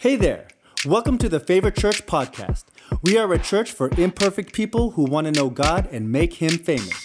Hey 0.00 0.16
there. 0.16 0.48
Welcome 0.86 1.18
to 1.18 1.28
the 1.28 1.40
Favorite 1.40 1.76
Church 1.76 2.06
podcast. 2.06 2.64
We 3.02 3.18
are 3.18 3.30
a 3.34 3.38
church 3.38 3.70
for 3.70 3.90
imperfect 3.98 4.54
people 4.54 4.92
who 4.92 5.04
want 5.04 5.26
to 5.26 5.30
know 5.30 5.50
God 5.50 5.90
and 5.92 6.10
make 6.10 6.32
Him 6.32 6.52
famous. 6.52 7.04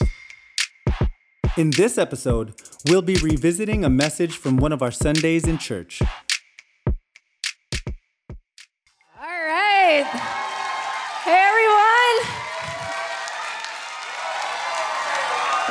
In 1.58 1.72
this 1.72 1.98
episode, 1.98 2.54
we'll 2.88 3.02
be 3.02 3.18
revisiting 3.18 3.84
a 3.84 3.90
message 3.90 4.38
from 4.38 4.56
one 4.56 4.72
of 4.72 4.82
our 4.82 4.92
Sundays 4.92 5.46
in 5.46 5.58
church. 5.58 6.02
All 6.02 6.94
right. 9.20 10.06
Hey, 11.26 11.50
everyone. 11.50 12.18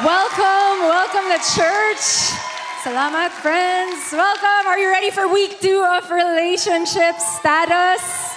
Welcome, 0.04 0.88
welcome 0.90 1.30
to 1.32 1.38
church. 1.56 2.53
Salamat, 2.84 3.32
friends. 3.40 4.12
Welcome. 4.12 4.68
Are 4.68 4.76
you 4.76 4.90
ready 4.90 5.08
for 5.08 5.26
week 5.26 5.58
two 5.58 5.80
of 5.80 6.10
relationship 6.10 7.16
status? 7.16 8.36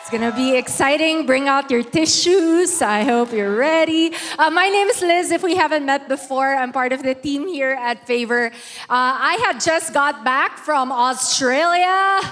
It's 0.00 0.08
gonna 0.08 0.32
be 0.32 0.56
exciting. 0.56 1.26
Bring 1.26 1.48
out 1.48 1.70
your 1.70 1.82
tissues. 1.82 2.80
I 2.80 3.04
hope 3.04 3.30
you're 3.30 3.54
ready. 3.54 4.16
Uh, 4.38 4.48
my 4.48 4.70
name 4.70 4.88
is 4.88 5.02
Liz. 5.02 5.30
If 5.30 5.42
we 5.42 5.54
haven't 5.54 5.84
met 5.84 6.08
before, 6.08 6.56
I'm 6.56 6.72
part 6.72 6.94
of 6.96 7.02
the 7.02 7.14
team 7.14 7.46
here 7.46 7.76
at 7.76 8.06
Favor. 8.06 8.46
Uh, 8.88 9.20
I 9.20 9.36
had 9.44 9.60
just 9.60 9.92
got 9.92 10.24
back 10.24 10.56
from 10.56 10.90
Australia, 10.90 12.24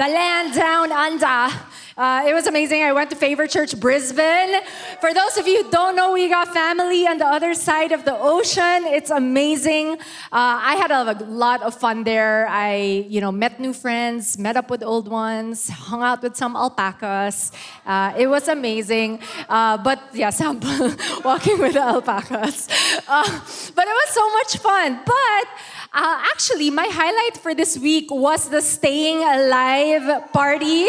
the 0.00 0.08
land 0.08 0.54
down 0.54 0.92
under. 0.92 1.52
Uh, 1.96 2.26
it 2.28 2.34
was 2.34 2.46
amazing. 2.46 2.82
I 2.82 2.92
went 2.92 3.08
to 3.08 3.16
Favor 3.16 3.46
Church 3.46 3.80
Brisbane. 3.80 4.60
For 5.00 5.14
those 5.14 5.38
of 5.38 5.48
you 5.48 5.64
who 5.64 5.70
don't 5.70 5.96
know, 5.96 6.12
we 6.12 6.28
got 6.28 6.52
family 6.52 7.06
on 7.06 7.16
the 7.16 7.24
other 7.24 7.54
side 7.54 7.90
of 7.90 8.04
the 8.04 8.14
ocean. 8.14 8.84
It's 8.84 9.08
amazing. 9.08 9.92
Uh, 10.30 10.60
I 10.60 10.74
had 10.76 10.90
a, 10.90 11.24
lot 11.24 11.62
of 11.62 11.74
fun 11.74 12.04
there. 12.04 12.48
I, 12.50 13.06
you 13.08 13.22
know, 13.22 13.32
met 13.32 13.58
new 13.58 13.72
friends, 13.72 14.36
met 14.36 14.58
up 14.58 14.68
with 14.68 14.82
old 14.82 15.08
ones, 15.08 15.70
hung 15.70 16.02
out 16.02 16.22
with 16.22 16.36
some 16.36 16.54
alpacas. 16.54 17.50
Uh, 17.86 18.12
it 18.18 18.26
was 18.26 18.46
amazing. 18.48 19.18
Uh, 19.48 19.78
but 19.78 19.98
yeah, 20.12 20.28
sample 20.40 20.92
walking 21.24 21.58
with 21.58 21.72
the 21.72 21.80
alpacas. 21.80 22.68
Uh, 23.08 23.40
but 23.74 23.88
it 23.88 23.96
was 24.02 24.10
so 24.10 24.30
much 24.32 24.58
fun. 24.58 25.00
But 25.06 25.46
uh, 25.94 26.20
actually, 26.30 26.68
my 26.68 26.88
highlight 26.90 27.38
for 27.38 27.54
this 27.54 27.78
week 27.78 28.10
was 28.10 28.50
the 28.50 28.60
Staying 28.60 29.22
Alive 29.22 30.30
party. 30.34 30.88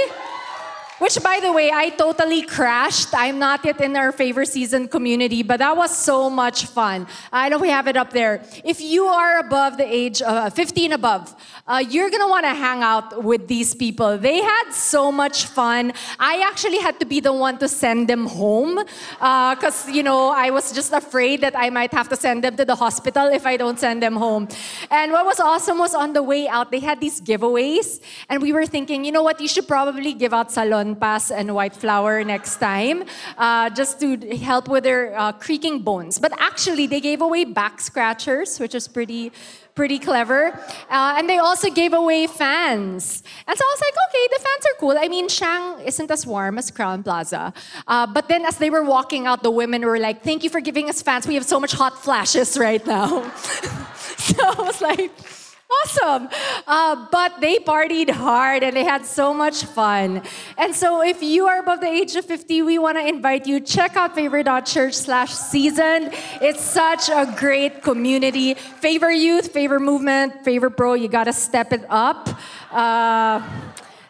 Which, 0.99 1.21
by 1.21 1.39
the 1.39 1.51
way, 1.51 1.69
I 1.71 1.89
totally 1.89 2.41
crashed. 2.41 3.09
I'm 3.13 3.37
not 3.37 3.63
yet 3.63 3.79
in 3.81 3.95
our 3.95 4.11
favor 4.11 4.45
season 4.45 4.87
community, 4.87 5.43
but 5.43 5.57
that 5.59 5.77
was 5.77 5.95
so 5.95 6.27
much 6.27 6.65
fun. 6.65 7.05
I 7.31 7.49
know 7.49 7.59
we 7.59 7.69
have 7.69 7.87
it 7.87 7.95
up 7.95 8.09
there. 8.09 8.43
If 8.63 8.81
you 8.81 9.05
are 9.05 9.37
above 9.37 9.77
the 9.77 9.85
age 9.85 10.23
of 10.23 10.27
uh, 10.27 10.49
15 10.49 10.93
above, 10.93 11.35
uh, 11.67 11.83
you're 11.87 12.09
gonna 12.09 12.27
wanna 12.27 12.55
hang 12.55 12.81
out 12.81 13.23
with 13.23 13.47
these 13.47 13.75
people. 13.75 14.17
They 14.17 14.41
had 14.41 14.71
so 14.71 15.11
much 15.11 15.45
fun. 15.45 15.93
I 16.19 16.43
actually 16.49 16.79
had 16.79 16.99
to 16.99 17.05
be 17.05 17.19
the 17.19 17.33
one 17.33 17.59
to 17.59 17.67
send 17.67 18.07
them 18.07 18.25
home 18.25 18.83
because, 19.19 19.87
uh, 19.87 19.91
you 19.91 20.01
know, 20.01 20.29
I 20.29 20.49
was 20.49 20.71
just 20.71 20.93
afraid 20.93 21.41
that 21.41 21.55
I 21.55 21.69
might 21.69 21.93
have 21.93 22.09
to 22.09 22.15
send 22.15 22.43
them 22.43 22.57
to 22.57 22.65
the 22.65 22.75
hospital 22.75 23.27
if 23.27 23.45
I 23.45 23.55
don't 23.55 23.79
send 23.79 24.01
them 24.01 24.15
home. 24.15 24.47
And 24.89 25.11
what 25.11 25.27
was 25.27 25.39
awesome 25.39 25.77
was 25.77 25.93
on 25.93 26.13
the 26.13 26.23
way 26.23 26.47
out, 26.47 26.71
they 26.71 26.79
had 26.79 26.99
these 26.99 27.21
giveaways, 27.21 28.01
and 28.29 28.41
we 28.41 28.51
were 28.51 28.65
thinking, 28.65 29.05
you 29.05 29.11
know 29.11 29.21
what, 29.21 29.39
you 29.39 29.47
should 29.47 29.67
probably 29.67 30.13
give 30.13 30.33
out 30.33 30.51
salon 30.51 30.86
pass 30.95 31.31
and 31.31 31.53
White 31.53 31.75
Flower 31.75 32.23
next 32.23 32.57
time, 32.57 33.03
uh, 33.38 33.69
just 33.71 33.99
to 33.99 34.17
help 34.38 34.67
with 34.67 34.83
their 34.83 35.17
uh, 35.17 35.31
creaking 35.33 35.81
bones. 35.81 36.19
But 36.19 36.31
actually, 36.39 36.88
they 36.88 37.02
gave 37.02 37.21
away 37.21 37.45
back 37.45 37.81
scratchers, 37.81 38.59
which 38.59 38.75
is 38.75 38.88
pretty 38.88 39.31
pretty 39.77 39.99
clever. 39.99 40.59
Uh, 40.89 41.15
and 41.17 41.30
they 41.30 41.38
also 41.38 41.69
gave 41.69 41.93
away 41.93 42.25
fans. 42.25 43.21
And 43.47 43.55
so 43.58 43.63
I 43.63 43.71
was 43.75 43.81
like, 43.85 43.93
okay, 44.09 44.25
the 44.33 44.39
fans 44.45 44.65
are 44.65 44.77
cool. 44.80 44.95
I 44.97 45.08
mean, 45.08 45.30
Shang 45.30 45.80
isn't 45.81 46.09
as 46.09 46.25
warm 46.25 46.58
as 46.58 46.71
Crowne 46.71 47.03
Plaza. 47.03 47.53
Uh, 47.88 48.08
but 48.08 48.27
then 48.27 48.43
as 48.43 48.58
they 48.58 48.71
were 48.71 48.83
walking 48.83 49.27
out, 49.27 49.43
the 49.43 49.52
women 49.52 49.85
were 49.85 49.99
like, 49.99 50.23
thank 50.23 50.43
you 50.43 50.49
for 50.49 50.61
giving 50.61 50.89
us 50.89 51.04
fans. 51.04 51.27
We 51.27 51.36
have 51.36 51.45
so 51.45 51.59
much 51.59 51.73
hot 51.73 52.04
flashes 52.04 52.58
right 52.58 52.86
now. 52.87 53.30
so 54.17 54.36
I 54.42 54.55
was 54.58 54.81
like, 54.81 55.11
awesome. 55.70 56.30
Uh, 56.66 57.08
but 57.11 57.39
they 57.42 57.58
partied 57.58 58.10
hard 58.10 58.64
and 58.64 58.76
they 58.76 58.83
had 58.83 59.05
so 59.05 59.33
much 59.33 59.66
fun. 59.66 60.22
And 60.58 60.73
so 60.73 61.04
if 61.04 61.22
you 61.22 61.48
are 61.48 61.60
above 61.60 61.82
the 61.82 61.88
age 61.88 62.16
of 62.16 62.26
50, 62.26 62.61
we 62.61 62.80
want 62.80 62.98
to 62.98 63.05
invite 63.05 63.45
you, 63.48 63.60
check 63.60 63.95
out 63.95 64.16
favor.church 64.16 64.94
slash 64.94 65.33
season. 65.33 66.10
It's 66.42 66.61
such 66.61 67.10
a 67.10 67.33
great 67.38 67.83
community. 67.83 68.54
Favor 68.54 69.11
youth, 69.11 69.52
favor 69.52 69.80
movement, 69.80 70.44
favor 70.44 70.70
pro, 70.70 70.94
you 70.94 71.08
got 71.08 71.26
to 71.26 71.33
step 71.33 71.73
it 71.73 71.86
up. 71.89 72.30
Uh, 72.72 73.42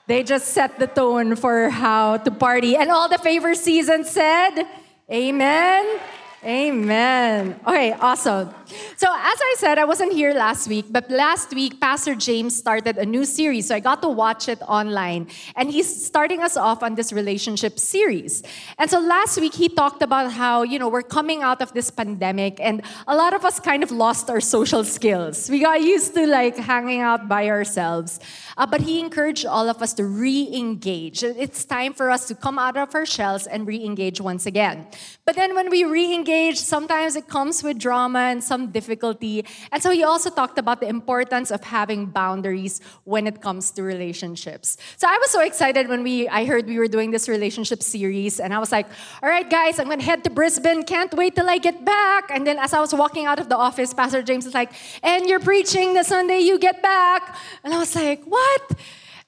they 0.07 0.23
just 0.23 0.49
set 0.49 0.79
the 0.79 0.87
tone 0.87 1.35
for 1.35 1.69
how 1.69 2.17
to 2.17 2.31
party. 2.31 2.77
And 2.77 2.89
all 2.89 3.09
the 3.09 3.17
favor 3.17 3.53
season 3.55 4.05
said, 4.05 4.63
Amen. 5.11 5.99
Amen. 6.43 7.59
Okay, 7.65 7.93
awesome. 7.93 8.53
So, 8.95 9.07
as 9.09 9.39
I 9.41 9.55
said, 9.57 9.79
I 9.79 9.85
wasn't 9.85 10.13
here 10.13 10.33
last 10.33 10.67
week, 10.67 10.85
but 10.89 11.09
last 11.09 11.51
week, 11.51 11.81
Pastor 11.81 12.13
James 12.13 12.55
started 12.55 12.97
a 12.97 13.05
new 13.05 13.25
series. 13.25 13.67
So, 13.67 13.75
I 13.75 13.79
got 13.79 14.03
to 14.03 14.09
watch 14.09 14.47
it 14.47 14.61
online. 14.61 15.29
And 15.55 15.71
he's 15.71 16.05
starting 16.05 16.43
us 16.43 16.55
off 16.55 16.83
on 16.83 16.93
this 16.93 17.11
relationship 17.11 17.79
series. 17.79 18.43
And 18.77 18.87
so, 18.87 18.99
last 18.99 19.39
week, 19.41 19.55
he 19.55 19.67
talked 19.67 20.03
about 20.03 20.31
how, 20.31 20.61
you 20.61 20.77
know, 20.77 20.89
we're 20.89 21.01
coming 21.01 21.41
out 21.41 21.59
of 21.59 21.73
this 21.73 21.89
pandemic, 21.89 22.59
and 22.59 22.83
a 23.07 23.15
lot 23.15 23.33
of 23.33 23.43
us 23.43 23.59
kind 23.59 23.81
of 23.81 23.89
lost 23.89 24.29
our 24.29 24.39
social 24.39 24.83
skills. 24.83 25.49
We 25.49 25.59
got 25.59 25.81
used 25.81 26.13
to 26.13 26.27
like 26.27 26.55
hanging 26.55 27.01
out 27.01 27.27
by 27.27 27.49
ourselves. 27.49 28.19
Uh, 28.57 28.65
but 28.65 28.81
he 28.81 28.99
encouraged 28.99 29.45
all 29.45 29.69
of 29.69 29.81
us 29.81 29.93
to 29.93 30.05
re 30.05 30.49
engage. 30.53 31.23
It's 31.23 31.63
time 31.63 31.93
for 31.93 32.09
us 32.09 32.27
to 32.27 32.35
come 32.35 32.57
out 32.57 32.75
of 32.75 32.93
our 32.95 33.05
shells 33.05 33.45
and 33.45 33.67
re 33.67 33.83
engage 33.83 34.19
once 34.19 34.45
again. 34.45 34.87
But 35.25 35.35
then 35.35 35.53
when 35.53 35.69
we 35.69 35.83
re 35.83 36.13
engage, 36.13 36.57
sometimes 36.57 37.15
it 37.15 37.27
comes 37.27 37.63
with 37.63 37.77
drama 37.77 38.19
and 38.19 38.43
some 38.43 38.71
difficulty. 38.71 39.45
And 39.71 39.81
so 39.83 39.91
he 39.91 40.03
also 40.03 40.29
talked 40.29 40.57
about 40.57 40.81
the 40.81 40.87
importance 40.87 41.51
of 41.51 41.63
having 41.63 42.07
boundaries 42.07 42.81
when 43.03 43.27
it 43.27 43.41
comes 43.41 43.69
to 43.71 43.83
relationships. 43.83 44.77
So 44.97 45.07
I 45.07 45.17
was 45.19 45.29
so 45.29 45.41
excited 45.41 45.87
when 45.87 46.01
we 46.01 46.27
I 46.27 46.45
heard 46.45 46.65
we 46.65 46.79
were 46.79 46.87
doing 46.87 47.11
this 47.11 47.29
relationship 47.29 47.83
series, 47.83 48.39
and 48.39 48.53
I 48.53 48.59
was 48.59 48.71
like, 48.71 48.87
all 49.21 49.29
right, 49.29 49.47
guys, 49.47 49.79
I'm 49.79 49.87
gonna 49.87 50.01
head 50.01 50.23
to 50.23 50.31
Brisbane. 50.31 50.83
Can't 50.83 51.13
wait 51.13 51.35
till 51.35 51.49
I 51.49 51.59
get 51.59 51.85
back. 51.85 52.31
And 52.31 52.47
then 52.47 52.57
as 52.57 52.73
I 52.73 52.79
was 52.79 52.93
walking 52.93 53.25
out 53.27 53.39
of 53.39 53.49
the 53.49 53.57
office, 53.57 53.93
Pastor 53.93 54.23
James 54.23 54.45
was 54.45 54.55
like, 54.55 54.71
and 55.03 55.27
you're 55.27 55.39
preaching 55.39 55.93
the 55.93 56.03
Sunday 56.03 56.39
you 56.39 56.57
get 56.57 56.81
back. 56.81 57.37
And 57.63 57.73
I 57.73 57.77
was 57.77 57.95
like, 57.95 58.23
what? 58.23 58.46
What? 58.47 58.79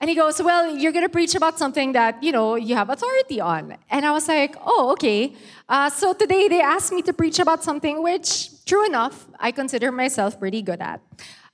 And 0.01 0.09
he 0.09 0.15
goes, 0.15 0.41
Well, 0.41 0.63
you're 0.77 0.93
going 0.93 1.05
to 1.05 1.15
preach 1.19 1.35
about 1.35 1.59
something 1.59 1.91
that, 1.93 2.23
you 2.23 2.31
know, 2.31 2.55
you 2.55 2.75
have 2.75 2.89
authority 2.89 3.41
on. 3.41 3.75
And 3.89 4.05
I 4.05 4.11
was 4.11 4.27
like, 4.27 4.55
Oh, 4.65 4.91
okay. 4.93 5.33
Uh, 5.67 5.89
so 5.89 6.13
today 6.13 6.47
they 6.47 6.61
asked 6.61 6.91
me 6.93 7.01
to 7.03 7.13
preach 7.13 7.39
about 7.39 7.63
something 7.63 8.01
which, 8.01 8.49
true 8.65 8.85
enough, 8.85 9.27
I 9.39 9.51
consider 9.51 9.91
myself 9.91 10.39
pretty 10.39 10.61
good 10.61 10.81
at. 10.81 11.01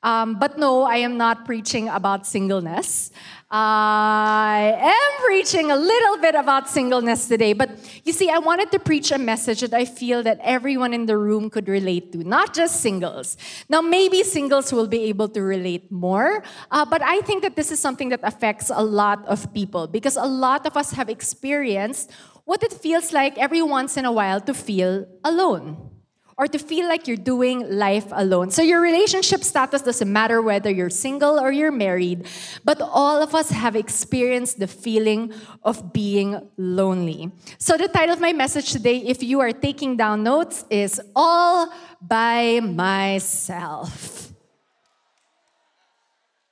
Um, 0.03 0.37
but 0.37 0.59
no, 0.59 0.83
I 0.83 0.97
am 0.97 1.17
not 1.17 1.45
preaching 1.45 1.89
about 1.89 2.27
singleness. 2.27 3.09
I 3.57 4.75
am 4.81 5.25
preaching 5.25 5.71
a 5.71 5.77
little 5.77 6.17
bit 6.17 6.35
about 6.35 6.67
singleness 6.67 7.29
today, 7.29 7.53
but 7.53 7.69
you 8.03 8.11
see, 8.11 8.29
I 8.29 8.38
wanted 8.38 8.69
to 8.73 8.79
preach 8.79 9.13
a 9.13 9.17
message 9.17 9.61
that 9.61 9.73
I 9.73 9.85
feel 9.85 10.23
that 10.23 10.41
everyone 10.43 10.93
in 10.93 11.05
the 11.05 11.17
room 11.17 11.49
could 11.49 11.69
relate 11.69 12.11
to, 12.11 12.17
not 12.17 12.53
just 12.53 12.81
singles. 12.81 13.38
Now, 13.69 13.79
maybe 13.79 14.23
singles 14.23 14.73
will 14.73 14.88
be 14.88 15.03
able 15.03 15.29
to 15.29 15.41
relate 15.41 15.89
more, 15.89 16.44
uh, 16.69 16.83
but 16.83 17.01
I 17.01 17.21
think 17.21 17.44
that 17.44 17.55
this 17.55 17.71
is 17.71 17.79
something 17.79 18.09
that 18.09 18.19
affects 18.23 18.69
a 18.75 18.83
lot 18.83 19.25
of 19.25 19.53
people 19.53 19.88
because 19.88 20.17
a 20.17 20.27
lot 20.27 20.65
of 20.65 20.75
us 20.75 20.91
have 20.91 21.07
experienced 21.07 22.11
what 22.44 22.61
it 22.61 22.73
feels 22.73 23.13
like 23.13 23.38
every 23.38 23.61
once 23.61 23.95
in 23.95 24.03
a 24.03 24.11
while 24.11 24.41
to 24.41 24.53
feel 24.53 25.07
alone 25.23 25.94
or 26.38 26.47
to 26.47 26.59
feel 26.59 26.88
like 26.88 27.07
you're 27.07 27.16
doing 27.16 27.63
life 27.69 28.07
alone. 28.12 28.51
So 28.51 28.62
your 28.62 28.81
relationship 28.81 29.44
status 29.44 29.81
doesn't 29.81 30.12
matter 30.12 30.41
whether 30.41 30.69
you're 30.69 30.90
single 30.90 31.40
or 31.40 31.51
you're 31.51 31.72
married, 31.72 32.28
but 32.66 32.81
all 32.81 33.23
of 33.23 33.34
us 33.34 33.50
have 33.50 33.75
experienced 33.75 34.59
the 34.59 34.68
feeling 34.68 35.33
of 35.63 35.94
being 35.94 36.50
lonely. 36.57 37.31
So 37.57 37.77
the 37.77 37.88
title 37.88 38.13
of 38.13 38.19
my 38.19 38.33
message 38.33 38.71
today, 38.71 38.98
if 38.98 39.24
you 39.24 39.39
are 39.39 39.51
taking 39.51 39.95
down 39.95 40.24
notes, 40.24 40.65
is 40.69 41.00
All 41.15 41.71
by 42.01 42.59
Myself. 42.59 44.33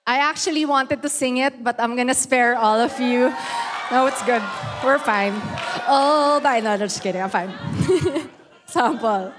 I 0.05 0.19
actually 0.19 0.65
wanted 0.65 1.01
to 1.01 1.09
sing 1.09 1.37
it, 1.37 1.63
but 1.63 1.79
I'm 1.79 1.95
gonna 1.95 2.13
spare 2.13 2.55
all 2.55 2.79
of 2.79 2.99
you. 2.99 3.33
No, 3.91 4.05
it's 4.07 4.21
good. 4.23 4.41
We're 4.83 4.99
fine. 4.99 5.33
All 5.87 6.39
by 6.41 6.59
no, 6.59 6.77
just 6.77 7.01
kidding. 7.01 7.21
I'm 7.21 7.29
fine. 7.29 7.51
Sample. 8.65 9.31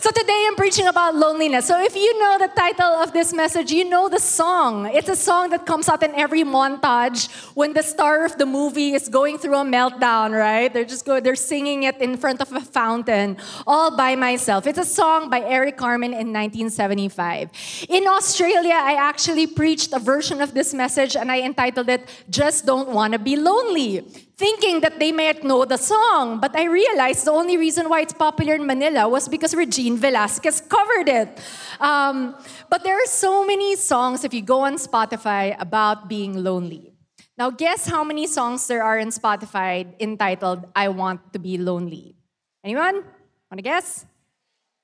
So 0.00 0.12
today 0.12 0.44
I'm 0.46 0.54
preaching 0.54 0.86
about 0.86 1.16
loneliness. 1.16 1.66
So 1.66 1.82
if 1.82 1.96
you 1.96 2.20
know 2.20 2.38
the 2.38 2.46
title 2.46 2.86
of 3.02 3.12
this 3.12 3.32
message, 3.32 3.72
you 3.72 3.84
know 3.84 4.08
the 4.08 4.20
song. 4.20 4.86
It's 4.86 5.08
a 5.08 5.16
song 5.16 5.50
that 5.50 5.66
comes 5.66 5.88
out 5.88 6.04
in 6.04 6.14
every 6.14 6.44
montage 6.44 7.28
when 7.56 7.72
the 7.72 7.82
star 7.82 8.24
of 8.24 8.38
the 8.38 8.46
movie 8.46 8.92
is 8.92 9.08
going 9.08 9.38
through 9.38 9.56
a 9.56 9.64
meltdown, 9.64 10.38
right? 10.38 10.72
They're 10.72 10.84
just 10.84 11.04
go, 11.04 11.18
they're 11.18 11.34
singing 11.34 11.82
it 11.82 11.96
in 12.00 12.16
front 12.16 12.40
of 12.40 12.52
a 12.52 12.60
fountain 12.60 13.38
all 13.66 13.96
by 13.96 14.14
myself. 14.14 14.68
It's 14.68 14.78
a 14.78 14.84
song 14.84 15.30
by 15.30 15.40
Eric 15.40 15.76
Carmen 15.76 16.12
in 16.12 16.32
1975. 16.32 17.50
In 17.88 18.06
Australia, 18.06 18.78
I 18.78 18.94
actually 18.94 19.48
preached 19.48 19.92
a 19.92 19.98
version 19.98 20.40
of 20.40 20.54
this 20.54 20.72
message 20.72 21.16
and 21.16 21.32
I 21.32 21.40
entitled 21.40 21.88
it 21.88 22.08
Just 22.30 22.66
Don't 22.66 22.90
Wanna 22.90 23.18
Be 23.18 23.34
Lonely 23.34 24.27
thinking 24.38 24.80
that 24.80 25.00
they 25.00 25.10
might 25.10 25.42
know 25.42 25.64
the 25.64 25.76
song. 25.76 26.38
But 26.38 26.56
I 26.56 26.64
realized 26.64 27.26
the 27.26 27.32
only 27.32 27.58
reason 27.58 27.88
why 27.88 28.00
it's 28.02 28.14
popular 28.14 28.54
in 28.54 28.64
Manila 28.66 29.08
was 29.08 29.28
because 29.28 29.54
Regine 29.54 29.98
Velasquez 29.98 30.62
covered 30.62 31.08
it. 31.08 31.28
Um, 31.80 32.36
but 32.70 32.84
there 32.84 32.94
are 32.94 33.06
so 33.06 33.44
many 33.44 33.74
songs, 33.74 34.24
if 34.24 34.32
you 34.32 34.42
go 34.42 34.60
on 34.60 34.76
Spotify, 34.76 35.60
about 35.60 36.08
being 36.08 36.42
lonely. 36.42 36.94
Now, 37.36 37.50
guess 37.50 37.86
how 37.86 38.04
many 38.04 38.26
songs 38.26 38.66
there 38.66 38.82
are 38.82 38.98
in 38.98 39.08
Spotify 39.08 39.86
entitled 40.00 40.66
I 40.74 40.88
Want 40.88 41.32
to 41.32 41.38
Be 41.38 41.58
Lonely? 41.58 42.14
Anyone? 42.64 42.94
Want 43.50 43.58
to 43.58 43.62
guess? 43.62 44.06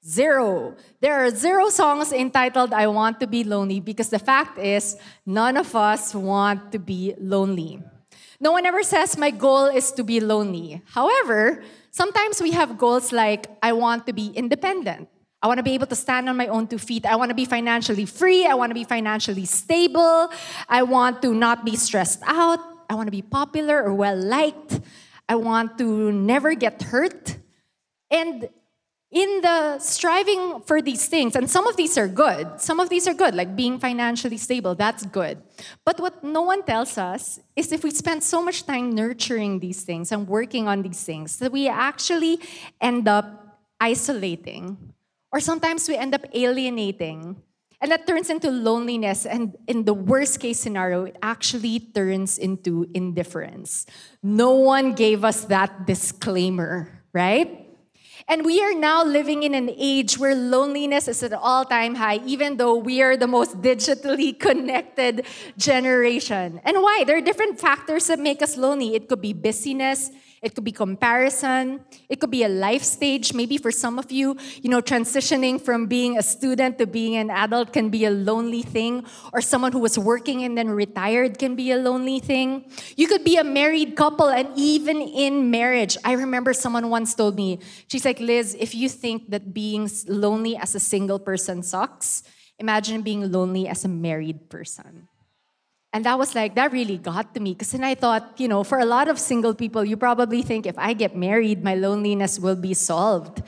Zero. 0.06 0.76
There 1.00 1.24
are 1.24 1.30
zero 1.30 1.68
songs 1.70 2.12
entitled 2.12 2.72
I 2.72 2.86
Want 2.86 3.18
to 3.20 3.26
Be 3.26 3.42
Lonely 3.42 3.80
because 3.80 4.08
the 4.08 4.18
fact 4.18 4.58
is, 4.58 4.96
none 5.26 5.56
of 5.56 5.74
us 5.74 6.14
want 6.14 6.70
to 6.72 6.78
be 6.78 7.14
lonely. 7.18 7.82
No 8.40 8.52
one 8.52 8.66
ever 8.66 8.82
says, 8.82 9.16
My 9.16 9.30
goal 9.30 9.66
is 9.66 9.92
to 9.92 10.04
be 10.04 10.20
lonely. 10.20 10.82
However, 10.86 11.62
sometimes 11.90 12.40
we 12.40 12.52
have 12.52 12.78
goals 12.78 13.12
like, 13.12 13.46
I 13.62 13.72
want 13.72 14.06
to 14.06 14.12
be 14.12 14.28
independent. 14.28 15.08
I 15.42 15.46
want 15.46 15.58
to 15.58 15.62
be 15.62 15.74
able 15.74 15.86
to 15.88 15.94
stand 15.94 16.28
on 16.28 16.38
my 16.38 16.46
own 16.46 16.66
two 16.66 16.78
feet. 16.78 17.04
I 17.04 17.16
want 17.16 17.28
to 17.28 17.34
be 17.34 17.44
financially 17.44 18.06
free. 18.06 18.46
I 18.46 18.54
want 18.54 18.70
to 18.70 18.74
be 18.74 18.84
financially 18.84 19.44
stable. 19.44 20.30
I 20.70 20.82
want 20.82 21.20
to 21.20 21.34
not 21.34 21.66
be 21.66 21.76
stressed 21.76 22.22
out. 22.26 22.60
I 22.88 22.94
want 22.94 23.08
to 23.08 23.10
be 23.10 23.20
popular 23.20 23.82
or 23.82 23.92
well 23.92 24.16
liked. 24.16 24.80
I 25.28 25.36
want 25.36 25.76
to 25.78 26.10
never 26.12 26.54
get 26.54 26.82
hurt. 26.82 27.36
And 28.10 28.48
in 29.14 29.40
the 29.42 29.78
striving 29.78 30.60
for 30.66 30.82
these 30.82 31.06
things, 31.06 31.36
and 31.36 31.48
some 31.48 31.68
of 31.68 31.76
these 31.76 31.96
are 31.96 32.08
good, 32.08 32.60
some 32.60 32.80
of 32.80 32.88
these 32.88 33.06
are 33.06 33.14
good, 33.14 33.32
like 33.34 33.54
being 33.54 33.78
financially 33.78 34.36
stable, 34.36 34.74
that's 34.74 35.06
good. 35.06 35.40
But 35.84 36.00
what 36.00 36.24
no 36.24 36.42
one 36.42 36.64
tells 36.64 36.98
us 36.98 37.38
is 37.54 37.70
if 37.70 37.84
we 37.84 37.92
spend 37.92 38.24
so 38.24 38.42
much 38.42 38.66
time 38.66 38.90
nurturing 38.92 39.60
these 39.60 39.82
things 39.82 40.10
and 40.10 40.26
working 40.26 40.66
on 40.66 40.82
these 40.82 41.04
things, 41.04 41.38
that 41.38 41.52
we 41.52 41.68
actually 41.68 42.40
end 42.80 43.06
up 43.06 43.62
isolating, 43.80 44.92
or 45.30 45.38
sometimes 45.38 45.88
we 45.88 45.96
end 45.96 46.12
up 46.14 46.26
alienating. 46.34 47.40
And 47.80 47.92
that 47.92 48.06
turns 48.06 48.30
into 48.30 48.50
loneliness. 48.50 49.26
And 49.26 49.56
in 49.68 49.84
the 49.84 49.92
worst 49.92 50.40
case 50.40 50.58
scenario, 50.58 51.04
it 51.04 51.16
actually 51.22 51.80
turns 51.80 52.38
into 52.38 52.88
indifference. 52.94 53.84
No 54.22 54.52
one 54.52 54.94
gave 54.94 55.22
us 55.22 55.44
that 55.46 55.86
disclaimer, 55.86 57.02
right? 57.12 57.63
And 58.26 58.44
we 58.44 58.62
are 58.62 58.74
now 58.74 59.04
living 59.04 59.42
in 59.42 59.54
an 59.54 59.70
age 59.76 60.18
where 60.18 60.34
loneliness 60.34 61.08
is 61.08 61.22
at 61.22 61.34
all 61.34 61.64
time 61.64 61.94
high, 61.94 62.20
even 62.24 62.56
though 62.56 62.74
we 62.74 63.02
are 63.02 63.16
the 63.16 63.26
most 63.26 63.60
digitally 63.60 64.38
connected 64.48 65.26
generation. 65.58 66.60
And 66.64 66.82
why? 66.82 67.04
There 67.06 67.18
are 67.18 67.20
different 67.20 67.60
factors 67.60 68.06
that 68.06 68.18
make 68.18 68.40
us 68.40 68.56
lonely. 68.56 68.94
It 68.94 69.08
could 69.08 69.20
be 69.20 69.34
busyness, 69.34 70.10
it 70.44 70.54
could 70.54 70.62
be 70.62 70.72
comparison. 70.72 71.80
It 72.08 72.20
could 72.20 72.30
be 72.30 72.44
a 72.44 72.48
life 72.48 72.84
stage. 72.84 73.32
Maybe 73.32 73.56
for 73.56 73.72
some 73.72 73.98
of 73.98 74.12
you, 74.12 74.36
you 74.60 74.68
know, 74.68 74.82
transitioning 74.82 75.58
from 75.58 75.86
being 75.86 76.18
a 76.18 76.22
student 76.22 76.76
to 76.78 76.86
being 76.86 77.16
an 77.16 77.30
adult 77.30 77.72
can 77.72 77.88
be 77.88 78.04
a 78.04 78.10
lonely 78.10 78.60
thing. 78.60 79.06
Or 79.32 79.40
someone 79.40 79.72
who 79.72 79.78
was 79.78 79.98
working 79.98 80.44
and 80.44 80.56
then 80.56 80.68
retired 80.68 81.38
can 81.38 81.56
be 81.56 81.72
a 81.72 81.78
lonely 81.78 82.20
thing. 82.20 82.70
You 82.94 83.08
could 83.08 83.24
be 83.24 83.38
a 83.38 83.44
married 83.44 83.96
couple, 83.96 84.28
and 84.28 84.48
even 84.54 85.00
in 85.00 85.50
marriage, 85.50 85.96
I 86.04 86.12
remember 86.12 86.52
someone 86.52 86.90
once 86.90 87.14
told 87.14 87.36
me, 87.36 87.60
she's 87.88 88.04
like, 88.04 88.20
Liz, 88.20 88.54
if 88.60 88.74
you 88.74 88.90
think 88.90 89.30
that 89.30 89.54
being 89.54 89.88
lonely 90.06 90.56
as 90.56 90.74
a 90.74 90.80
single 90.80 91.18
person 91.18 91.62
sucks, 91.62 92.22
imagine 92.58 93.00
being 93.00 93.32
lonely 93.32 93.66
as 93.66 93.84
a 93.84 93.88
married 93.88 94.50
person. 94.50 95.08
And 95.94 96.04
that 96.06 96.18
was 96.18 96.34
like, 96.34 96.56
that 96.56 96.72
really 96.72 96.98
got 96.98 97.34
to 97.34 97.40
me. 97.40 97.52
Because 97.52 97.70
then 97.70 97.84
I 97.84 97.94
thought, 97.94 98.34
you 98.36 98.48
know, 98.48 98.64
for 98.64 98.80
a 98.80 98.84
lot 98.84 99.06
of 99.06 99.16
single 99.16 99.54
people, 99.54 99.84
you 99.84 99.96
probably 99.96 100.42
think 100.42 100.66
if 100.66 100.76
I 100.76 100.92
get 100.92 101.16
married, 101.16 101.62
my 101.62 101.76
loneliness 101.76 102.40
will 102.40 102.56
be 102.56 102.74
solved. 102.74 103.42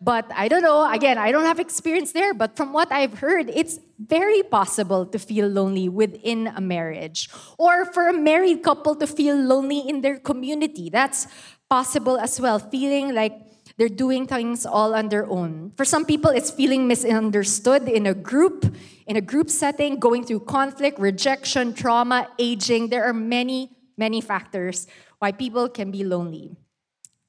But 0.00 0.30
I 0.32 0.46
don't 0.46 0.62
know. 0.62 0.88
Again, 0.88 1.18
I 1.18 1.32
don't 1.32 1.44
have 1.44 1.58
experience 1.58 2.12
there. 2.12 2.32
But 2.32 2.56
from 2.56 2.72
what 2.72 2.92
I've 2.92 3.18
heard, 3.18 3.50
it's 3.50 3.80
very 3.98 4.44
possible 4.44 5.06
to 5.06 5.18
feel 5.18 5.48
lonely 5.48 5.88
within 5.88 6.46
a 6.46 6.60
marriage. 6.60 7.28
Or 7.58 7.84
for 7.84 8.06
a 8.06 8.14
married 8.14 8.62
couple 8.62 8.94
to 8.94 9.06
feel 9.08 9.34
lonely 9.34 9.80
in 9.80 10.00
their 10.00 10.18
community. 10.20 10.90
That's 10.90 11.26
possible 11.68 12.16
as 12.16 12.40
well. 12.40 12.60
Feeling 12.60 13.12
like 13.12 13.34
they're 13.78 13.88
doing 13.88 14.26
things 14.26 14.66
all 14.66 14.92
on 14.94 15.08
their 15.08 15.24
own. 15.26 15.72
For 15.76 15.84
some 15.84 16.04
people, 16.04 16.30
it's 16.30 16.50
feeling 16.50 16.88
misunderstood 16.88 17.88
in 17.88 18.06
a 18.06 18.14
group, 18.14 18.74
in 19.06 19.16
a 19.16 19.20
group 19.20 19.48
setting, 19.48 20.00
going 20.00 20.24
through 20.24 20.40
conflict, 20.40 20.98
rejection, 20.98 21.72
trauma, 21.72 22.28
aging. 22.40 22.88
There 22.88 23.04
are 23.04 23.14
many, 23.14 23.70
many 23.96 24.20
factors 24.20 24.88
why 25.20 25.30
people 25.30 25.68
can 25.68 25.92
be 25.92 26.02
lonely. 26.02 26.56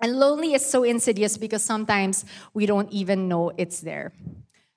And 0.02 0.18
lonely 0.18 0.54
is 0.56 0.66
so 0.66 0.84
insidious 0.84 1.38
because 1.38 1.64
sometimes 1.64 2.26
we 2.54 2.66
don't 2.66 2.92
even 2.92 3.28
know 3.28 3.52
it's 3.56 3.82
there. 3.82 4.14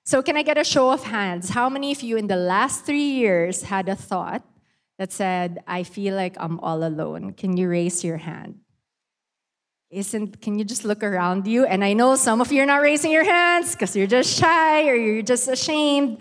So, 0.05 0.21
can 0.21 0.37
I 0.37 0.43
get 0.43 0.57
a 0.57 0.65
show 0.65 0.91
of 0.91 1.03
hands? 1.03 1.49
How 1.49 1.69
many 1.69 1.91
of 1.91 2.03
you 2.03 2.17
in 2.17 2.27
the 2.27 2.35
last 2.35 2.85
three 2.85 3.09
years 3.23 3.63
had 3.63 3.87
a 3.87 3.95
thought 3.95 4.43
that 4.99 5.13
said, 5.13 5.63
I 5.65 5.83
feel 5.83 6.13
like 6.15 6.35
I'm 6.37 6.59
all 6.59 6.83
alone? 6.83 7.33
Can 7.33 7.55
you 7.55 7.69
raise 7.69 8.03
your 8.03 8.17
hand? 8.17 8.62
Isn't 9.93 10.41
can 10.41 10.57
you 10.57 10.65
just 10.65 10.83
look 10.83 11.03
around 11.03 11.47
you? 11.47 11.65
And 11.65 11.83
i 11.83 11.93
know 11.93 12.15
some 12.15 12.41
of 12.41 12.51
you 12.51 12.63
are 12.63 12.65
not 12.65 12.81
raising 12.81 13.11
your 13.11 13.23
hands 13.23 13.73
because 13.73 13.95
you're 13.95 14.07
just 14.07 14.37
shy 14.37 14.89
or 14.89 14.95
you're 14.95 15.21
just 15.21 15.47
ashamed. 15.47 16.17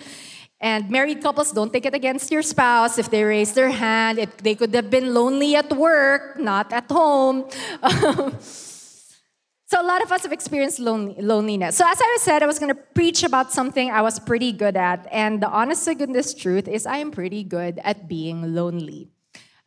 And 0.60 0.90
married 0.90 1.22
couples 1.22 1.50
don't 1.50 1.72
take 1.72 1.86
it 1.86 1.94
against 1.94 2.30
your 2.30 2.42
spouse. 2.42 2.96
If 2.96 3.10
they 3.10 3.24
raise 3.24 3.52
their 3.52 3.70
hand 3.70 4.18
it, 4.18 4.38
they 4.38 4.54
could 4.54 4.72
have 4.74 4.90
been 4.90 5.12
lonely 5.14 5.56
at 5.56 5.72
work 5.72 6.38
not 6.38 6.72
at 6.72 6.90
home. 6.90 7.48
Um, 7.82 8.36
so 9.72 9.80
a 9.80 9.88
lot 9.88 10.02
of 10.02 10.12
us 10.12 10.24
have 10.24 10.32
experienced 10.32 10.78
loneliness. 10.78 11.76
So 11.76 11.88
as 11.88 11.98
i 11.98 12.18
said 12.20 12.42
i 12.42 12.46
was 12.46 12.58
going 12.58 12.74
to 12.76 12.80
preach 12.94 13.24
about 13.24 13.52
something 13.52 13.90
i 13.90 14.02
was 14.02 14.20
pretty 14.20 14.52
good 14.52 14.76
at. 14.76 15.08
And 15.10 15.42
the 15.42 15.48
honest 15.48 15.84
to 15.86 15.94
goodness 15.94 16.34
truth 16.34 16.68
is 16.68 16.84
i 16.84 16.98
am 16.98 17.10
pretty 17.10 17.42
good 17.42 17.80
at 17.82 18.06
being 18.06 18.54
lonely 18.54 19.08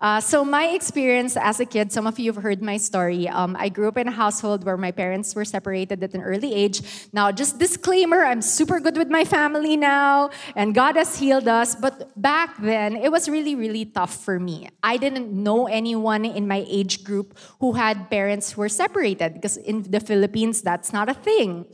uh, 0.02 0.20
so, 0.20 0.44
my 0.44 0.68
experience 0.68 1.38
as 1.38 1.62
a 1.62 1.66
kid, 1.66 1.90
some 1.90 2.06
of 2.06 2.20
you 2.20 2.34
have 2.34 2.44
heard 2.44 2.62
my 2.62 2.76
story. 2.76 3.30
Um, 3.30 3.56
I 3.58 3.70
grew 3.70 3.88
up 3.88 3.98
in 3.98 4.10
a 4.10 4.12
household 4.12 4.66
where 4.66 4.76
my 4.76 4.92
parents 4.92 5.34
were 5.34 5.46
separated 5.46 6.04
at 6.04 6.14
an 6.14 6.22
early 6.22 6.54
age. 6.54 6.82
Now, 7.14 7.32
just 7.32 7.60
disclaimer 7.60 8.26
I'm 8.26 8.42
super 8.42 8.82
good 8.82 8.98
with 8.98 9.08
my 9.08 9.24
family 9.24 9.78
now, 9.78 10.32
and 10.54 10.76
God 10.76 10.98
has 10.98 11.18
healed 11.18 11.48
us. 11.48 11.76
But 11.76 12.12
back 12.22 12.58
then, 12.62 12.98
it 12.98 13.10
was 13.10 13.30
really, 13.30 13.56
really 13.56 13.86
tough 13.86 14.22
for 14.22 14.38
me. 14.38 14.68
I 14.84 14.98
didn't 14.98 15.32
know 15.32 15.68
anyone 15.68 16.26
in 16.26 16.46
my 16.46 16.66
age 16.68 17.06
group 17.06 17.38
who 17.62 17.72
had 17.72 18.10
parents 18.10 18.52
who 18.52 18.62
were 18.62 18.70
separated 18.70 19.36
because 19.36 19.56
in 19.56 19.84
the 19.84 20.02
Philippines, 20.02 20.62
that's 20.62 20.92
not 20.92 21.08
a 21.08 21.14
thing. 21.14 21.68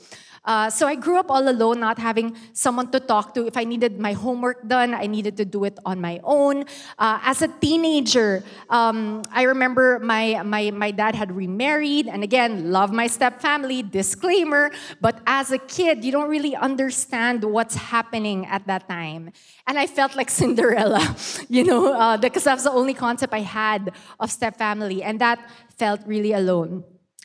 Uh, 0.44 0.70
so 0.70 0.88
I 0.88 0.96
grew 0.96 1.20
up 1.20 1.30
all 1.30 1.48
alone, 1.48 1.80
not 1.80 2.00
having 2.00 2.36
someone 2.54 2.90
to 2.92 3.00
talk 3.00 3.36
to. 3.36 3.46
If 3.46 3.58
I 3.58 3.64
needed 3.64 4.00
my 4.00 4.14
homework 4.14 4.68
done, 4.68 4.94
I 4.94 5.06
needed 5.06 5.38
to 5.38 5.46
do 5.46 5.66
it 5.66 5.78
on 5.86 6.02
my 6.02 6.20
own. 6.24 6.66
Uh, 6.98 7.20
as 7.22 7.44
a 7.44 7.48
teenager, 7.48 8.44
um, 8.70 9.22
I 9.32 9.44
remember 9.44 10.00
my, 10.00 10.42
my, 10.44 10.72
my 10.72 10.90
dad 10.90 11.14
had 11.14 11.32
remarried, 11.36 12.08
and 12.08 12.24
again, 12.24 12.72
love 12.72 12.92
my 12.92 13.06
step 13.06 13.40
family, 13.40 13.84
disclaimer. 13.84 14.72
But 15.00 15.20
as 15.28 15.52
a 15.52 15.60
kid, 15.60 16.04
you 16.04 16.12
don't 16.12 16.30
really 16.30 16.56
understand 16.56 17.44
what's 17.44 17.76
happening 17.76 18.48
at 18.48 18.66
that 18.66 18.90
time. 18.90 19.32
And 19.68 19.78
I 19.78 19.86
felt 19.86 20.16
like 20.16 20.30
Cinderella, 20.42 21.16
you 21.50 21.64
know, 21.64 21.94
uh, 21.94 22.18
because 22.18 22.46
that's 22.46 22.64
the 22.64 22.72
only 22.72 22.96
concept 22.96 23.34
I 23.34 23.42
had 23.42 23.92
of 24.20 24.32
step 24.32 24.58
family, 24.58 25.04
and 25.04 25.22
that 25.22 25.40
felt 25.78 26.02
really 26.08 26.34
alone. 26.34 26.84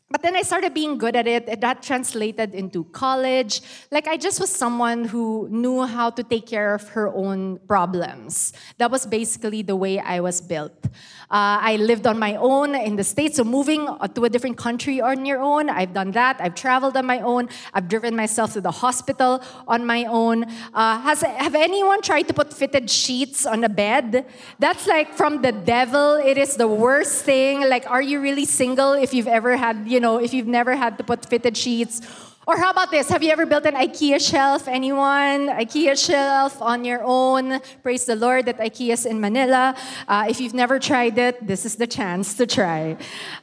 But 0.08 0.22
then 0.22 0.36
I 0.36 0.42
started 0.42 0.72
being 0.72 0.98
good 0.98 1.16
at 1.16 1.26
it. 1.26 1.60
That 1.60 1.82
translated 1.82 2.54
into 2.54 2.84
college. 2.84 3.60
Like 3.90 4.06
I 4.06 4.16
just 4.16 4.38
was 4.38 4.50
someone 4.50 5.04
who 5.04 5.48
knew 5.50 5.82
how 5.82 6.10
to 6.10 6.22
take 6.22 6.46
care 6.46 6.74
of 6.74 6.88
her 6.90 7.12
own 7.12 7.58
problems. 7.66 8.52
That 8.78 8.92
was 8.92 9.04
basically 9.04 9.62
the 9.62 9.74
way 9.74 9.98
I 9.98 10.20
was 10.20 10.40
built. 10.40 10.86
Uh, 11.28 11.58
I 11.60 11.76
lived 11.80 12.06
on 12.06 12.20
my 12.20 12.36
own 12.36 12.76
in 12.76 12.94
the 12.94 13.02
States, 13.02 13.36
so 13.36 13.42
moving 13.42 13.88
to 14.14 14.24
a 14.24 14.28
different 14.28 14.56
country 14.56 15.00
on 15.00 15.26
your 15.26 15.40
own, 15.40 15.68
I've 15.68 15.92
done 15.92 16.12
that. 16.12 16.36
I've 16.40 16.54
traveled 16.54 16.96
on 16.96 17.04
my 17.04 17.18
own. 17.18 17.48
I've 17.74 17.88
driven 17.88 18.14
myself 18.14 18.52
to 18.52 18.60
the 18.60 18.70
hospital 18.70 19.42
on 19.66 19.84
my 19.84 20.04
own. 20.04 20.44
Uh, 20.72 21.00
has 21.00 21.22
have 21.22 21.56
anyone 21.56 22.00
tried 22.00 22.28
to 22.28 22.34
put 22.34 22.52
fitted 22.52 22.88
sheets 22.88 23.44
on 23.44 23.64
a 23.64 23.68
bed? 23.68 24.24
That's 24.60 24.86
like 24.86 25.14
from 25.14 25.42
the 25.42 25.50
devil. 25.50 26.14
It 26.14 26.38
is 26.38 26.54
the 26.54 26.68
worst 26.68 27.24
thing. 27.24 27.68
Like, 27.68 27.90
are 27.90 28.02
you 28.02 28.20
really 28.20 28.44
single 28.44 28.92
if 28.92 29.12
you've 29.12 29.26
ever 29.26 29.56
had? 29.56 29.88
You 29.96 30.00
know, 30.04 30.20
if 30.20 30.34
you've 30.36 30.52
never 30.60 30.76
had 30.76 30.98
to 30.98 31.04
put 31.04 31.24
fitted 31.24 31.56
sheets 31.56 32.04
Or 32.46 32.56
how 32.56 32.70
about 32.70 32.92
this? 32.92 33.08
Have 33.08 33.24
you 33.24 33.32
ever 33.34 33.44
built 33.44 33.66
an 33.66 33.74
IKEA 33.74 34.22
shelf? 34.22 34.68
Anyone? 34.68 35.50
IKEA 35.50 35.98
shelf 35.98 36.62
on 36.62 36.84
your 36.84 37.02
own? 37.02 37.58
Praise 37.82 38.06
the 38.06 38.14
Lord 38.14 38.46
that 38.46 38.58
IKEA's 38.58 39.04
in 39.04 39.18
Manila. 39.18 39.74
Uh, 40.06 40.26
if 40.30 40.40
you've 40.40 40.54
never 40.54 40.78
tried 40.78 41.18
it, 41.18 41.44
this 41.44 41.66
is 41.66 41.74
the 41.74 41.88
chance 41.88 42.34
to 42.34 42.46
try. 42.46 42.96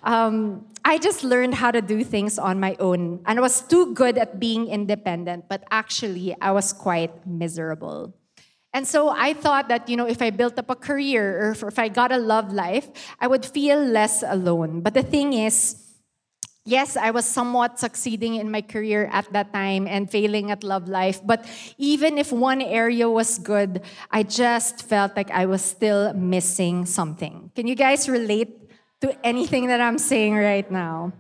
Um, 0.07 0.63
I 0.85 0.99
just 0.99 1.21
learned 1.25 1.55
how 1.55 1.71
to 1.71 1.81
do 1.81 2.01
things 2.07 2.39
on 2.39 2.61
my 2.61 2.77
own. 2.79 3.19
And 3.27 3.39
I 3.39 3.41
was 3.41 3.59
too 3.59 3.93
good 3.93 4.17
at 4.17 4.39
being 4.39 4.71
independent, 4.71 5.51
but 5.51 5.67
actually, 5.69 6.33
I 6.39 6.55
was 6.55 6.71
quite 6.71 7.11
miserable. 7.27 8.15
And 8.71 8.87
so 8.87 9.09
I 9.09 9.33
thought 9.33 9.67
that, 9.67 9.89
you 9.89 9.97
know, 9.99 10.07
if 10.07 10.21
I 10.21 10.31
built 10.31 10.57
up 10.57 10.69
a 10.69 10.79
career 10.79 11.51
or 11.61 11.67
if 11.67 11.77
I 11.77 11.89
got 11.89 12.13
a 12.13 12.17
love 12.17 12.53
life, 12.53 12.87
I 13.19 13.27
would 13.27 13.45
feel 13.45 13.83
less 13.83 14.23
alone. 14.23 14.79
But 14.79 14.93
the 14.95 15.03
thing 15.03 15.33
is, 15.33 15.82
yes, 16.65 16.97
I 16.97 17.11
was 17.11 17.25
somewhat 17.25 17.79
succeeding 17.79 18.35
in 18.35 18.51
my 18.51 18.61
career 18.61 19.09
at 19.11 19.31
that 19.33 19.53
time 19.53 19.87
and 19.87 20.09
failing 20.09 20.51
at 20.51 20.63
love 20.63 20.87
life. 20.87 21.21
But 21.23 21.45
even 21.77 22.17
if 22.17 22.31
one 22.31 22.61
area 22.61 23.09
was 23.09 23.39
good, 23.39 23.81
I 24.11 24.23
just 24.23 24.83
felt 24.83 25.15
like 25.15 25.31
I 25.31 25.45
was 25.45 25.61
still 25.61 26.13
missing 26.13 26.85
something. 26.85 27.51
Can 27.55 27.67
you 27.67 27.75
guys 27.75 28.07
relate 28.07 28.71
to 29.01 29.13
anything 29.25 29.67
that 29.67 29.81
I'm 29.81 29.97
saying 29.97 30.35
right 30.35 30.69
now? 30.69 31.13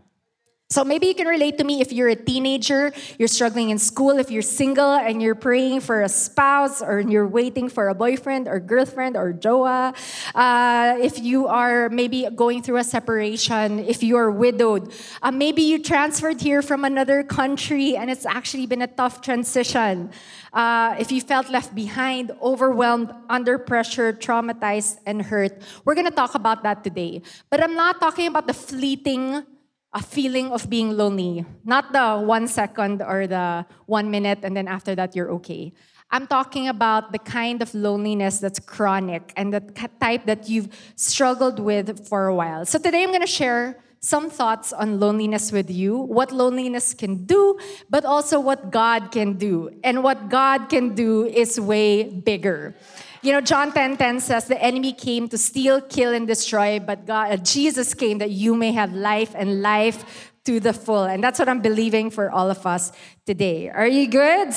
So 0.73 0.83
maybe 0.83 1.05
you 1.05 1.13
can 1.13 1.27
relate 1.27 1.59
to 1.59 1.63
me 1.63 1.81
if 1.81 1.93
you're 1.93 2.09
a 2.09 2.15
teenager, 2.15 2.91
you're 3.19 3.27
struggling 3.27 3.69
in 3.69 3.77
school, 3.77 4.17
if 4.17 4.31
you're 4.31 4.41
single 4.41 4.93
and 4.93 5.21
you're 5.21 5.35
praying 5.35 5.81
for 5.81 6.01
a 6.01 6.09
spouse 6.09 6.81
or 6.81 6.99
you're 6.99 7.27
waiting 7.27 7.69
for 7.69 7.89
a 7.89 7.93
boyfriend 7.93 8.47
or 8.47 8.59
girlfriend 8.59 9.15
or 9.15 9.33
joa. 9.33 9.93
Uh, 10.33 10.97
if 10.99 11.19
you 11.19 11.45
are 11.45 11.89
maybe 11.89 12.27
going 12.35 12.63
through 12.63 12.77
a 12.77 12.83
separation, 12.83 13.85
if 13.85 14.01
you 14.01 14.17
are 14.17 14.31
widowed, 14.31 14.91
uh, 15.21 15.29
maybe 15.29 15.61
you 15.61 15.77
transferred 15.77 16.41
here 16.41 16.63
from 16.63 16.85
another 16.85 17.21
country 17.21 17.95
and 17.95 18.09
it's 18.09 18.25
actually 18.25 18.65
been 18.65 18.81
a 18.81 18.87
tough 18.87 19.21
transition. 19.21 20.09
Uh, 20.53 20.95
if 20.97 21.11
you 21.11 21.21
felt 21.21 21.51
left 21.51 21.75
behind, 21.75 22.31
overwhelmed, 22.41 23.13
under 23.29 23.59
pressure, 23.59 24.11
traumatized, 24.11 24.97
and 25.05 25.21
hurt, 25.21 25.61
we're 25.85 25.93
going 25.93 26.09
to 26.09 26.17
talk 26.17 26.33
about 26.33 26.63
that 26.63 26.83
today. 26.83 27.21
But 27.51 27.61
I'm 27.61 27.75
not 27.75 27.99
talking 27.99 28.25
about 28.25 28.47
the 28.47 28.55
fleeting 28.55 29.45
a 29.93 30.01
feeling 30.01 30.51
of 30.51 30.69
being 30.69 30.97
lonely, 30.97 31.45
not 31.63 31.93
the 31.93 32.19
one 32.19 32.47
second 32.47 33.01
or 33.01 33.27
the 33.27 33.65
one 33.85 34.09
minute 34.09 34.39
and 34.43 34.57
then 34.57 34.67
after 34.67 34.95
that 34.95 35.15
you're 35.15 35.31
okay. 35.31 35.71
I'm 36.11 36.27
talking 36.27 36.67
about 36.67 37.11
the 37.11 37.17
kind 37.17 37.61
of 37.61 37.73
loneliness 37.73 38.39
that's 38.39 38.59
chronic 38.59 39.33
and 39.35 39.53
the 39.53 39.61
type 39.99 40.25
that 40.25 40.47
you've 40.47 40.69
struggled 40.95 41.59
with 41.59 42.07
for 42.07 42.27
a 42.27 42.35
while. 42.35 42.65
So 42.65 42.77
today 42.77 43.01
I'm 43.01 43.09
going 43.09 43.21
to 43.21 43.27
share 43.27 43.81
some 43.99 44.29
thoughts 44.29 44.73
on 44.73 44.99
loneliness 44.99 45.51
with 45.51 45.71
you, 45.71 45.97
what 45.97 46.31
loneliness 46.31 46.93
can 46.93 47.25
do, 47.25 47.57
but 47.89 48.03
also 48.03 48.37
what 48.39 48.69
God 48.69 49.11
can 49.11 49.33
do. 49.37 49.71
And 49.83 50.03
what 50.03 50.29
God 50.29 50.67
can 50.67 50.93
do 50.93 51.25
is 51.25 51.59
way 51.59 52.03
bigger. 52.03 52.75
You 53.23 53.31
know, 53.31 53.39
John 53.39 53.71
10 53.71 53.95
10 53.95 54.19
says, 54.19 54.47
The 54.47 54.61
enemy 54.61 54.91
came 54.91 55.29
to 55.29 55.37
steal, 55.37 55.79
kill, 55.79 56.13
and 56.13 56.27
destroy, 56.27 56.81
but 56.81 57.05
God, 57.05 57.31
uh, 57.31 57.37
Jesus 57.37 57.93
came 57.93 58.17
that 58.17 58.31
you 58.31 58.53
may 58.53 58.73
have 58.73 58.91
life 58.91 59.31
and 59.33 59.61
life 59.61 60.33
to 60.43 60.59
the 60.59 60.73
full. 60.73 61.05
And 61.05 61.23
that's 61.23 61.39
what 61.39 61.47
I'm 61.47 61.61
believing 61.61 62.09
for 62.09 62.29
all 62.29 62.51
of 62.51 62.67
us 62.67 62.91
today. 63.25 63.69
Are 63.69 63.87
you 63.87 64.09
good? 64.09 64.53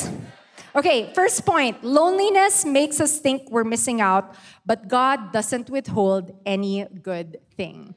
Okay, 0.74 1.12
first 1.14 1.46
point 1.46 1.84
loneliness 1.84 2.64
makes 2.64 3.00
us 3.00 3.20
think 3.20 3.48
we're 3.52 3.62
missing 3.62 4.00
out, 4.00 4.34
but 4.66 4.88
God 4.88 5.32
doesn't 5.32 5.70
withhold 5.70 6.34
any 6.44 6.86
good 7.02 7.38
thing. 7.56 7.94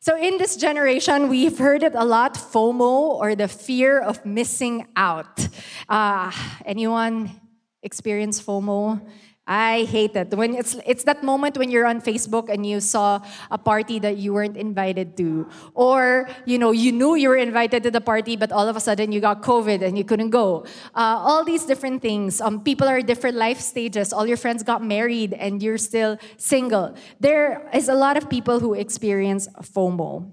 So, 0.00 0.16
in 0.16 0.38
this 0.38 0.56
generation, 0.56 1.28
we've 1.28 1.58
heard 1.58 1.82
it 1.82 1.94
a 1.94 2.04
lot 2.06 2.32
FOMO 2.32 3.20
or 3.20 3.34
the 3.34 3.46
fear 3.46 4.00
of 4.00 4.24
missing 4.24 4.86
out. 4.96 5.48
Uh, 5.86 6.32
anyone 6.64 7.38
experience 7.82 8.40
FOMO? 8.40 9.06
I 9.48 9.84
hate 9.84 10.14
it. 10.14 10.36
When 10.36 10.54
it's 10.54 10.76
it's 10.84 11.04
that 11.04 11.24
moment 11.24 11.56
when 11.56 11.70
you're 11.70 11.86
on 11.86 12.02
Facebook 12.02 12.52
and 12.52 12.66
you 12.68 12.80
saw 12.80 13.24
a 13.50 13.56
party 13.56 13.98
that 14.00 14.18
you 14.18 14.34
weren't 14.34 14.58
invited 14.58 15.16
to, 15.16 15.48
or 15.72 16.28
you 16.44 16.58
know 16.58 16.70
you 16.70 16.92
knew 16.92 17.14
you 17.14 17.30
were 17.30 17.40
invited 17.40 17.82
to 17.84 17.90
the 17.90 18.02
party, 18.02 18.36
but 18.36 18.52
all 18.52 18.68
of 18.68 18.76
a 18.76 18.80
sudden 18.80 19.10
you 19.10 19.20
got 19.24 19.40
COVID 19.40 19.80
and 19.80 19.96
you 19.96 20.04
couldn't 20.04 20.28
go. 20.28 20.66
Uh, 20.94 21.16
all 21.16 21.44
these 21.44 21.64
different 21.64 22.02
things. 22.02 22.42
Um, 22.42 22.62
people 22.62 22.86
are 22.86 23.00
different 23.00 23.38
life 23.38 23.58
stages. 23.58 24.12
All 24.12 24.26
your 24.26 24.36
friends 24.36 24.62
got 24.62 24.84
married 24.84 25.32
and 25.32 25.62
you're 25.62 25.80
still 25.80 26.18
single. 26.36 26.94
There 27.18 27.66
is 27.72 27.88
a 27.88 27.94
lot 27.94 28.18
of 28.18 28.28
people 28.28 28.60
who 28.60 28.74
experience 28.74 29.48
FOMO. 29.62 30.30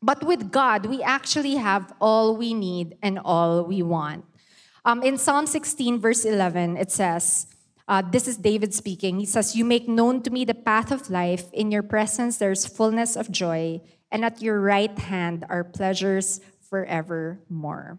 But 0.00 0.24
with 0.24 0.50
God, 0.50 0.86
we 0.86 1.02
actually 1.02 1.56
have 1.56 1.92
all 2.00 2.34
we 2.34 2.54
need 2.54 2.96
and 3.02 3.18
all 3.18 3.64
we 3.64 3.82
want. 3.82 4.24
Um, 4.86 5.02
in 5.02 5.18
Psalm 5.18 5.46
16, 5.46 6.00
verse 6.00 6.24
11, 6.24 6.78
it 6.78 6.90
says. 6.90 7.46
Uh, 7.88 8.02
this 8.02 8.28
is 8.28 8.36
David 8.36 8.74
speaking. 8.74 9.18
He 9.18 9.24
says, 9.24 9.56
You 9.56 9.64
make 9.64 9.88
known 9.88 10.22
to 10.22 10.30
me 10.30 10.44
the 10.44 10.54
path 10.54 10.92
of 10.92 11.08
life. 11.08 11.50
In 11.52 11.72
your 11.72 11.82
presence, 11.82 12.36
there's 12.36 12.66
fullness 12.66 13.16
of 13.16 13.32
joy, 13.32 13.80
and 14.12 14.24
at 14.24 14.42
your 14.42 14.60
right 14.60 14.96
hand 14.98 15.46
are 15.48 15.64
pleasures 15.64 16.40
forevermore. 16.68 17.98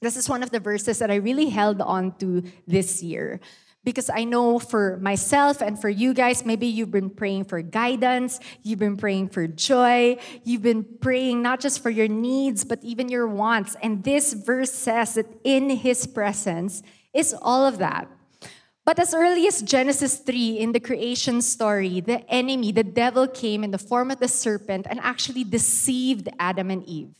This 0.00 0.16
is 0.16 0.28
one 0.28 0.42
of 0.42 0.50
the 0.50 0.60
verses 0.60 1.00
that 1.00 1.10
I 1.10 1.16
really 1.16 1.48
held 1.48 1.80
on 1.80 2.16
to 2.18 2.44
this 2.66 3.02
year 3.02 3.40
because 3.84 4.08
I 4.08 4.22
know 4.22 4.60
for 4.60 4.98
myself 4.98 5.60
and 5.60 5.80
for 5.80 5.88
you 5.88 6.14
guys, 6.14 6.46
maybe 6.46 6.66
you've 6.66 6.92
been 6.92 7.10
praying 7.10 7.44
for 7.46 7.60
guidance, 7.62 8.38
you've 8.62 8.78
been 8.78 8.96
praying 8.96 9.30
for 9.30 9.48
joy, 9.48 10.18
you've 10.44 10.62
been 10.62 10.84
praying 11.00 11.42
not 11.42 11.58
just 11.58 11.82
for 11.82 11.90
your 11.90 12.06
needs, 12.06 12.64
but 12.64 12.78
even 12.84 13.08
your 13.08 13.26
wants. 13.26 13.76
And 13.82 14.04
this 14.04 14.34
verse 14.34 14.72
says 14.72 15.14
that 15.14 15.26
in 15.42 15.70
His 15.70 16.06
presence 16.06 16.82
is 17.12 17.34
all 17.42 17.66
of 17.66 17.78
that. 17.78 18.08
But 18.84 18.98
as 18.98 19.14
early 19.14 19.46
as 19.46 19.62
Genesis 19.62 20.16
3 20.16 20.58
in 20.58 20.72
the 20.72 20.80
creation 20.80 21.40
story, 21.40 22.00
the 22.00 22.28
enemy, 22.28 22.72
the 22.72 22.82
devil, 22.82 23.28
came 23.28 23.62
in 23.62 23.70
the 23.70 23.78
form 23.78 24.10
of 24.10 24.18
the 24.18 24.26
serpent 24.26 24.86
and 24.90 24.98
actually 25.00 25.44
deceived 25.44 26.28
Adam 26.38 26.70
and 26.70 26.82
Eve. 26.84 27.14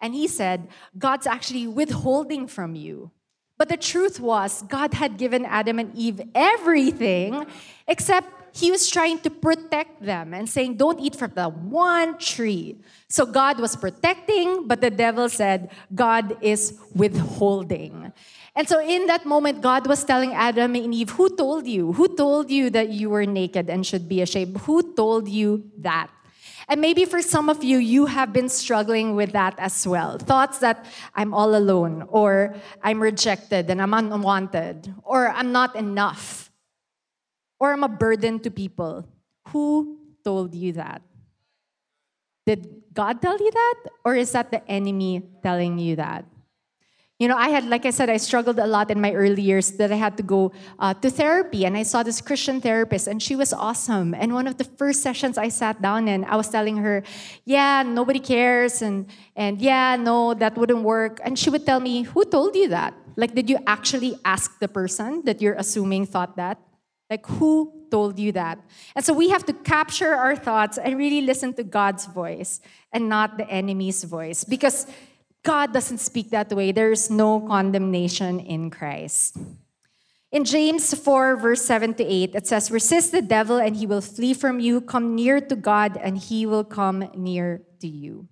And 0.00 0.14
he 0.14 0.28
said, 0.28 0.68
God's 0.96 1.26
actually 1.26 1.66
withholding 1.66 2.46
from 2.46 2.76
you. 2.76 3.10
But 3.56 3.68
the 3.68 3.76
truth 3.76 4.20
was, 4.20 4.62
God 4.62 4.94
had 4.94 5.18
given 5.18 5.44
Adam 5.44 5.80
and 5.80 5.92
Eve 5.96 6.20
everything 6.36 7.46
except 7.88 8.38
he 8.52 8.70
was 8.70 8.88
trying 8.88 9.18
to 9.20 9.30
protect 9.30 10.02
them 10.02 10.32
and 10.34 10.48
saying, 10.48 10.76
Don't 10.76 11.00
eat 11.00 11.16
from 11.16 11.32
the 11.34 11.48
one 11.48 12.18
tree. 12.18 12.78
So 13.08 13.26
God 13.26 13.60
was 13.60 13.76
protecting, 13.76 14.66
but 14.66 14.80
the 14.80 14.90
devil 14.90 15.28
said, 15.28 15.70
God 15.94 16.36
is 16.40 16.78
withholding. 16.94 18.12
And 18.58 18.68
so 18.68 18.82
in 18.82 19.06
that 19.06 19.24
moment, 19.24 19.62
God 19.62 19.86
was 19.86 20.02
telling 20.02 20.34
Adam 20.34 20.74
and 20.74 20.92
Eve, 20.92 21.10
Who 21.10 21.30
told 21.30 21.68
you? 21.68 21.92
Who 21.92 22.08
told 22.16 22.50
you 22.50 22.70
that 22.70 22.88
you 22.88 23.08
were 23.08 23.24
naked 23.24 23.70
and 23.70 23.86
should 23.86 24.08
be 24.08 24.20
ashamed? 24.20 24.58
Who 24.66 24.96
told 24.96 25.28
you 25.28 25.70
that? 25.78 26.10
And 26.66 26.80
maybe 26.80 27.04
for 27.04 27.22
some 27.22 27.48
of 27.48 27.62
you, 27.62 27.78
you 27.78 28.06
have 28.06 28.32
been 28.32 28.48
struggling 28.48 29.14
with 29.14 29.30
that 29.30 29.54
as 29.58 29.86
well. 29.86 30.18
Thoughts 30.18 30.58
that 30.58 30.84
I'm 31.14 31.32
all 31.32 31.54
alone, 31.54 32.02
or 32.08 32.56
I'm 32.82 33.00
rejected 33.00 33.70
and 33.70 33.80
I'm 33.80 33.94
unwanted, 33.94 34.92
or 35.04 35.28
I'm 35.28 35.52
not 35.52 35.76
enough, 35.76 36.50
or 37.60 37.72
I'm 37.72 37.84
a 37.84 37.88
burden 37.88 38.40
to 38.40 38.50
people. 38.50 39.06
Who 39.54 39.98
told 40.24 40.52
you 40.52 40.72
that? 40.72 41.00
Did 42.44 42.82
God 42.92 43.22
tell 43.22 43.38
you 43.38 43.52
that? 43.52 43.76
Or 44.04 44.16
is 44.16 44.32
that 44.32 44.50
the 44.50 44.68
enemy 44.68 45.22
telling 45.44 45.78
you 45.78 45.94
that? 45.94 46.24
You 47.18 47.26
know, 47.26 47.36
I 47.36 47.48
had, 47.48 47.64
like 47.64 47.84
I 47.84 47.90
said, 47.90 48.08
I 48.08 48.16
struggled 48.16 48.60
a 48.60 48.66
lot 48.66 48.92
in 48.92 49.00
my 49.00 49.12
early 49.12 49.42
years 49.42 49.72
that 49.72 49.90
I 49.90 49.96
had 49.96 50.16
to 50.18 50.22
go 50.22 50.52
uh, 50.78 50.94
to 50.94 51.10
therapy. 51.10 51.66
And 51.66 51.76
I 51.76 51.82
saw 51.82 52.04
this 52.04 52.20
Christian 52.20 52.60
therapist, 52.60 53.08
and 53.08 53.20
she 53.20 53.34
was 53.34 53.52
awesome. 53.52 54.14
And 54.14 54.32
one 54.34 54.46
of 54.46 54.56
the 54.56 54.62
first 54.62 55.02
sessions 55.02 55.36
I 55.36 55.48
sat 55.48 55.82
down 55.82 56.06
in, 56.06 56.24
I 56.24 56.36
was 56.36 56.48
telling 56.48 56.76
her, 56.76 57.02
yeah, 57.44 57.82
nobody 57.82 58.20
cares. 58.20 58.82
And, 58.82 59.06
and 59.34 59.60
yeah, 59.60 59.96
no, 59.96 60.32
that 60.34 60.56
wouldn't 60.56 60.84
work. 60.84 61.20
And 61.24 61.36
she 61.36 61.50
would 61.50 61.66
tell 61.66 61.80
me, 61.80 62.02
who 62.02 62.24
told 62.24 62.54
you 62.54 62.68
that? 62.68 62.94
Like, 63.16 63.34
did 63.34 63.50
you 63.50 63.58
actually 63.66 64.16
ask 64.24 64.60
the 64.60 64.68
person 64.68 65.22
that 65.24 65.42
you're 65.42 65.54
assuming 65.54 66.06
thought 66.06 66.36
that? 66.36 66.60
Like, 67.10 67.26
who 67.26 67.72
told 67.90 68.16
you 68.18 68.30
that? 68.32 68.60
And 68.94 69.04
so 69.04 69.12
we 69.12 69.30
have 69.30 69.44
to 69.46 69.52
capture 69.52 70.14
our 70.14 70.36
thoughts 70.36 70.78
and 70.78 70.96
really 70.96 71.22
listen 71.22 71.52
to 71.54 71.64
God's 71.64 72.06
voice 72.06 72.60
and 72.92 73.08
not 73.08 73.38
the 73.38 73.48
enemy's 73.50 74.04
voice. 74.04 74.44
Because 74.44 74.86
God 75.44 75.72
doesn't 75.72 75.98
speak 75.98 76.30
that 76.30 76.52
way. 76.52 76.72
There's 76.72 77.10
no 77.10 77.40
condemnation 77.40 78.40
in 78.40 78.70
Christ. 78.70 79.36
In 80.30 80.44
James 80.44 80.92
4, 80.92 81.36
verse 81.36 81.62
7 81.62 81.94
to 81.94 82.04
8, 82.04 82.34
it 82.34 82.46
says, 82.46 82.70
Resist 82.70 83.12
the 83.12 83.22
devil 83.22 83.56
and 83.56 83.76
he 83.76 83.86
will 83.86 84.02
flee 84.02 84.34
from 84.34 84.60
you. 84.60 84.80
Come 84.82 85.14
near 85.14 85.40
to 85.40 85.56
God 85.56 85.96
and 85.96 86.18
he 86.18 86.44
will 86.44 86.64
come 86.64 87.08
near 87.14 87.62
to 87.80 87.88
you. 87.88 88.28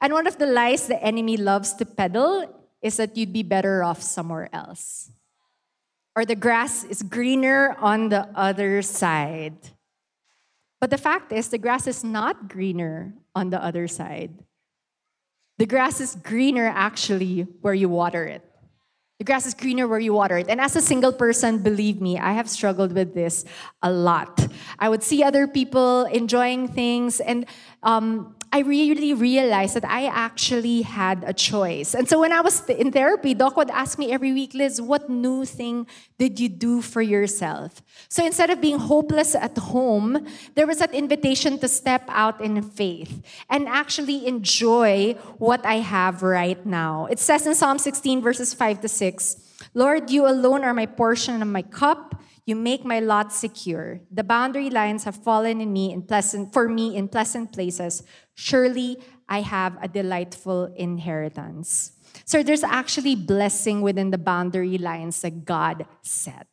And 0.00 0.12
one 0.12 0.26
of 0.26 0.38
the 0.38 0.46
lies 0.46 0.86
the 0.86 1.02
enemy 1.02 1.36
loves 1.36 1.74
to 1.74 1.84
peddle 1.84 2.68
is 2.80 2.96
that 2.98 3.16
you'd 3.16 3.32
be 3.32 3.42
better 3.42 3.82
off 3.82 4.02
somewhere 4.02 4.48
else. 4.52 5.10
Or 6.14 6.24
the 6.24 6.36
grass 6.36 6.84
is 6.84 7.02
greener 7.02 7.76
on 7.80 8.08
the 8.10 8.28
other 8.34 8.80
side. 8.82 9.56
But 10.80 10.90
the 10.90 10.98
fact 10.98 11.32
is, 11.32 11.48
the 11.48 11.58
grass 11.58 11.86
is 11.86 12.04
not 12.04 12.48
greener 12.48 13.14
on 13.34 13.50
the 13.50 13.62
other 13.62 13.88
side. 13.88 14.44
The 15.58 15.66
grass 15.66 16.00
is 16.00 16.16
greener 16.16 16.66
actually 16.66 17.46
where 17.62 17.74
you 17.74 17.88
water 17.88 18.24
it. 18.24 18.42
The 19.18 19.24
grass 19.24 19.46
is 19.46 19.54
greener 19.54 19.88
where 19.88 19.98
you 19.98 20.12
water 20.12 20.36
it. 20.36 20.48
And 20.48 20.60
as 20.60 20.76
a 20.76 20.82
single 20.82 21.12
person, 21.12 21.62
believe 21.62 22.02
me, 22.02 22.18
I 22.18 22.32
have 22.32 22.50
struggled 22.50 22.92
with 22.92 23.14
this 23.14 23.46
a 23.82 23.90
lot. 23.90 24.46
I 24.78 24.90
would 24.90 25.02
see 25.02 25.22
other 25.22 25.48
people 25.48 26.04
enjoying 26.04 26.68
things, 26.68 27.20
and 27.20 27.46
um, 27.82 28.35
I 28.52 28.60
really 28.60 29.12
realized 29.12 29.74
that 29.74 29.84
I 29.84 30.06
actually 30.06 30.82
had 30.82 31.24
a 31.26 31.32
choice. 31.32 31.94
And 31.94 32.08
so 32.08 32.20
when 32.20 32.32
I 32.32 32.40
was 32.40 32.68
in 32.68 32.92
therapy, 32.92 33.34
Doc 33.34 33.56
would 33.56 33.70
ask 33.70 33.98
me 33.98 34.12
every 34.12 34.32
week, 34.32 34.54
Liz, 34.54 34.80
what 34.80 35.10
new 35.10 35.44
thing 35.44 35.86
did 36.18 36.38
you 36.40 36.48
do 36.48 36.80
for 36.80 37.02
yourself? 37.02 37.82
So 38.08 38.24
instead 38.24 38.50
of 38.50 38.60
being 38.60 38.78
hopeless 38.78 39.34
at 39.34 39.56
home, 39.58 40.26
there 40.54 40.66
was 40.66 40.78
that 40.78 40.94
invitation 40.94 41.58
to 41.58 41.68
step 41.68 42.04
out 42.08 42.40
in 42.40 42.62
faith 42.62 43.22
and 43.50 43.68
actually 43.68 44.26
enjoy 44.26 45.14
what 45.38 45.64
I 45.66 45.76
have 45.76 46.22
right 46.22 46.64
now. 46.64 47.06
It 47.06 47.18
says 47.18 47.46
in 47.46 47.54
Psalm 47.54 47.78
16, 47.78 48.22
verses 48.22 48.54
5 48.54 48.80
to 48.82 48.88
6, 48.88 49.36
Lord, 49.74 50.10
you 50.10 50.26
alone 50.26 50.64
are 50.64 50.74
my 50.74 50.86
portion 50.86 51.42
and 51.42 51.52
my 51.52 51.62
cup. 51.62 52.20
You 52.46 52.54
make 52.54 52.84
my 52.84 53.00
lot 53.00 53.32
secure. 53.32 54.00
The 54.10 54.22
boundary 54.22 54.70
lines 54.70 55.02
have 55.04 55.16
fallen 55.16 55.60
in 55.60 55.72
me 55.72 55.92
in 55.92 56.02
pleasant 56.02 56.52
for 56.52 56.68
me 56.68 56.96
in 56.96 57.08
pleasant 57.08 57.52
places. 57.52 58.04
Surely 58.34 58.98
I 59.28 59.40
have 59.40 59.76
a 59.82 59.88
delightful 59.88 60.72
inheritance. 60.76 61.92
So 62.24 62.44
there's 62.44 62.62
actually 62.62 63.16
blessing 63.16 63.82
within 63.82 64.10
the 64.10 64.18
boundary 64.18 64.78
lines 64.78 65.20
that 65.22 65.44
God 65.44 65.86
set. 66.02 66.46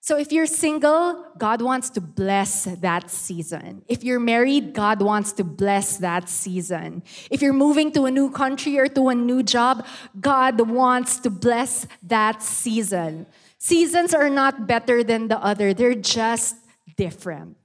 So 0.00 0.16
if 0.16 0.30
you're 0.30 0.46
single, 0.46 1.26
God 1.36 1.60
wants 1.60 1.90
to 1.90 2.00
bless 2.00 2.64
that 2.64 3.10
season. 3.10 3.82
If 3.88 4.04
you're 4.04 4.20
married, 4.20 4.72
God 4.72 5.02
wants 5.02 5.32
to 5.32 5.42
bless 5.42 5.96
that 5.96 6.28
season. 6.28 7.02
If 7.28 7.42
you're 7.42 7.52
moving 7.52 7.90
to 7.92 8.04
a 8.04 8.10
new 8.10 8.30
country 8.30 8.78
or 8.78 8.86
to 8.86 9.08
a 9.08 9.16
new 9.16 9.42
job, 9.42 9.84
God 10.20 10.60
wants 10.60 11.18
to 11.20 11.30
bless 11.30 11.88
that 12.04 12.40
season. 12.40 13.26
Seasons 13.66 14.14
are 14.14 14.30
not 14.30 14.68
better 14.68 15.02
than 15.02 15.26
the 15.26 15.42
other, 15.42 15.74
they're 15.74 15.98
just 15.98 16.54
different. 16.96 17.56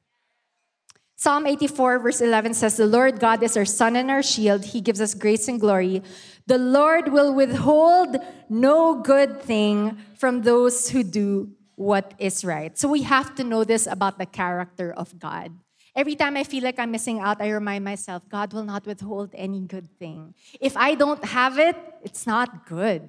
Psalm 1.16 1.46
84, 1.46 2.00
verse 2.00 2.22
11 2.22 2.56
says, 2.56 2.78
The 2.78 2.88
Lord 2.88 3.20
God 3.20 3.44
is 3.44 3.56
our 3.56 3.66
sun 3.66 3.96
and 3.96 4.10
our 4.10 4.24
shield. 4.24 4.66
He 4.66 4.82
gives 4.82 5.00
us 5.00 5.14
grace 5.14 5.48
and 5.48 5.62
glory. 5.62 6.02
The 6.48 6.58
Lord 6.58 7.14
will 7.14 7.36
withhold 7.36 8.18
no 8.50 8.98
good 9.04 9.44
thing 9.44 10.02
from 10.18 10.42
those 10.42 10.90
who 10.90 11.04
do 11.04 11.52
what 11.76 12.16
is 12.18 12.44
right. 12.44 12.76
So 12.76 12.90
we 12.90 13.04
have 13.04 13.36
to 13.36 13.44
know 13.44 13.64
this 13.64 13.86
about 13.86 14.18
the 14.18 14.26
character 14.26 14.92
of 14.92 15.20
God. 15.20 15.54
Every 15.96 16.16
time 16.16 16.36
I 16.36 16.44
feel 16.44 16.64
like 16.64 16.80
I'm 16.80 16.90
missing 16.90 17.20
out, 17.20 17.40
I 17.40 17.52
remind 17.52 17.86
myself, 17.86 18.24
God 18.28 18.54
will 18.54 18.66
not 18.66 18.88
withhold 18.88 19.36
any 19.36 19.62
good 19.62 19.88
thing. 20.00 20.34
If 20.60 20.76
I 20.76 20.96
don't 20.96 21.24
have 21.26 21.60
it, 21.60 21.76
it's 22.02 22.26
not 22.26 22.66
good. 22.66 23.08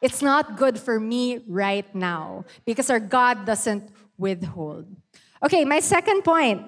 It's 0.00 0.22
not 0.22 0.56
good 0.56 0.78
for 0.78 0.98
me 0.98 1.44
right 1.46 1.86
now 1.94 2.44
because 2.64 2.88
our 2.88 3.00
God 3.00 3.44
doesn't 3.44 3.90
withhold. 4.16 4.86
Okay, 5.42 5.64
my 5.64 5.80
second 5.80 6.22
point 6.22 6.62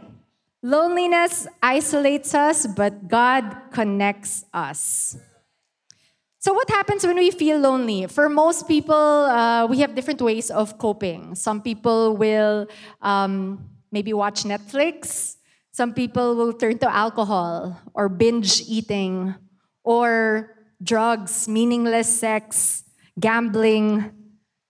loneliness 0.62 1.46
isolates 1.62 2.34
us, 2.34 2.66
but 2.66 3.08
God 3.08 3.72
connects 3.72 4.44
us. 4.54 5.16
So, 6.38 6.52
what 6.52 6.68
happens 6.70 7.06
when 7.06 7.16
we 7.16 7.30
feel 7.30 7.58
lonely? 7.58 8.06
For 8.06 8.28
most 8.28 8.66
people, 8.66 8.94
uh, 8.94 9.66
we 9.66 9.78
have 9.78 9.94
different 9.94 10.20
ways 10.20 10.50
of 10.50 10.78
coping. 10.78 11.34
Some 11.34 11.62
people 11.62 12.16
will 12.16 12.66
um, 13.00 13.70
maybe 13.92 14.12
watch 14.12 14.42
Netflix, 14.42 15.36
some 15.72 15.94
people 15.94 16.34
will 16.36 16.52
turn 16.52 16.78
to 16.78 16.92
alcohol 16.92 17.80
or 17.94 18.08
binge 18.08 18.60
eating 18.68 19.34
or 19.84 20.52
drugs, 20.82 21.48
meaningless 21.48 22.08
sex 22.08 22.81
gambling, 23.18 24.10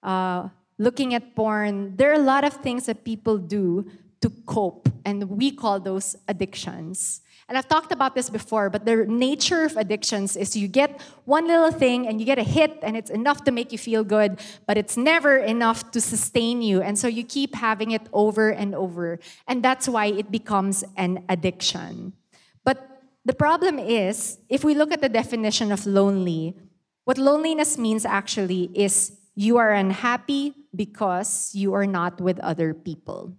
uh, 0.03 0.49
looking 0.79 1.15
at 1.15 1.35
porn. 1.35 1.97
There 1.97 2.11
are 2.11 2.21
a 2.21 2.27
lot 2.35 2.45
of 2.45 2.55
things 2.55 2.87
that 2.87 3.05
people 3.05 3.39
do 3.39 3.87
to 4.21 4.31
cope, 4.47 4.89
and 5.05 5.29
we 5.29 5.51
call 5.51 5.81
those 5.81 6.17
addictions. 6.29 7.23
And 7.49 7.59
I've 7.59 7.69
talked 7.69 7.93
about 7.93 8.15
this 8.15 8.31
before, 8.31 8.71
but 8.71 8.87
the 8.87 9.05
nature 9.05 9.65
of 9.65 9.77
addictions 9.77 10.37
is 10.37 10.57
you 10.57 10.69
get 10.69 11.03
one 11.25 11.47
little 11.47 11.73
thing 11.73 12.07
and 12.07 12.21
you 12.21 12.25
get 12.25 12.39
a 12.39 12.45
hit, 12.45 12.79
and 12.83 12.97
it's 12.97 13.11
enough 13.11 13.45
to 13.45 13.51
make 13.51 13.73
you 13.73 13.79
feel 13.79 14.05
good, 14.05 14.41
but 14.67 14.79
it's 14.79 14.97
never 14.97 15.37
enough 15.37 15.91
to 15.91 16.01
sustain 16.01 16.63
you. 16.63 16.81
And 16.81 16.99
so 16.99 17.09
you 17.09 17.25
keep 17.25 17.55
having 17.55 17.91
it 17.91 18.03
over 18.13 18.51
and 18.51 18.75
over. 18.75 19.19
And 19.49 19.63
that's 19.63 19.89
why 19.89 20.07
it 20.07 20.31
becomes 20.31 20.85
an 20.97 21.25
addiction. 21.29 22.15
But 22.65 23.03
the 23.25 23.35
problem 23.35 23.79
is, 23.79 24.39
if 24.49 24.65
we 24.65 24.75
look 24.75 24.93
at 24.93 25.01
the 25.03 25.09
definition 25.09 25.73
of 25.73 25.85
lonely, 25.85 26.57
what 27.05 27.19
loneliness 27.19 27.79
means 27.79 28.05
actually 28.05 28.71
is 28.75 29.19
you 29.35 29.57
are 29.57 29.73
unhappy 29.73 30.55
because 30.75 31.51
you 31.55 31.75
are 31.75 31.87
not 31.87 32.21
with 32.21 32.39
other 32.41 32.75
people. 32.75 33.37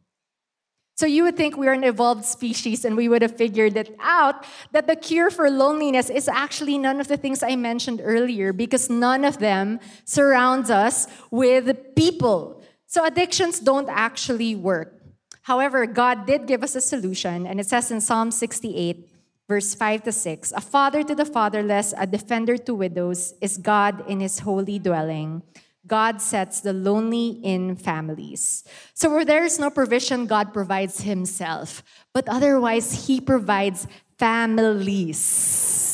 So 0.96 1.08
you 1.08 1.24
would 1.24 1.36
think 1.36 1.58
we're 1.58 1.74
an 1.74 1.84
evolved 1.84 2.24
species 2.24 2.86
and 2.86 2.96
we 2.96 3.10
would 3.10 3.24
have 3.24 3.36
figured 3.36 3.76
it 3.78 3.96
out 4.00 4.46
that 4.74 4.86
the 4.86 4.96
cure 4.96 5.32
for 5.32 5.50
loneliness 5.50 6.10
is 6.10 6.28
actually 6.28 6.78
none 6.78 7.00
of 7.00 7.08
the 7.08 7.18
things 7.18 7.42
I 7.42 7.56
mentioned 7.56 8.00
earlier 8.04 8.54
because 8.54 8.90
none 8.90 9.26
of 9.26 9.40
them 9.40 9.80
surrounds 10.06 10.70
us 10.70 11.08
with 11.32 11.96
people. 11.96 12.64
So 12.86 13.04
addictions 13.04 13.60
don't 13.60 13.90
actually 13.90 14.56
work. 14.56 15.02
However, 15.42 15.88
God 15.88 16.28
did 16.28 16.46
give 16.46 16.64
us 16.64 16.76
a 16.76 16.82
solution 16.82 17.48
and 17.48 17.60
it 17.60 17.66
says 17.66 17.90
in 17.90 18.00
Psalm 18.00 18.30
68 18.30 19.10
verse 19.48 19.76
5 19.76 20.04
to 20.04 20.12
6 20.12 20.52
A 20.56 20.62
father 20.62 21.04
to 21.04 21.16
the 21.16 21.26
fatherless, 21.26 21.94
a 21.98 22.08
defender 22.08 22.58
to 22.58 22.74
widows, 22.74 23.34
is 23.42 23.58
God 23.58 24.08
in 24.10 24.20
his 24.20 24.40
holy 24.40 24.80
dwelling. 24.80 25.44
God 25.86 26.22
sets 26.22 26.62
the 26.62 26.72
lonely 26.72 27.40
in 27.44 27.76
families. 27.76 28.64
So, 28.94 29.10
where 29.10 29.26
there 29.26 29.44
is 29.44 29.60
no 29.60 29.70
provision, 29.70 30.28
God 30.28 30.54
provides 30.54 31.02
himself. 31.02 31.84
But 32.14 32.28
otherwise, 32.30 33.08
he 33.08 33.20
provides 33.20 33.86
families. 34.18 35.93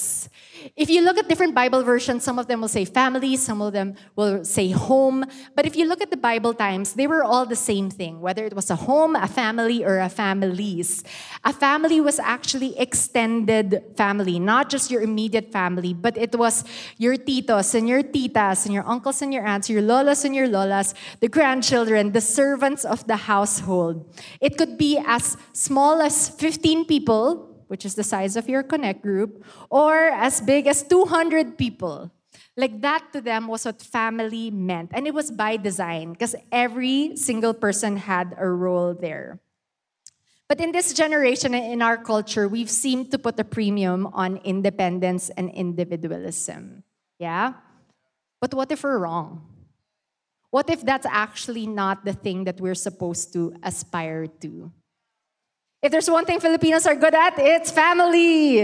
If 0.79 0.89
you 0.89 1.01
look 1.01 1.17
at 1.17 1.27
different 1.27 1.53
Bible 1.53 1.83
versions, 1.83 2.23
some 2.23 2.39
of 2.39 2.47
them 2.47 2.61
will 2.61 2.69
say 2.69 2.85
family, 2.85 3.35
some 3.35 3.61
of 3.61 3.73
them 3.73 3.95
will 4.15 4.45
say 4.45 4.71
home. 4.71 5.25
But 5.53 5.65
if 5.65 5.75
you 5.75 5.85
look 5.85 6.01
at 6.01 6.09
the 6.09 6.15
Bible 6.15 6.53
times, 6.53 6.93
they 6.93 7.05
were 7.05 7.21
all 7.21 7.45
the 7.45 7.57
same 7.57 7.89
thing, 7.89 8.21
whether 8.21 8.45
it 8.45 8.53
was 8.53 8.69
a 8.69 8.77
home, 8.77 9.13
a 9.17 9.27
family, 9.27 9.83
or 9.83 9.99
a 9.99 10.07
families. 10.07 11.03
A 11.43 11.51
family 11.51 11.99
was 11.99 12.17
actually 12.17 12.79
extended 12.79 13.83
family, 13.97 14.39
not 14.39 14.69
just 14.69 14.89
your 14.89 15.01
immediate 15.01 15.51
family, 15.51 15.93
but 15.93 16.15
it 16.17 16.33
was 16.39 16.63
your 16.95 17.17
titos 17.17 17.75
and 17.75 17.89
your 17.89 18.01
titas 18.01 18.63
and 18.63 18.73
your 18.73 18.87
uncles 18.87 19.21
and 19.21 19.33
your 19.33 19.45
aunts, 19.45 19.69
your 19.69 19.81
lolas 19.81 20.23
and 20.23 20.33
your 20.33 20.47
lolas, 20.47 20.93
the 21.19 21.27
grandchildren, 21.27 22.13
the 22.13 22.21
servants 22.21 22.85
of 22.85 23.05
the 23.05 23.17
household. 23.17 24.09
It 24.39 24.57
could 24.57 24.77
be 24.77 24.97
as 25.05 25.35
small 25.51 26.01
as 26.01 26.29
15 26.29 26.85
people 26.85 27.48
which 27.69 27.85
is 27.85 27.95
the 27.95 28.03
size 28.03 28.35
of 28.35 28.49
your 28.49 28.63
connect 28.63 29.01
group, 29.01 29.45
or 29.69 30.09
as 30.09 30.41
big 30.41 30.67
as 30.67 30.83
200 30.83 31.57
people. 31.57 32.11
Like 32.57 32.81
that 32.81 33.13
to 33.13 33.21
them 33.21 33.47
was 33.47 33.63
what 33.65 33.81
family 33.81 34.51
meant. 34.51 34.91
And 34.93 35.07
it 35.07 35.13
was 35.13 35.31
by 35.31 35.55
design 35.55 36.11
because 36.11 36.35
every 36.51 37.15
single 37.15 37.53
person 37.53 37.95
had 37.95 38.35
a 38.37 38.49
role 38.49 38.93
there. 38.93 39.39
But 40.49 40.59
in 40.59 40.71
this 40.71 40.93
generation, 40.93 41.53
in 41.53 41.81
our 41.81 41.95
culture, 41.95 42.47
we've 42.47 42.69
seemed 42.69 43.11
to 43.11 43.19
put 43.19 43.39
a 43.39 43.43
premium 43.43 44.07
on 44.07 44.37
independence 44.43 45.29
and 45.29 45.49
individualism. 45.51 46.83
Yeah? 47.19 47.53
But 48.41 48.53
what 48.55 48.71
if 48.71 48.83
we're 48.83 48.97
wrong? 48.97 49.45
What 50.49 50.69
if 50.69 50.81
that's 50.81 51.05
actually 51.05 51.67
not 51.67 52.03
the 52.03 52.13
thing 52.13 52.45
that 52.45 52.59
we're 52.59 52.75
supposed 52.75 53.31
to 53.33 53.53
aspire 53.61 54.25
to? 54.41 54.71
If 55.81 55.93
there's 55.93 56.09
one 56.09 56.25
thing 56.25 56.41
Filipinos 56.41 56.85
are 56.85 56.95
good 56.95 57.15
at, 57.15 57.39
it's 57.39 57.71
family. 57.71 58.59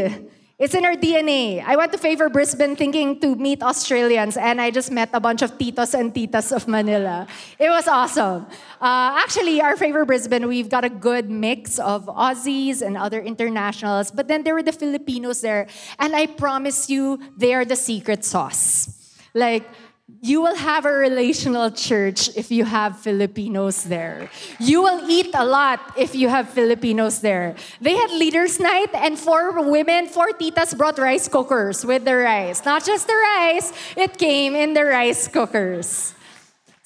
It's 0.60 0.76
in 0.76 0.84
our 0.84 0.96
DNA. 0.96 1.64
I 1.66 1.78
went 1.78 1.94
to 1.94 1.98
Favor 1.98 2.28
Brisbane 2.28 2.76
thinking 2.76 3.22
to 3.22 3.36
meet 3.36 3.64
Australians, 3.64 4.36
and 4.36 4.60
I 4.60 4.70
just 4.70 4.92
met 4.92 5.10
a 5.14 5.20
bunch 5.22 5.42
of 5.42 5.58
titos 5.58 5.94
and 5.94 6.14
titas 6.14 6.52
of 6.52 6.68
Manila. 6.68 7.26
It 7.58 7.70
was 7.70 7.88
awesome. 7.88 8.46
Uh, 8.82 9.16
actually, 9.24 9.62
our 9.62 9.78
Favor 9.78 10.04
Brisbane, 10.04 10.46
we've 10.48 10.68
got 10.68 10.84
a 10.84 10.90
good 10.90 11.30
mix 11.30 11.80
of 11.80 12.08
Aussies 12.08 12.82
and 12.82 12.98
other 12.98 13.22
internationals, 13.22 14.12
but 14.12 14.28
then 14.28 14.44
there 14.44 14.54
were 14.54 14.64
the 14.64 14.74
Filipinos 14.74 15.40
there, 15.40 15.68
and 16.00 16.16
I 16.16 16.26
promise 16.26 16.90
you, 16.90 17.20
they 17.38 17.54
are 17.54 17.64
the 17.64 17.78
secret 17.78 18.26
sauce. 18.26 18.92
Like, 19.34 19.64
you 20.26 20.42
will 20.42 20.56
have 20.56 20.86
a 20.86 20.92
relational 20.92 21.70
church 21.70 22.36
if 22.36 22.50
you 22.50 22.66
have 22.66 22.98
Filipinos 22.98 23.84
there. 23.84 24.28
You 24.60 24.82
will 24.82 25.08
eat 25.08 25.30
a 25.36 25.46
lot 25.46 25.80
if 25.96 26.16
you 26.16 26.30
have 26.30 26.50
Filipinos 26.50 27.22
there. 27.22 27.56
They 27.80 27.96
had 27.96 28.10
leaders' 28.10 28.60
night, 28.60 28.90
and 28.96 29.20
four 29.20 29.62
women, 29.62 30.08
four 30.08 30.30
titas 30.34 30.76
brought 30.76 30.98
rice 30.98 31.28
cookers 31.28 31.86
with 31.86 32.06
the 32.06 32.16
rice. 32.16 32.66
Not 32.66 32.84
just 32.84 33.06
the 33.06 33.14
rice, 33.14 33.72
it 33.96 34.18
came 34.18 34.56
in 34.56 34.74
the 34.74 34.86
rice 34.86 35.28
cookers. 35.28 36.15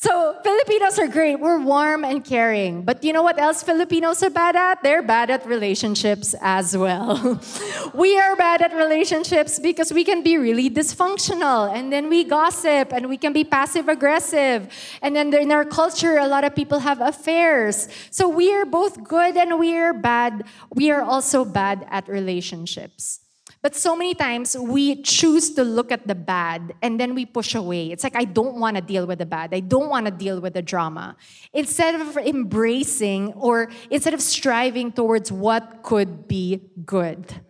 So 0.02 0.40
Filipinos 0.44 0.98
are 0.98 1.10
great. 1.10 1.42
We're 1.42 1.60
warm 1.60 2.06
and 2.06 2.24
caring. 2.24 2.84
But 2.84 3.04
you 3.04 3.12
know 3.12 3.22
what 3.22 3.38
else 3.38 3.64
Filipinos 3.64 4.24
are 4.24 4.30
bad 4.30 4.56
at? 4.56 4.82
They're 4.82 5.02
bad 5.02 5.30
at 5.30 5.46
relationships 5.46 6.34
as 6.40 6.78
well. 6.78 7.42
we 7.94 8.18
are 8.18 8.38
bad 8.38 8.62
at 8.62 8.74
relationships 8.74 9.60
because 9.60 9.92
we 9.92 10.06
can 10.06 10.24
be 10.24 10.38
really 10.38 10.70
dysfunctional 10.70 11.70
and 11.76 11.92
then 11.92 12.08
we 12.08 12.24
gossip 12.24 12.94
and 12.94 13.10
we 13.10 13.18
can 13.18 13.34
be 13.34 13.44
passive 13.44 13.90
aggressive. 13.90 14.72
And 15.02 15.18
then 15.18 15.34
in 15.34 15.52
our 15.52 15.66
culture, 15.66 16.16
a 16.16 16.28
lot 16.28 16.46
of 16.46 16.56
people 16.56 16.80
have 16.80 17.02
affairs. 17.02 17.90
So 18.10 18.30
we 18.30 18.54
are 18.54 18.66
both 18.66 19.04
good 19.04 19.36
and 19.36 19.60
we 19.60 19.76
are 19.76 19.92
bad. 19.92 20.46
We 20.74 20.92
are 20.92 21.02
also 21.02 21.44
bad 21.44 21.86
at 21.92 22.08
relationships. 22.08 23.20
But 23.62 23.76
so 23.76 23.96
many 23.96 24.16
times 24.16 24.56
we 24.58 25.02
choose 25.02 25.52
to 25.56 25.64
look 25.64 25.92
at 25.92 26.08
the 26.08 26.16
bad 26.16 26.74
and 26.82 26.98
then 26.98 27.14
we 27.14 27.26
push 27.26 27.56
away. 27.56 27.92
It's 27.92 28.06
like, 28.06 28.16
I 28.16 28.24
don't 28.24 28.56
want 28.56 28.78
to 28.78 28.82
deal 28.82 29.06
with 29.06 29.20
the 29.20 29.26
bad. 29.26 29.54
I 29.54 29.60
don't 29.60 29.90
want 29.90 30.06
to 30.06 30.12
deal 30.12 30.40
with 30.40 30.54
the 30.54 30.62
drama. 30.62 31.18
Instead 31.52 32.00
of 32.00 32.16
embracing 32.18 33.34
or 33.34 33.70
instead 33.90 34.14
of 34.14 34.22
striving 34.22 34.94
towards 34.94 35.30
what 35.30 35.84
could 35.84 36.28
be 36.28 36.72
good. 36.86 37.42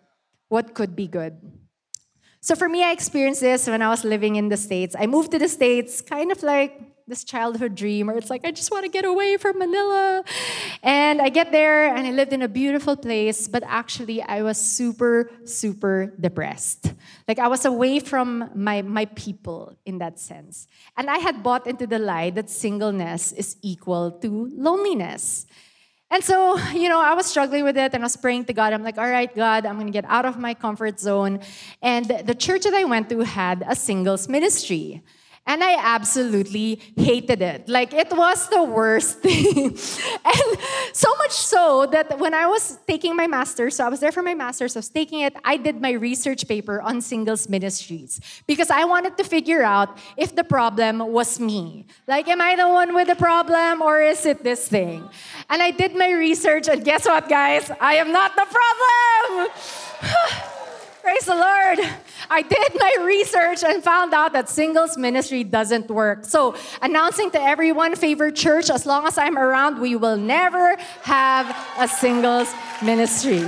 What 0.48 0.74
could 0.74 0.96
be 0.96 1.08
good. 1.08 1.38
So 2.42 2.56
for 2.56 2.68
me, 2.68 2.84
I 2.84 2.92
experienced 2.92 3.42
this 3.42 3.68
when 3.68 3.82
I 3.84 3.90
was 3.90 4.04
living 4.04 4.36
in 4.36 4.50
the 4.50 4.58
States. 4.58 4.96
I 4.98 5.06
moved 5.06 5.30
to 5.32 5.40
the 5.40 5.48
States 5.48 6.02
kind 6.02 6.32
of 6.32 6.42
like 6.42 6.89
this 7.10 7.24
childhood 7.24 7.76
dream 7.76 8.08
where 8.08 8.18
it's 8.18 8.30
like, 8.30 8.46
I 8.46 8.52
just 8.52 8.72
want 8.72 8.86
to 8.86 8.90
get 8.90 9.04
away 9.04 9.36
from 9.38 9.60
Manila. 9.60 10.24
And 10.84 11.22
I 11.22 11.30
get 11.30 11.52
there 11.52 11.94
and 11.94 12.08
I 12.08 12.12
lived 12.12 12.32
in 12.32 12.42
a 12.44 12.48
beautiful 12.48 12.96
place, 12.96 13.48
but 13.48 13.64
actually 13.66 14.22
I 14.22 14.44
was 14.44 14.58
super, 14.58 15.32
super 15.44 16.14
depressed. 16.20 16.94
Like 17.28 17.40
I 17.40 17.48
was 17.48 17.66
away 17.66 18.00
from 18.00 18.50
my, 18.56 18.82
my 18.84 19.06
people 19.06 19.76
in 19.86 19.98
that 19.98 20.20
sense. 20.20 20.68
And 20.96 21.10
I 21.10 21.18
had 21.18 21.44
bought 21.44 21.68
into 21.68 21.86
the 21.88 22.00
lie 22.00 22.30
that 22.32 22.50
singleness 22.50 23.32
is 23.34 23.58
equal 23.62 24.12
to 24.22 24.50
loneliness. 24.56 25.48
And 26.12 26.24
so, 26.24 26.58
you 26.74 26.90
know, 26.90 27.00
I 27.00 27.14
was 27.14 27.28
struggling 27.28 27.64
with 27.64 27.78
it 27.78 27.94
and 27.94 28.04
I 28.04 28.06
was 28.06 28.18
praying 28.18 28.46
to 28.46 28.54
God. 28.54 28.74
I'm 28.74 28.84
like, 28.84 28.98
all 28.98 29.10
right, 29.10 29.34
God, 29.36 29.66
I'm 29.66 29.76
going 29.76 29.88
to 29.88 29.94
get 29.94 30.06
out 30.06 30.26
of 30.26 30.40
my 30.40 30.54
comfort 30.54 31.00
zone. 31.00 31.40
And 31.82 32.06
the 32.06 32.34
church 32.34 32.64
that 32.64 32.74
I 32.74 32.84
went 32.84 33.10
to 33.10 33.20
had 33.20 33.64
a 33.68 33.76
singles 33.76 34.28
ministry. 34.28 35.04
And 35.50 35.64
I 35.64 35.78
absolutely 35.80 36.80
hated 36.96 37.42
it. 37.42 37.68
Like, 37.68 37.92
it 37.92 38.16
was 38.16 38.48
the 38.50 38.62
worst 38.62 39.18
thing. 39.26 39.66
and 39.66 40.50
so 40.94 41.10
much 41.16 41.32
so 41.32 41.88
that 41.92 42.20
when 42.20 42.36
I 42.36 42.46
was 42.46 42.78
taking 42.88 43.16
my 43.16 43.26
master's, 43.26 43.78
so 43.78 43.84
I 43.84 43.90
was 43.90 44.00
there 44.00 44.12
for 44.12 44.22
my 44.22 44.36
master's, 44.36 44.76
I 44.76 44.80
was 44.80 44.90
taking 44.90 45.22
it, 45.22 45.36
I 45.44 45.58
did 45.58 45.82
my 45.82 45.94
research 45.94 46.48
paper 46.48 46.80
on 46.82 47.02
singles 47.02 47.50
ministries 47.50 48.22
because 48.46 48.70
I 48.70 48.86
wanted 48.86 49.18
to 49.18 49.24
figure 49.24 49.64
out 49.64 49.98
if 50.18 50.36
the 50.36 50.44
problem 50.44 51.00
was 51.00 51.40
me. 51.40 51.88
Like, 52.06 52.28
am 52.28 52.42
I 52.42 52.56
the 52.56 52.70
one 52.70 52.94
with 52.94 53.08
the 53.08 53.16
problem 53.16 53.82
or 53.82 54.04
is 54.04 54.28
it 54.28 54.44
this 54.44 54.68
thing? 54.68 55.10
And 55.50 55.64
I 55.64 55.72
did 55.72 55.96
my 55.96 56.12
research, 56.12 56.68
and 56.68 56.86
guess 56.86 57.08
what, 57.08 57.28
guys? 57.28 57.72
I 57.82 57.96
am 57.96 58.12
not 58.12 58.36
the 58.36 58.46
problem. 58.46 59.50
Praise 61.02 61.26
the 61.26 61.34
Lord. 61.34 61.80
I 62.30 62.44
did 62.44 62.72
my 62.76 62.96
research 63.02 63.64
and 63.64 63.84
found 63.84 64.14
out 64.14 64.34
that 64.34 64.50
singles 64.50 64.98
ministry 64.98 65.44
doesn't 65.44 65.90
work. 65.90 66.26
So, 66.26 66.56
announcing 66.82 67.32
to 67.32 67.42
everyone, 67.42 67.96
Favor 67.96 68.30
Church, 68.30 68.70
as 68.70 68.86
long 68.86 69.08
as 69.08 69.18
I'm 69.18 69.38
around, 69.38 69.80
we 69.80 69.96
will 69.96 70.18
never 70.18 70.76
have 71.02 71.50
a 71.78 71.88
singles 71.88 72.54
ministry. 72.84 73.44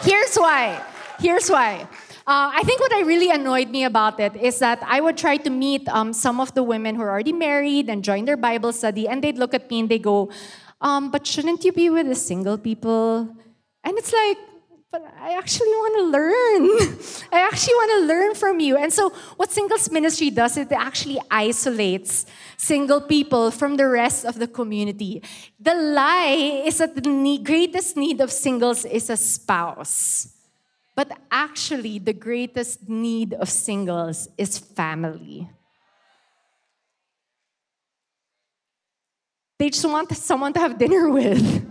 Here's 0.00 0.36
why. 0.36 0.82
Here's 1.18 1.50
why. 1.50 1.86
Uh, 2.26 2.48
I 2.54 2.62
think 2.64 2.80
what 2.80 2.92
I 2.92 3.00
really 3.00 3.30
annoyed 3.30 3.70
me 3.70 3.84
about 3.84 4.20
it 4.20 4.36
is 4.36 4.58
that 4.60 4.82
I 4.86 5.00
would 5.00 5.18
try 5.18 5.36
to 5.38 5.50
meet 5.50 5.88
um, 5.88 6.12
some 6.12 6.40
of 6.40 6.54
the 6.54 6.62
women 6.62 6.94
who 6.94 7.02
are 7.02 7.10
already 7.10 7.32
married 7.32 7.90
and 7.90 8.02
join 8.02 8.24
their 8.24 8.36
Bible 8.36 8.72
study, 8.72 9.08
and 9.08 9.22
they'd 9.22 9.36
look 9.36 9.52
at 9.52 9.70
me 9.70 9.80
and 9.80 9.88
they 9.88 9.98
go, 9.98 10.30
um, 10.80 11.10
"But 11.10 11.26
shouldn't 11.26 11.64
you 11.64 11.72
be 11.72 11.90
with 11.90 12.06
the 12.06 12.14
single 12.14 12.56
people?" 12.56 13.28
And 13.84 13.98
it's 13.98 14.12
like, 14.12 14.38
but 14.90 15.06
I 15.20 15.36
actually 15.36 15.68
want 15.68 15.94
to 15.98 16.04
learn. 16.10 16.98
I 17.32 17.46
actually 17.46 17.74
want 17.74 17.90
to 18.00 18.06
learn 18.06 18.34
from 18.34 18.58
you. 18.58 18.76
And 18.76 18.92
so, 18.92 19.10
what 19.36 19.52
singles 19.52 19.90
ministry 19.90 20.30
does, 20.30 20.56
is 20.56 20.66
it 20.66 20.72
actually 20.72 21.20
isolates 21.30 22.26
single 22.56 23.00
people 23.00 23.50
from 23.50 23.76
the 23.76 23.86
rest 23.86 24.24
of 24.24 24.38
the 24.38 24.48
community. 24.48 25.22
The 25.60 25.74
lie 25.74 26.62
is 26.66 26.78
that 26.78 26.96
the 26.96 27.08
need, 27.08 27.44
greatest 27.44 27.96
need 27.96 28.20
of 28.20 28.32
singles 28.32 28.84
is 28.84 29.10
a 29.10 29.16
spouse. 29.16 30.34
But 30.96 31.16
actually, 31.30 32.00
the 32.00 32.12
greatest 32.12 32.88
need 32.88 33.34
of 33.34 33.48
singles 33.48 34.28
is 34.36 34.58
family. 34.58 35.48
They 39.56 39.70
just 39.70 39.84
want 39.84 40.10
someone 40.16 40.52
to 40.54 40.58
have 40.58 40.78
dinner 40.78 41.08
with. 41.18 41.70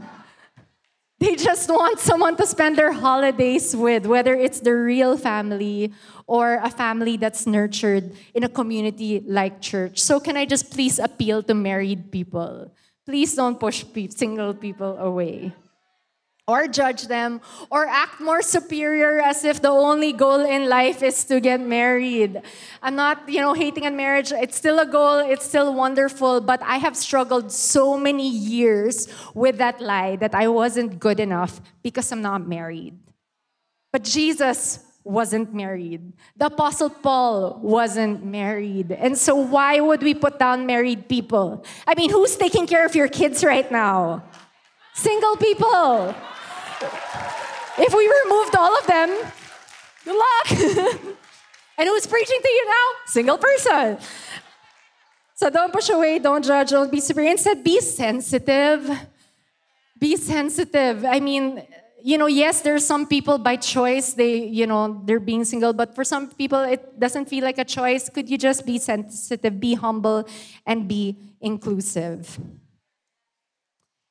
They 1.20 1.36
just 1.36 1.70
want 1.70 2.00
someone 2.00 2.38
to 2.38 2.48
spend 2.48 2.78
their 2.78 2.94
holidays 2.94 3.76
with, 3.76 4.06
whether 4.06 4.34
it's 4.36 4.62
the 4.62 4.72
real 4.72 5.18
family 5.18 5.92
or 6.28 6.64
a 6.64 6.70
family 6.70 7.18
that's 7.18 7.46
nurtured 7.46 8.16
in 8.34 8.44
a 8.44 8.50
community 8.50 9.22
like 9.28 9.60
church. 9.60 10.00
So, 10.00 10.20
can 10.20 10.38
I 10.38 10.46
just 10.46 10.72
please 10.72 10.98
appeal 10.98 11.44
to 11.44 11.54
married 11.54 12.12
people? 12.12 12.72
Please 13.06 13.36
don't 13.36 13.60
push 13.60 13.84
single 14.16 14.54
people 14.54 14.98
away 14.98 15.52
or 16.50 16.68
judge 16.68 17.06
them 17.06 17.40
or 17.70 17.86
act 17.86 18.20
more 18.20 18.42
superior 18.42 19.22
as 19.22 19.46
if 19.46 19.62
the 19.62 19.70
only 19.70 20.12
goal 20.12 20.42
in 20.42 20.68
life 20.68 21.04
is 21.04 21.24
to 21.26 21.40
get 21.40 21.62
married. 21.62 22.42
I'm 22.82 22.96
not, 22.96 23.30
you 23.30 23.40
know, 23.40 23.54
hating 23.54 23.86
on 23.86 23.96
marriage. 23.96 24.32
It's 24.32 24.58
still 24.58 24.80
a 24.80 24.86
goal, 24.86 25.20
it's 25.20 25.46
still 25.46 25.76
wonderful, 25.76 26.42
but 26.42 26.60
I 26.64 26.78
have 26.78 26.98
struggled 26.98 27.52
so 27.52 27.98
many 27.98 28.28
years 28.28 29.08
with 29.36 29.60
that 29.60 29.80
lie 29.80 30.16
that 30.16 30.34
I 30.34 30.48
wasn't 30.48 31.00
good 31.00 31.20
enough 31.20 31.62
because 31.84 32.12
I'm 32.12 32.24
not 32.24 32.48
married. 32.48 32.98
But 33.94 34.04
Jesus 34.04 34.80
wasn't 35.04 35.54
married. 35.54 36.14
The 36.36 36.48
Apostle 36.48 36.90
Paul 36.90 37.60
wasn't 37.62 38.26
married. 38.26 38.92
And 38.92 39.18
so, 39.18 39.36
why 39.36 39.80
would 39.80 40.02
we 40.02 40.14
put 40.14 40.38
down 40.40 40.66
married 40.66 41.10
people? 41.10 41.64
I 41.88 41.96
mean, 41.96 42.10
who's 42.10 42.36
taking 42.36 42.68
care 42.68 42.86
of 42.86 42.96
your 42.96 43.08
kids 43.08 43.44
right 43.44 43.70
now? 43.72 44.24
Single 44.94 45.38
people. 45.38 46.14
If 46.82 47.94
we 47.94 48.12
removed 48.24 48.56
all 48.56 48.78
of 48.78 48.88
them, 48.88 49.10
good 50.06 50.18
luck. 50.18 50.52
and 51.78 51.88
who's 51.88 52.08
preaching 52.08 52.40
to 52.42 52.50
you 52.50 52.66
now? 52.66 52.86
Single 53.06 53.38
person. 53.38 53.98
So 55.36 55.50
don't 55.50 55.72
push 55.72 55.90
away, 55.90 56.20
don't 56.20 56.44
judge, 56.44 56.70
don't 56.72 56.92
be 56.92 57.00
super. 57.00 57.22
Instead, 57.22 57.64
be 57.64 57.80
sensitive. 57.80 58.90
Be 59.98 60.16
sensitive. 60.16 61.06
I 61.06 61.20
mean, 61.20 61.66
you 62.04 62.18
know, 62.18 62.28
yes, 62.28 62.62
there's 62.62 62.86
some 62.86 63.08
people 63.08 63.38
by 63.38 63.56
choice, 63.58 64.14
they, 64.14 64.46
you 64.46 64.68
know, 64.68 65.02
they're 65.06 65.20
being 65.20 65.44
single, 65.44 65.74
but 65.74 65.96
for 65.96 66.04
some 66.04 66.30
people, 66.30 66.60
it 66.60 67.00
doesn't 67.00 67.26
feel 67.26 67.44
like 67.44 67.58
a 67.58 67.66
choice. 67.66 68.10
Could 68.10 68.30
you 68.30 68.38
just 68.38 68.66
be 68.66 68.78
sensitive, 68.78 69.60
be 69.60 69.76
humble, 69.76 70.28
and 70.66 70.88
be 70.88 71.18
inclusive? 71.42 72.40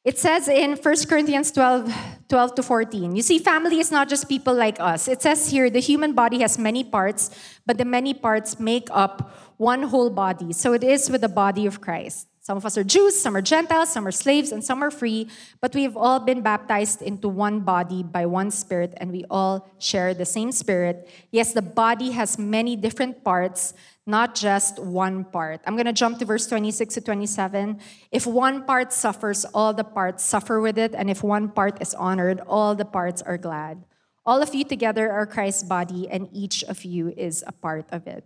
It 0.04 0.18
says 0.18 0.48
in 0.48 0.76
1 0.76 0.96
Corinthians 1.08 1.50
12, 1.52 1.92
12 2.28 2.54
to 2.54 2.62
14. 2.62 3.16
You 3.16 3.22
see, 3.22 3.38
family 3.38 3.80
is 3.80 3.90
not 3.90 4.08
just 4.08 4.28
people 4.28 4.54
like 4.54 4.78
us. 4.80 5.08
It 5.08 5.20
says 5.20 5.50
here 5.50 5.68
the 5.70 5.80
human 5.80 6.12
body 6.12 6.40
has 6.40 6.56
many 6.58 6.84
parts, 6.84 7.30
but 7.66 7.78
the 7.78 7.84
many 7.84 8.14
parts 8.14 8.58
make 8.60 8.88
up 8.90 9.34
one 9.56 9.82
whole 9.82 10.08
body. 10.08 10.52
So 10.52 10.72
it 10.72 10.84
is 10.84 11.10
with 11.10 11.20
the 11.20 11.28
body 11.28 11.66
of 11.66 11.80
Christ. 11.80 12.28
Some 12.48 12.56
of 12.56 12.64
us 12.64 12.78
are 12.78 12.84
Jews, 12.84 13.20
some 13.20 13.36
are 13.36 13.42
Gentiles, 13.42 13.92
some 13.92 14.06
are 14.06 14.10
slaves, 14.10 14.52
and 14.52 14.64
some 14.64 14.82
are 14.82 14.90
free, 14.90 15.28
but 15.60 15.74
we've 15.74 15.98
all 15.98 16.18
been 16.18 16.40
baptized 16.40 17.02
into 17.02 17.28
one 17.28 17.60
body 17.60 18.02
by 18.02 18.24
one 18.24 18.50
spirit, 18.50 18.94
and 18.96 19.12
we 19.12 19.26
all 19.28 19.68
share 19.78 20.14
the 20.14 20.24
same 20.24 20.50
spirit. 20.50 21.10
Yes, 21.30 21.52
the 21.52 21.60
body 21.60 22.12
has 22.12 22.38
many 22.38 22.74
different 22.74 23.22
parts 23.22 23.74
not 24.08 24.34
just 24.34 24.78
one 24.78 25.22
part. 25.22 25.60
I'm 25.66 25.76
going 25.76 25.86
to 25.86 25.92
jump 25.92 26.18
to 26.18 26.24
verse 26.24 26.46
26 26.46 26.94
to 26.94 27.00
27. 27.02 27.78
If 28.10 28.26
one 28.26 28.64
part 28.64 28.92
suffers, 28.92 29.44
all 29.44 29.74
the 29.74 29.84
parts 29.84 30.24
suffer 30.24 30.60
with 30.60 30.78
it, 30.78 30.94
and 30.94 31.10
if 31.10 31.22
one 31.22 31.50
part 31.50 31.82
is 31.82 31.92
honored, 31.92 32.40
all 32.48 32.74
the 32.74 32.86
parts 32.86 33.20
are 33.20 33.36
glad. 33.36 33.84
All 34.24 34.40
of 34.40 34.54
you 34.54 34.64
together 34.64 35.12
are 35.12 35.26
Christ's 35.26 35.62
body, 35.62 36.08
and 36.08 36.28
each 36.32 36.64
of 36.64 36.84
you 36.84 37.12
is 37.16 37.44
a 37.46 37.52
part 37.52 37.84
of 37.92 38.06
it. 38.06 38.24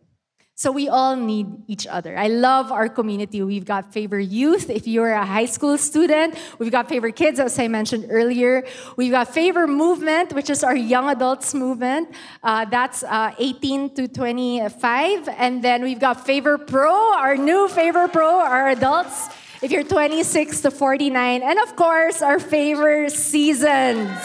So 0.63 0.71
we 0.71 0.89
all 0.89 1.17
need 1.17 1.49
each 1.67 1.89
other. 1.89 2.17
I 2.17 2.29
love 2.29 2.71
our 2.71 2.89
community. 2.89 3.43
We've 3.43 3.65
got 3.65 3.93
Favor 3.93 4.21
Youth. 4.21 4.71
If 4.71 4.87
you're 4.87 5.11
a 5.11 5.27
high 5.27 5.47
school 5.47 5.77
student, 5.77 6.39
we've 6.61 6.71
got 6.71 6.89
Favor 6.89 7.11
Kids, 7.11 7.41
as 7.41 7.59
I 7.59 7.67
mentioned 7.67 8.07
earlier. 8.09 8.65
We've 8.97 9.11
got 9.11 9.35
Favor 9.35 9.67
Movement, 9.67 10.33
which 10.33 10.51
is 10.51 10.63
our 10.63 10.77
young 10.77 11.11
adults 11.11 11.53
movement. 11.53 12.15
Uh, 12.45 12.65
that's 12.67 13.03
uh, 13.03 13.35
18 13.41 13.91
to 13.97 14.07
25. 14.07 15.29
And 15.31 15.65
then 15.65 15.83
we've 15.83 15.99
got 15.99 16.25
Favor 16.25 16.57
Pro, 16.59 16.95
our 17.13 17.37
new 17.37 17.67
Favor 17.67 18.07
Pro, 18.07 18.39
our 18.39 18.69
adults. 18.69 19.31
If 19.63 19.73
you're 19.73 19.83
26 19.83 20.61
to 20.61 20.71
49. 20.71 21.43
And 21.43 21.59
of 21.59 21.75
course, 21.75 22.23
our 22.23 22.39
Favor 22.39 23.09
Seasons. 23.09 24.17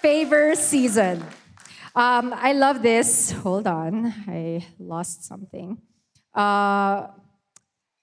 Favor 0.00 0.54
Season. 0.54 1.22
Um, 1.94 2.32
I 2.34 2.54
love 2.54 2.80
this. 2.80 3.32
Hold 3.32 3.66
on, 3.66 4.06
I 4.26 4.64
lost 4.78 5.24
something. 5.24 5.76
Uh, 6.34 7.08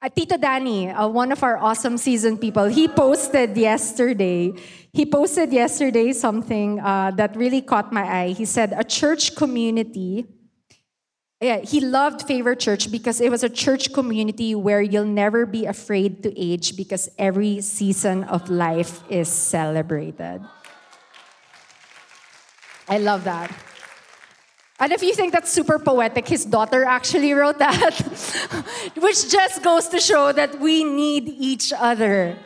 uh, 0.02 0.08
Tito 0.15 0.38
Danny, 0.38 0.89
uh, 0.89 1.08
one 1.08 1.32
of 1.32 1.43
our 1.43 1.58
awesome 1.58 1.97
season 1.97 2.38
people, 2.38 2.65
he 2.65 2.88
posted 2.88 3.58
yesterday. 3.58 4.54
He 4.93 5.06
posted 5.06 5.52
yesterday 5.52 6.13
something 6.13 6.80
uh, 6.80 7.12
that 7.17 7.36
really 7.36 7.62
caught 7.62 7.91
my 7.91 8.04
eye. 8.04 8.30
He 8.30 8.45
said, 8.45 8.73
"A 8.78 8.84
church 8.84 9.36
community." 9.36 10.25
Yeah, 11.41 11.60
he 11.60 11.80
loved 11.80 12.28
Favor 12.28 12.54
Church 12.54 12.91
because 12.91 13.21
it 13.21 13.32
was 13.32 13.43
a 13.43 13.49
church 13.49 13.91
community 13.93 14.54
where 14.56 14.82
you'll 14.82 15.06
never 15.06 15.45
be 15.45 15.65
afraid 15.65 16.21
to 16.23 16.30
age 16.38 16.75
because 16.75 17.10
every 17.17 17.62
season 17.62 18.25
of 18.25 18.49
life 18.49 19.02
is 19.10 19.30
celebrated. 19.30 20.41
I 22.89 22.97
love 22.99 23.23
that. 23.23 23.49
And 24.80 24.94
if 24.94 25.04
you 25.04 25.13
think 25.13 25.34
that's 25.34 25.52
super 25.52 25.78
poetic, 25.78 26.28
his 26.28 26.46
daughter 26.46 26.86
actually 26.86 27.34
wrote 27.34 27.60
that, 27.60 28.00
which 28.98 29.30
just 29.30 29.62
goes 29.62 29.89
to 29.89 30.00
show 30.00 30.32
that 30.32 30.60
we 30.60 30.86
need 30.86 31.28
each 31.28 31.74
other. 31.74 32.38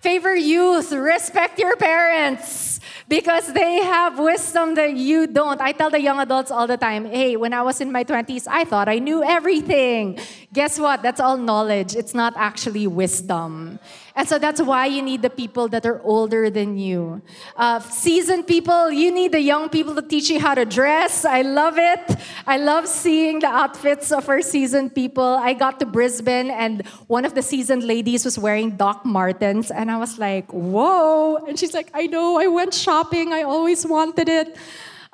Favor 0.00 0.34
youth, 0.34 0.90
respect 0.90 1.58
your 1.58 1.76
parents 1.76 2.80
because 3.08 3.52
they 3.52 3.84
have 3.84 4.18
wisdom 4.18 4.74
that 4.74 4.96
you 4.96 5.26
don't. 5.26 5.60
I 5.60 5.72
tell 5.72 5.90
the 5.90 6.00
young 6.00 6.18
adults 6.18 6.50
all 6.50 6.66
the 6.66 6.78
time 6.78 7.04
hey, 7.04 7.36
when 7.36 7.52
I 7.52 7.62
was 7.62 7.80
in 7.80 7.92
my 7.92 8.04
20s, 8.04 8.48
I 8.48 8.64
thought 8.64 8.88
I 8.88 8.98
knew 8.98 9.22
everything. 9.22 10.18
Guess 10.52 10.80
what? 10.80 11.02
That's 11.02 11.20
all 11.20 11.36
knowledge, 11.36 11.94
it's 11.94 12.14
not 12.14 12.32
actually 12.36 12.86
wisdom. 12.86 13.78
And 14.14 14.28
so 14.28 14.38
that's 14.38 14.60
why 14.60 14.86
you 14.86 15.00
need 15.00 15.22
the 15.22 15.30
people 15.30 15.68
that 15.68 15.86
are 15.86 16.00
older 16.02 16.50
than 16.50 16.76
you. 16.76 17.22
Uh, 17.56 17.80
seasoned 17.80 18.46
people, 18.46 18.90
you 18.90 19.10
need 19.10 19.32
the 19.32 19.40
young 19.40 19.70
people 19.70 19.94
to 19.94 20.02
teach 20.02 20.28
you 20.28 20.38
how 20.38 20.54
to 20.54 20.64
dress. 20.64 21.24
I 21.24 21.42
love 21.42 21.78
it. 21.78 22.16
I 22.46 22.58
love 22.58 22.86
seeing 22.86 23.38
the 23.40 23.46
outfits 23.46 24.12
of 24.12 24.28
our 24.28 24.42
seasoned 24.42 24.94
people. 24.94 25.24
I 25.24 25.54
got 25.54 25.80
to 25.80 25.86
Brisbane 25.86 26.50
and 26.50 26.86
one 27.06 27.24
of 27.24 27.34
the 27.34 27.42
seasoned 27.42 27.84
ladies 27.84 28.24
was 28.24 28.38
wearing 28.38 28.76
Doc 28.76 29.06
Martens. 29.06 29.70
And 29.70 29.90
I 29.90 29.96
was 29.96 30.18
like, 30.18 30.52
whoa. 30.52 31.36
And 31.46 31.58
she's 31.58 31.72
like, 31.72 31.90
I 31.94 32.06
know, 32.06 32.38
I 32.38 32.48
went 32.48 32.74
shopping. 32.74 33.32
I 33.32 33.42
always 33.42 33.86
wanted 33.86 34.28
it. 34.28 34.56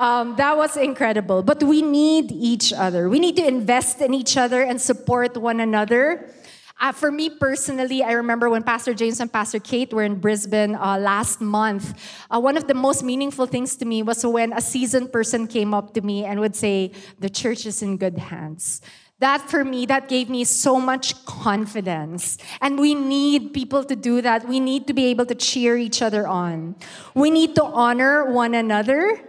Um, 0.01 0.37
that 0.37 0.57
was 0.57 0.77
incredible. 0.77 1.43
But 1.43 1.63
we 1.63 1.83
need 1.83 2.31
each 2.31 2.73
other. 2.73 3.09
We 3.09 3.19
need 3.19 3.37
to 3.37 3.47
invest 3.47 4.01
in 4.01 4.15
each 4.15 4.37
other 4.37 4.63
and 4.63 4.81
support 4.81 5.37
one 5.37 5.61
another. 5.61 6.33
Uh, 6.81 6.93
for 6.93 7.11
me 7.11 7.29
personally, 7.29 8.05
I 8.05 8.13
remember 8.13 8.49
when 8.49 8.63
Pastor 8.63 8.95
James 8.95 9.19
and 9.19 9.33
Pastor 9.33 9.59
Kate 9.59 9.93
were 9.93 10.05
in 10.05 10.21
Brisbane 10.21 10.77
uh, 10.77 10.97
last 10.99 11.41
month. 11.41 11.99
Uh, 12.31 12.41
one 12.41 12.57
of 12.57 12.69
the 12.69 12.75
most 12.75 13.03
meaningful 13.03 13.47
things 13.47 13.75
to 13.77 13.85
me 13.85 14.03
was 14.03 14.25
when 14.25 14.53
a 14.53 14.61
seasoned 14.61 15.13
person 15.13 15.49
came 15.49 15.75
up 15.75 15.93
to 15.95 16.01
me 16.01 16.25
and 16.25 16.39
would 16.39 16.55
say, 16.55 16.93
The 17.19 17.29
church 17.29 17.67
is 17.67 17.83
in 17.83 17.97
good 17.97 18.19
hands. 18.19 18.81
That 19.19 19.51
for 19.51 19.65
me, 19.65 19.87
that 19.87 20.09
gave 20.09 20.31
me 20.31 20.45
so 20.45 20.79
much 20.79 21.25
confidence. 21.25 22.39
And 22.61 22.79
we 22.79 22.95
need 22.95 23.53
people 23.53 23.83
to 23.83 23.97
do 23.97 24.23
that. 24.23 24.47
We 24.47 24.61
need 24.61 24.87
to 24.87 24.93
be 24.93 25.07
able 25.07 25.27
to 25.27 25.35
cheer 25.35 25.77
each 25.77 26.01
other 26.01 26.29
on. 26.29 26.77
We 27.15 27.31
need 27.31 27.57
to 27.57 27.65
honor 27.65 28.31
one 28.31 28.55
another. 28.55 29.21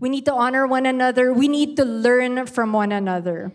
We 0.00 0.08
need 0.08 0.24
to 0.24 0.34
honor 0.34 0.66
one 0.66 0.84
another. 0.84 1.32
We 1.32 1.46
need 1.46 1.76
to 1.76 1.84
learn 1.84 2.46
from 2.46 2.72
one 2.72 2.90
another. 2.90 3.52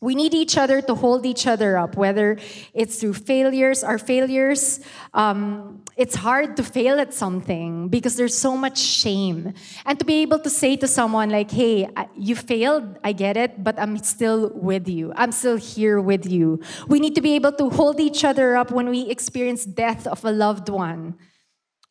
We 0.00 0.14
need 0.14 0.32
each 0.32 0.56
other 0.56 0.80
to 0.82 0.94
hold 0.94 1.26
each 1.26 1.48
other 1.48 1.76
up, 1.76 1.96
whether 1.96 2.38
it's 2.72 3.00
through 3.00 3.14
failures, 3.14 3.82
our 3.82 3.98
failures. 3.98 4.78
Um, 5.12 5.82
it's 5.96 6.14
hard 6.14 6.56
to 6.58 6.62
fail 6.62 7.00
at 7.00 7.12
something 7.12 7.88
because 7.88 8.14
there's 8.14 8.38
so 8.38 8.56
much 8.56 8.78
shame. 8.78 9.54
And 9.84 9.98
to 9.98 10.04
be 10.04 10.22
able 10.22 10.38
to 10.38 10.50
say 10.50 10.76
to 10.76 10.86
someone, 10.86 11.30
like, 11.30 11.50
hey, 11.50 11.88
you 12.16 12.36
failed, 12.36 12.96
I 13.02 13.10
get 13.10 13.36
it, 13.36 13.64
but 13.64 13.76
I'm 13.76 13.98
still 13.98 14.52
with 14.54 14.86
you. 14.86 15.12
I'm 15.16 15.32
still 15.32 15.56
here 15.56 16.00
with 16.00 16.30
you. 16.30 16.60
We 16.86 17.00
need 17.00 17.16
to 17.16 17.20
be 17.20 17.34
able 17.34 17.52
to 17.52 17.68
hold 17.68 17.98
each 17.98 18.24
other 18.24 18.56
up 18.56 18.70
when 18.70 18.90
we 18.90 19.10
experience 19.10 19.64
death 19.64 20.06
of 20.06 20.24
a 20.24 20.30
loved 20.30 20.68
one. 20.68 21.16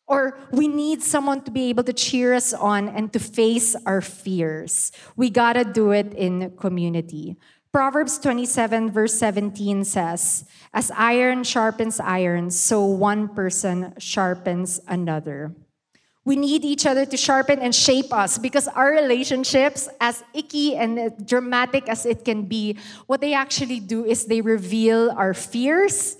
Or 0.06 0.38
we 0.50 0.66
need 0.66 1.02
someone 1.02 1.42
to 1.42 1.50
be 1.50 1.68
able 1.68 1.84
to 1.84 1.92
cheer 1.92 2.32
us 2.32 2.54
on 2.54 2.88
and 2.88 3.12
to 3.12 3.18
face 3.18 3.76
our 3.84 4.00
fears. 4.00 4.90
We 5.16 5.28
gotta 5.28 5.64
do 5.64 5.90
it 5.90 6.14
in 6.14 6.56
community. 6.56 7.36
Proverbs 7.72 8.18
27, 8.18 8.90
verse 8.90 9.14
17 9.18 9.84
says, 9.84 10.44
As 10.72 10.90
iron 10.96 11.44
sharpens 11.44 12.00
iron, 12.00 12.50
so 12.50 12.84
one 12.84 13.28
person 13.28 13.92
sharpens 13.98 14.80
another. 14.88 15.52
We 16.24 16.36
need 16.36 16.64
each 16.64 16.86
other 16.86 17.06
to 17.06 17.16
sharpen 17.16 17.58
and 17.60 17.74
shape 17.74 18.12
us 18.12 18.36
because 18.36 18.68
our 18.68 18.90
relationships, 18.90 19.88
as 20.00 20.22
icky 20.34 20.76
and 20.76 21.26
dramatic 21.26 21.88
as 21.88 22.04
it 22.04 22.24
can 22.24 22.42
be, 22.44 22.76
what 23.06 23.20
they 23.20 23.32
actually 23.32 23.80
do 23.80 24.04
is 24.04 24.26
they 24.26 24.40
reveal 24.40 25.10
our 25.10 25.32
fears, 25.32 26.16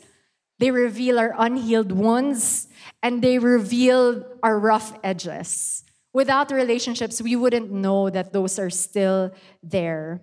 they 0.59 0.71
reveal 0.71 1.19
our 1.19 1.35
unhealed 1.37 1.93
wounds, 1.93 2.69
and 3.03 3.23
they 3.23 3.39
reveal 3.39 4.25
our 4.43 4.59
rough 4.59 4.99
edges. 5.05 5.85
Without 6.13 6.51
relationships, 6.51 7.21
we 7.21 7.37
wouldn't 7.37 7.71
know 7.71 8.09
that 8.11 8.33
those 8.33 8.59
are 8.59 8.71
still 8.71 9.31
there. 9.63 10.21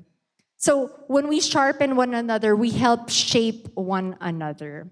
So 0.65 0.89
when 1.06 1.28
we 1.28 1.41
sharpen 1.41 1.95
one 1.95 2.15
another, 2.15 2.56
we 2.56 2.71
help 2.71 3.12
shape 3.12 3.67
one 3.75 4.17
another. 4.19 4.89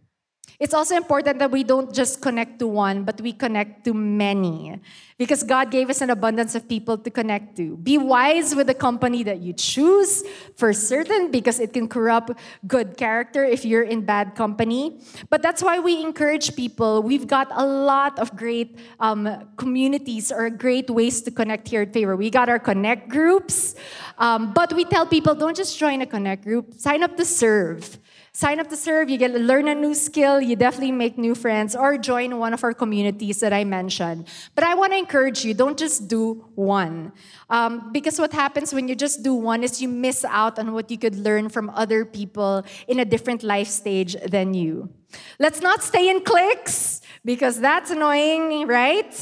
It's 0.63 0.73
also 0.73 0.95
important 0.95 1.39
that 1.39 1.51
we 1.51 1.65
don't 1.65 1.93
just 1.93 2.21
connect 2.21 2.59
to 2.59 2.67
one, 2.67 3.03
but 3.03 3.19
we 3.19 3.33
connect 3.33 3.83
to 3.83 3.93
many. 3.93 4.79
Because 5.17 5.43
God 5.43 5.69
gave 5.71 5.89
us 5.89 5.99
an 5.99 6.09
abundance 6.09 6.55
of 6.55 6.69
people 6.69 6.97
to 6.97 7.09
connect 7.11 7.57
to. 7.57 7.75
Be 7.75 7.97
wise 7.97 8.55
with 8.55 8.67
the 8.67 8.73
company 8.73 9.23
that 9.23 9.39
you 9.39 9.51
choose, 9.51 10.23
for 10.55 10.71
certain, 10.71 11.31
because 11.31 11.59
it 11.59 11.73
can 11.73 11.89
corrupt 11.89 12.31
good 12.65 12.95
character 12.95 13.43
if 13.43 13.65
you're 13.65 13.83
in 13.83 14.05
bad 14.05 14.35
company. 14.35 15.01
But 15.29 15.41
that's 15.41 15.61
why 15.61 15.79
we 15.79 16.01
encourage 16.01 16.55
people. 16.55 17.03
We've 17.03 17.27
got 17.27 17.49
a 17.51 17.65
lot 17.65 18.17
of 18.17 18.33
great 18.33 18.79
um, 19.01 19.49
communities 19.57 20.31
or 20.31 20.49
great 20.49 20.89
ways 20.89 21.21
to 21.23 21.31
connect 21.31 21.67
here 21.67 21.81
at 21.81 21.91
Favor. 21.91 22.15
We 22.15 22.29
got 22.29 22.47
our 22.47 22.57
connect 22.57 23.09
groups, 23.09 23.75
um, 24.17 24.53
but 24.53 24.71
we 24.71 24.85
tell 24.85 25.05
people 25.05 25.35
don't 25.35 25.57
just 25.57 25.77
join 25.77 25.99
a 26.01 26.05
connect 26.05 26.45
group, 26.45 26.73
sign 26.75 27.03
up 27.03 27.17
to 27.17 27.25
serve 27.25 27.99
sign 28.35 28.59
up 28.59 28.67
to 28.67 28.75
serve, 28.75 29.11
you 29.11 29.17
get 29.17 29.31
to 29.31 29.39
learn 29.39 29.67
a 29.67 29.75
new 29.75 29.93
skill, 29.93 30.41
you 30.41 30.55
definitely 30.55 30.91
make 30.91 31.19
new 31.19 31.35
friends, 31.35 31.75
or 31.75 31.97
join 31.99 32.39
one 32.39 32.51
of 32.51 32.63
our 32.63 32.73
communities 32.73 33.39
that 33.41 33.53
I 33.53 33.63
mentioned. 33.63 34.27
But 34.55 34.63
I 34.63 34.73
want 34.73 34.91
to 34.93 34.97
encourage 34.97 35.45
you 35.45 35.53
don't 35.53 35.77
just 35.77 36.07
do 36.07 36.43
one. 36.55 37.13
Um, 37.51 37.91
because 37.91 38.19
what 38.19 38.33
happens 38.33 38.73
when 38.73 38.87
you 38.87 38.95
just 38.95 39.21
do 39.21 39.35
one 39.35 39.63
is 39.63 39.81
you 39.81 39.87
miss 39.87 40.25
out 40.25 40.57
on 40.57 40.73
what 40.73 40.89
you 40.89 40.97
could 40.97 41.15
learn 41.15 41.47
from 41.47 41.69
other 41.69 42.05
people 42.05 42.65
in 42.87 42.99
a 42.99 43.05
different 43.05 43.43
life 43.43 43.67
stage 43.67 44.15
than 44.25 44.55
you. 44.55 44.89
Let's 45.37 45.61
not 45.61 45.83
stay 45.83 46.09
in 46.09 46.21
cliques 46.23 47.01
because 47.23 47.59
that's 47.59 47.91
annoying, 47.91 48.65
right? 48.65 49.13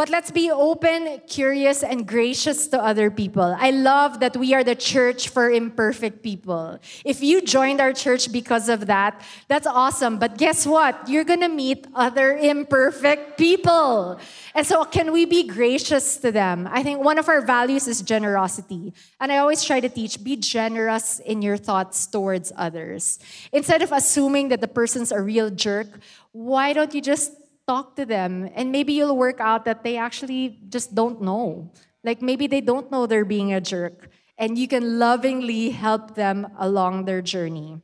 But 0.00 0.08
let's 0.08 0.30
be 0.30 0.50
open, 0.50 1.20
curious, 1.28 1.82
and 1.82 2.08
gracious 2.08 2.68
to 2.68 2.82
other 2.82 3.10
people. 3.10 3.54
I 3.60 3.70
love 3.70 4.20
that 4.20 4.34
we 4.34 4.54
are 4.54 4.64
the 4.64 4.74
church 4.74 5.28
for 5.28 5.50
imperfect 5.50 6.22
people. 6.22 6.78
If 7.04 7.22
you 7.22 7.42
joined 7.42 7.82
our 7.82 7.92
church 7.92 8.32
because 8.32 8.70
of 8.70 8.86
that, 8.86 9.20
that's 9.46 9.66
awesome. 9.66 10.18
But 10.18 10.38
guess 10.38 10.66
what? 10.66 11.06
You're 11.06 11.24
going 11.24 11.42
to 11.42 11.50
meet 11.50 11.86
other 11.94 12.34
imperfect 12.34 13.36
people. 13.36 14.18
And 14.54 14.66
so, 14.66 14.84
can 14.84 15.12
we 15.12 15.26
be 15.26 15.46
gracious 15.46 16.16
to 16.24 16.32
them? 16.32 16.66
I 16.72 16.82
think 16.82 17.04
one 17.04 17.18
of 17.18 17.28
our 17.28 17.42
values 17.42 17.86
is 17.86 18.00
generosity. 18.00 18.94
And 19.20 19.30
I 19.30 19.36
always 19.36 19.62
try 19.62 19.80
to 19.80 19.90
teach 19.90 20.24
be 20.24 20.34
generous 20.34 21.18
in 21.18 21.42
your 21.42 21.58
thoughts 21.58 22.06
towards 22.06 22.54
others. 22.56 23.18
Instead 23.52 23.82
of 23.82 23.92
assuming 23.92 24.48
that 24.48 24.62
the 24.62 24.68
person's 24.68 25.12
a 25.12 25.20
real 25.20 25.50
jerk, 25.50 26.00
why 26.32 26.72
don't 26.72 26.94
you 26.94 27.02
just 27.02 27.32
talk 27.70 27.94
to 27.94 28.04
them 28.04 28.50
and 28.58 28.72
maybe 28.72 28.92
you'll 28.98 29.16
work 29.16 29.38
out 29.38 29.64
that 29.64 29.84
they 29.86 29.96
actually 29.96 30.58
just 30.68 30.94
don't 30.94 31.22
know. 31.22 31.70
Like 32.02 32.20
maybe 32.20 32.46
they 32.46 32.60
don't 32.60 32.90
know 32.90 33.06
they're 33.06 33.30
being 33.36 33.52
a 33.52 33.60
jerk 33.60 34.10
and 34.38 34.58
you 34.58 34.66
can 34.66 34.98
lovingly 34.98 35.70
help 35.70 36.14
them 36.16 36.48
along 36.58 37.04
their 37.04 37.22
journey. 37.22 37.78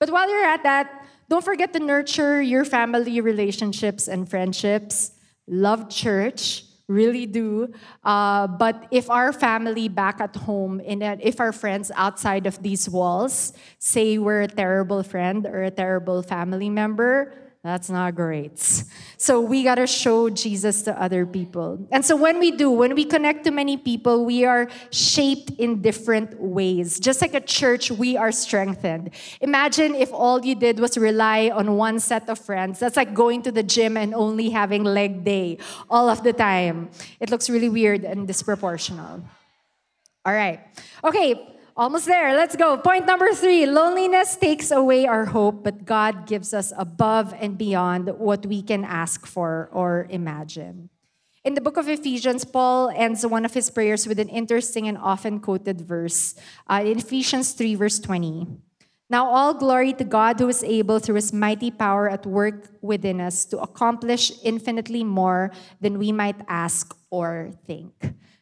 But 0.00 0.08
while 0.10 0.30
you're 0.30 0.48
at 0.56 0.62
that, 0.62 0.86
don't 1.28 1.44
forget 1.44 1.74
to 1.74 1.80
nurture 1.80 2.40
your 2.40 2.64
family 2.64 3.20
relationships 3.20 4.08
and 4.08 4.30
friendships. 4.30 5.12
Love 5.46 5.90
church, 5.90 6.64
really 6.88 7.26
do. 7.26 7.68
Uh, 8.04 8.46
but 8.46 8.86
if 8.90 9.10
our 9.10 9.32
family 9.32 9.88
back 9.88 10.20
at 10.20 10.36
home, 10.36 10.80
and 10.86 11.02
if 11.20 11.40
our 11.40 11.52
friends 11.52 11.90
outside 11.96 12.46
of 12.46 12.62
these 12.62 12.88
walls 12.88 13.52
say 13.78 14.16
we're 14.16 14.42
a 14.42 14.48
terrible 14.48 15.02
friend 15.02 15.44
or 15.44 15.64
a 15.64 15.70
terrible 15.70 16.22
family 16.22 16.70
member, 16.70 17.47
that's 17.64 17.90
not 17.90 18.14
great. 18.14 18.58
So 19.16 19.40
we 19.40 19.64
got 19.64 19.74
to 19.76 19.86
show 19.86 20.30
Jesus 20.30 20.82
to 20.82 20.94
other 21.00 21.26
people. 21.26 21.88
And 21.90 22.04
so 22.04 22.14
when 22.14 22.38
we 22.38 22.52
do, 22.52 22.70
when 22.70 22.94
we 22.94 23.04
connect 23.04 23.44
to 23.44 23.50
many 23.50 23.76
people, 23.76 24.24
we 24.24 24.44
are 24.44 24.68
shaped 24.92 25.50
in 25.58 25.82
different 25.82 26.40
ways. 26.40 27.00
Just 27.00 27.20
like 27.20 27.34
a 27.34 27.40
church, 27.40 27.90
we 27.90 28.16
are 28.16 28.30
strengthened. 28.30 29.10
Imagine 29.40 29.96
if 29.96 30.12
all 30.12 30.44
you 30.44 30.54
did 30.54 30.78
was 30.78 30.96
rely 30.96 31.50
on 31.50 31.76
one 31.76 31.98
set 31.98 32.30
of 32.30 32.38
friends. 32.38 32.78
That's 32.78 32.96
like 32.96 33.12
going 33.12 33.42
to 33.42 33.50
the 33.50 33.64
gym 33.64 33.96
and 33.96 34.14
only 34.14 34.50
having 34.50 34.84
leg 34.84 35.24
day 35.24 35.58
all 35.90 36.08
of 36.08 36.22
the 36.22 36.32
time. 36.32 36.90
It 37.18 37.28
looks 37.28 37.50
really 37.50 37.68
weird 37.68 38.04
and 38.04 38.28
disproportional. 38.28 39.20
All 40.24 40.32
right. 40.32 40.60
Okay, 41.02 41.57
Almost 41.78 42.06
there. 42.06 42.34
Let's 42.34 42.56
go. 42.56 42.76
Point 42.76 43.06
number 43.06 43.30
three 43.32 43.64
loneliness 43.64 44.34
takes 44.34 44.72
away 44.72 45.06
our 45.06 45.26
hope, 45.26 45.62
but 45.62 45.84
God 45.84 46.26
gives 46.26 46.52
us 46.52 46.72
above 46.76 47.32
and 47.38 47.56
beyond 47.56 48.08
what 48.18 48.44
we 48.44 48.62
can 48.62 48.82
ask 48.82 49.24
for 49.24 49.70
or 49.70 50.08
imagine. 50.10 50.90
In 51.44 51.54
the 51.54 51.60
book 51.60 51.76
of 51.76 51.88
Ephesians, 51.88 52.44
Paul 52.44 52.90
ends 52.90 53.24
one 53.24 53.44
of 53.44 53.54
his 53.54 53.70
prayers 53.70 54.08
with 54.08 54.18
an 54.18 54.28
interesting 54.28 54.88
and 54.88 54.98
often 54.98 55.38
quoted 55.38 55.80
verse 55.80 56.34
uh, 56.66 56.82
in 56.84 56.98
Ephesians 56.98 57.52
3, 57.52 57.76
verse 57.76 58.00
20. 58.00 58.48
Now, 59.08 59.30
all 59.30 59.54
glory 59.54 59.92
to 59.92 60.04
God 60.04 60.40
who 60.40 60.48
is 60.48 60.64
able, 60.64 60.98
through 60.98 61.14
his 61.14 61.32
mighty 61.32 61.70
power 61.70 62.10
at 62.10 62.26
work 62.26 62.74
within 62.82 63.20
us, 63.20 63.44
to 63.54 63.58
accomplish 63.60 64.32
infinitely 64.42 65.04
more 65.04 65.52
than 65.80 66.00
we 66.00 66.10
might 66.10 66.42
ask 66.48 66.92
or 67.08 67.52
think. 67.68 67.92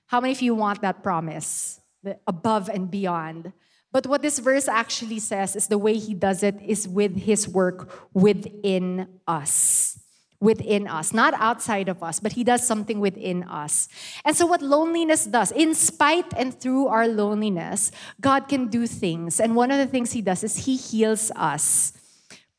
How 0.06 0.22
many 0.22 0.32
of 0.32 0.40
you 0.40 0.54
want 0.54 0.80
that 0.80 1.02
promise? 1.02 1.82
The 2.06 2.18
above 2.26 2.70
and 2.70 2.90
beyond. 2.90 3.52
But 3.92 4.06
what 4.06 4.22
this 4.22 4.38
verse 4.38 4.68
actually 4.68 5.18
says 5.18 5.56
is 5.56 5.66
the 5.66 5.78
way 5.78 5.94
he 5.98 6.14
does 6.14 6.42
it 6.42 6.56
is 6.62 6.86
with 6.86 7.16
his 7.16 7.48
work 7.48 7.90
within 8.14 9.08
us. 9.26 9.98
Within 10.38 10.86
us, 10.86 11.14
not 11.14 11.32
outside 11.40 11.88
of 11.88 12.02
us, 12.02 12.20
but 12.20 12.32
he 12.32 12.44
does 12.44 12.64
something 12.64 13.00
within 13.00 13.42
us. 13.44 13.88
And 14.22 14.36
so, 14.36 14.44
what 14.44 14.60
loneliness 14.60 15.24
does, 15.24 15.50
in 15.50 15.74
spite 15.74 16.30
and 16.36 16.52
through 16.52 16.88
our 16.88 17.08
loneliness, 17.08 17.90
God 18.20 18.46
can 18.46 18.68
do 18.68 18.86
things. 18.86 19.40
And 19.40 19.56
one 19.56 19.70
of 19.70 19.78
the 19.78 19.86
things 19.86 20.12
he 20.12 20.20
does 20.20 20.44
is 20.44 20.68
he 20.68 20.76
heals 20.76 21.32
us. 21.34 21.94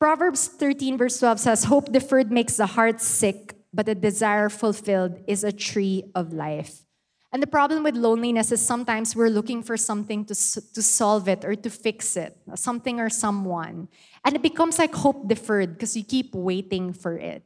Proverbs 0.00 0.48
13, 0.48 0.98
verse 0.98 1.20
12 1.20 1.38
says, 1.38 1.64
Hope 1.64 1.92
deferred 1.92 2.32
makes 2.32 2.56
the 2.56 2.66
heart 2.66 3.00
sick, 3.00 3.54
but 3.72 3.88
a 3.88 3.94
desire 3.94 4.48
fulfilled 4.48 5.22
is 5.28 5.44
a 5.44 5.52
tree 5.52 6.02
of 6.16 6.32
life. 6.32 6.82
And 7.30 7.42
the 7.42 7.46
problem 7.46 7.82
with 7.82 7.94
loneliness 7.94 8.52
is 8.52 8.64
sometimes 8.64 9.14
we're 9.14 9.28
looking 9.28 9.62
for 9.62 9.76
something 9.76 10.24
to, 10.24 10.34
to 10.34 10.82
solve 10.82 11.28
it 11.28 11.44
or 11.44 11.54
to 11.54 11.68
fix 11.70 12.16
it, 12.16 12.36
something 12.54 13.00
or 13.00 13.10
someone. 13.10 13.88
And 14.24 14.34
it 14.34 14.42
becomes 14.42 14.78
like 14.78 14.94
hope 14.94 15.28
deferred 15.28 15.74
because 15.74 15.96
you 15.96 16.04
keep 16.04 16.34
waiting 16.34 16.92
for 16.94 17.18
it. 17.18 17.42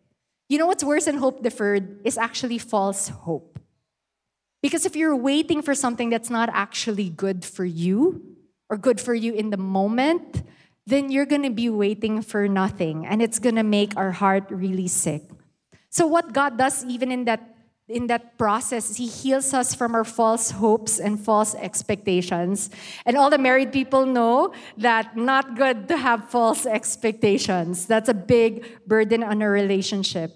You 0.49 0.59
know 0.59 0.67
what's 0.67 0.85
worse 0.85 1.07
than 1.07 1.17
hope 1.17 1.43
deferred 1.43 2.07
is 2.07 2.17
actually 2.17 2.59
false 2.59 3.09
hope. 3.09 3.59
Because 4.63 4.87
if 4.87 4.95
you're 4.95 5.17
waiting 5.17 5.63
for 5.63 5.75
something 5.75 6.11
that's 6.11 6.31
not 6.31 6.49
actually 6.53 7.11
good 7.11 7.45
for 7.45 7.65
you 7.65 8.23
or 8.71 8.77
good 8.77 9.01
for 9.01 9.15
you 9.15 9.35
in 9.35 9.51
the 9.51 9.57
moment, 9.57 10.45
then 10.87 11.11
you're 11.11 11.27
going 11.27 11.43
to 11.43 11.51
be 11.51 11.69
waiting 11.69 12.23
for 12.23 12.47
nothing 12.47 13.05
and 13.05 13.21
it's 13.21 13.41
going 13.41 13.57
to 13.57 13.65
make 13.65 13.97
our 13.97 14.13
heart 14.13 14.45
really 14.51 14.87
sick. 14.87 15.23
So, 15.91 16.07
what 16.07 16.33
God 16.33 16.57
does, 16.57 16.85
even 16.87 17.11
in 17.11 17.25
that 17.25 17.52
in 17.93 18.07
that 18.09 18.39
process, 18.39 18.97
He 18.97 19.07
heals 19.07 19.53
us 19.53 19.75
from 19.75 19.95
our 19.95 20.05
false 20.05 20.51
hopes 20.51 20.99
and 20.99 21.21
false 21.21 21.55
expectations. 21.55 22.71
And 23.05 23.17
all 23.17 23.31
the 23.31 23.39
married 23.39 23.73
people 23.73 24.07
know 24.07 24.55
that 24.79 25.17
not 25.17 25.57
good 25.57 25.89
to 25.89 25.97
have 25.97 26.31
false 26.31 26.67
expectations. 26.67 27.87
That's 27.87 28.09
a 28.09 28.15
big 28.15 28.65
burden 28.87 29.23
on 29.23 29.43
a 29.43 29.49
relationship. 29.49 30.33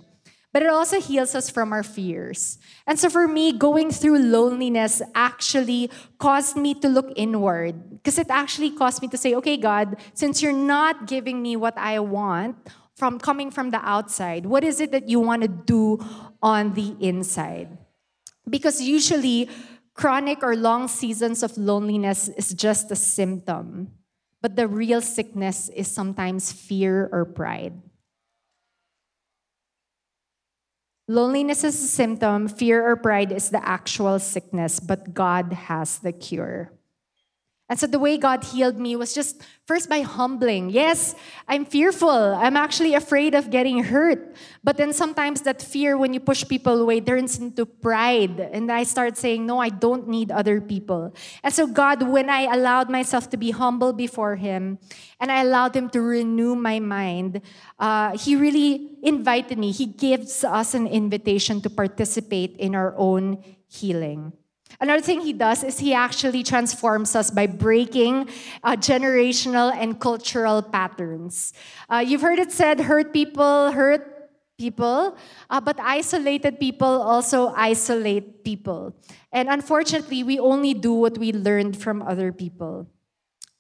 But 0.53 0.63
it 0.63 0.71
also 0.71 1.01
heals 1.01 1.35
us 1.35 1.51
from 1.51 1.73
our 1.73 1.83
fears. 1.83 2.57
And 2.87 2.99
so 2.99 3.11
for 3.11 3.29
me, 3.29 3.53
going 3.53 3.91
through 3.91 4.19
loneliness 4.21 5.03
actually 5.15 5.91
caused 6.19 6.57
me 6.57 6.73
to 6.81 6.89
look 6.89 7.13
inward. 7.17 7.91
Because 7.91 8.19
it 8.19 8.29
actually 8.31 8.71
caused 8.71 9.03
me 9.03 9.09
to 9.09 9.19
say, 9.19 9.35
okay, 9.35 9.59
God, 9.59 9.97
since 10.15 10.41
you're 10.41 10.57
not 10.57 11.07
giving 11.07 11.43
me 11.43 11.57
what 11.57 11.77
I 11.77 12.01
want, 12.01 12.57
from 12.97 13.19
coming 13.19 13.51
from 13.51 13.71
the 13.71 13.81
outside? 13.87 14.47
What 14.47 14.65
is 14.65 14.81
it 14.81 14.91
that 14.93 15.09
you 15.09 15.21
want 15.21 15.43
to 15.43 15.49
do 15.49 16.03
on 16.47 16.75
the 16.75 16.95
inside? 17.01 17.77
Because 18.49 18.81
usually, 18.81 19.51
chronic 19.95 20.45
or 20.45 20.55
long 20.55 20.87
seasons 20.87 21.43
of 21.43 21.59
loneliness 21.59 22.29
is 22.29 22.55
just 22.55 22.93
a 22.93 22.97
symptom, 22.97 23.91
but 24.41 24.55
the 24.55 24.69
real 24.69 25.01
sickness 25.01 25.69
is 25.75 25.91
sometimes 25.91 26.53
fear 26.53 27.11
or 27.11 27.25
pride. 27.25 27.75
Loneliness 31.09 31.65
is 31.65 31.75
a 31.83 31.89
symptom, 31.89 32.47
fear 32.47 32.87
or 32.87 32.95
pride 32.95 33.33
is 33.33 33.51
the 33.51 33.63
actual 33.67 34.19
sickness, 34.19 34.79
but 34.79 35.15
God 35.15 35.53
has 35.53 35.99
the 35.99 36.13
cure. 36.13 36.76
And 37.69 37.79
so 37.79 37.89
the 37.89 37.99
way 37.99 38.17
God 38.17 38.45
healed 38.45 38.79
me 38.79 38.95
was 38.95 39.13
just 39.13 39.43
first 39.67 39.89
by 39.91 40.03
humbling. 40.03 40.71
Yes, 40.71 41.17
I'm 41.49 41.65
fearful. 41.65 42.09
I'm 42.09 42.57
actually 42.57 42.95
afraid 42.95 43.35
of 43.35 43.51
getting 43.51 43.83
hurt. 43.83 44.37
But 44.63 44.77
then 44.77 44.93
sometimes 44.93 45.43
that 45.43 45.61
fear, 45.61 45.99
when 45.99 46.15
you 46.15 46.21
push 46.21 46.47
people 46.47 46.81
away, 46.81 47.01
turns 47.01 47.41
into 47.41 47.67
pride. 47.67 48.39
And 48.39 48.71
I 48.71 48.85
start 48.85 49.17
saying, 49.17 49.47
no, 49.47 49.59
I 49.59 49.71
don't 49.71 50.07
need 50.07 50.31
other 50.31 50.61
people. 50.61 51.13
And 51.43 51.53
so 51.53 51.67
God, 51.67 52.07
when 52.07 52.31
I 52.31 52.43
allowed 52.55 52.89
myself 52.89 53.31
to 53.31 53.37
be 53.37 53.51
humble 53.51 53.93
before 53.93 54.37
Him 54.37 54.79
and 55.19 55.33
I 55.33 55.43
allowed 55.43 55.75
Him 55.75 55.91
to 55.91 56.01
renew 56.01 56.55
my 56.55 56.79
mind, 56.79 57.41
uh, 57.81 58.17
He 58.17 58.37
really 58.37 58.97
invited 59.03 59.59
me. 59.59 59.73
He 59.73 59.87
gives 59.87 60.45
us 60.45 60.75
an 60.75 60.87
invitation 60.87 61.61
to 61.63 61.71
participate 61.71 62.57
in 62.59 62.77
our 62.77 62.95
own 62.97 63.43
healing. 63.67 64.35
Another 64.81 65.03
thing 65.03 65.21
he 65.21 65.33
does 65.33 65.65
is 65.65 65.79
he 65.79 65.95
actually 65.95 66.43
transforms 66.43 67.15
us 67.17 67.31
by 67.31 67.47
breaking 67.47 68.29
uh, 68.63 68.77
generational 68.77 69.75
and 69.75 70.01
cultural 70.01 70.63
patterns. 70.63 71.53
Uh, 71.89 72.05
you've 72.07 72.21
heard 72.21 72.39
it 72.39 72.53
said, 72.53 72.81
hurt 72.81 73.13
people 73.13 73.73
hurt 73.73 74.17
people, 74.59 75.17
uh, 75.51 75.61
but 75.61 75.79
isolated 75.81 76.59
people 76.59 76.89
also 76.89 77.53
isolate 77.57 78.45
people. 78.45 78.95
And 79.33 79.49
unfortunately, 79.49 80.23
we 80.23 80.39
only 80.39 80.75
do 80.75 80.93
what 80.93 81.19
we 81.19 81.33
learned 81.33 81.77
from 81.77 82.03
other 82.03 82.33
people. 82.33 82.87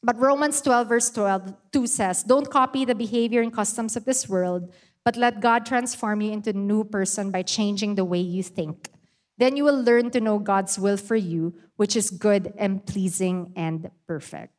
But 0.02 0.18
Romans 0.18 0.61
12, 0.62 0.88
verse 0.88 1.11
12, 1.11 1.55
2 1.72 1.87
says, 1.87 2.22
Don't 2.22 2.50
copy 2.50 2.85
the 2.85 2.94
behavior 2.94 3.42
and 3.42 3.52
customs 3.52 3.96
of 3.96 4.05
this 4.05 4.29
world, 4.29 4.72
but 5.05 5.16
let 5.16 5.40
God 5.40 5.66
transform 5.66 6.20
you 6.20 6.33
into 6.33 6.50
a 6.50 6.55
new 6.55 6.85
person 6.85 7.31
by 7.31 7.42
changing 7.42 7.94
the 7.94 8.05
way 8.05 8.20
you 8.20 8.42
think. 8.42 8.90
Then 9.38 9.57
you 9.57 9.64
will 9.64 9.81
learn 9.81 10.11
to 10.12 10.20
know 10.20 10.38
God's 10.38 10.79
will 10.79 10.96
for 10.96 11.16
you, 11.16 11.55
which 11.77 11.96
is 11.96 12.11
good 12.11 12.55
and 12.57 12.85
pleasing 12.85 13.53
and 13.55 13.90
perfect. 14.07 14.55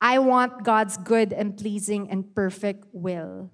I 0.00 0.18
want 0.18 0.64
God's 0.64 0.96
good 0.96 1.32
and 1.32 1.56
pleasing 1.56 2.10
and 2.10 2.34
perfect 2.34 2.86
will. 2.92 3.50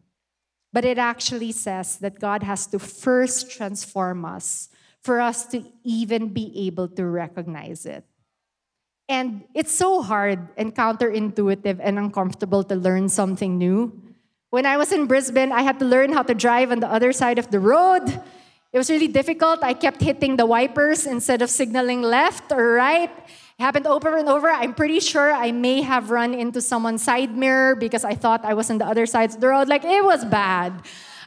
But 0.73 0.85
it 0.85 0.99
actually 0.99 1.53
says 1.53 1.99
that 1.99 2.19
God 2.19 2.43
has 2.43 2.67
to 2.69 2.79
first 2.79 3.51
transform 3.51 4.25
us 4.25 4.69
for 5.03 5.21
us 5.21 5.47
to 5.47 5.65
even 5.85 6.29
be 6.29 6.67
able 6.67 6.89
to 6.89 7.07
recognize 7.07 7.87
it. 7.87 8.05
And 9.09 9.45
it's 9.55 9.73
so 9.73 10.03
hard 10.03 10.49
and 10.57 10.75
counterintuitive 10.75 11.81
and 11.81 11.99
uncomfortable 11.99 12.63
to 12.65 12.75
learn 12.75 13.09
something 13.09 13.57
new. 13.57 13.93
When 14.51 14.67
I 14.67 14.77
was 14.77 14.93
in 14.93 15.07
Brisbane, 15.07 15.53
I 15.53 15.63
had 15.63 15.79
to 15.79 15.85
learn 15.85 16.13
how 16.13 16.23
to 16.23 16.35
drive 16.35 16.73
on 16.73 16.81
the 16.81 16.91
other 16.91 17.13
side 17.13 17.39
of 17.39 17.51
the 17.51 17.61
road. 17.61 18.21
It 18.71 18.77
was 18.77 18.91
really 18.91 19.09
difficult. 19.09 19.61
I 19.63 19.73
kept 19.73 20.03
hitting 20.03 20.37
the 20.37 20.45
wipers 20.45 21.07
instead 21.07 21.41
of 21.41 21.49
signaling 21.49 22.03
left 22.03 22.53
or 22.53 22.75
right. 22.75 23.11
It 23.59 23.63
happened 23.63 23.87
over 23.87 24.19
and 24.19 24.29
over. 24.29 24.51
I'm 24.51 24.75
pretty 24.75 25.01
sure 25.01 25.33
I 25.33 25.53
may 25.53 25.81
have 25.81 26.11
run 26.11 26.35
into 26.35 26.61
someone's 26.61 27.03
side 27.03 27.35
mirror 27.35 27.75
because 27.75 28.05
I 28.05 28.15
thought 28.15 28.45
I 28.45 28.53
was 28.53 28.71
on 28.71 28.77
the 28.77 28.87
other 28.87 29.07
side 29.07 29.31
of 29.31 29.41
the 29.41 29.49
road. 29.49 29.69
Like, 29.69 29.85
it 29.85 30.05
was 30.05 30.23
bad. 30.27 30.83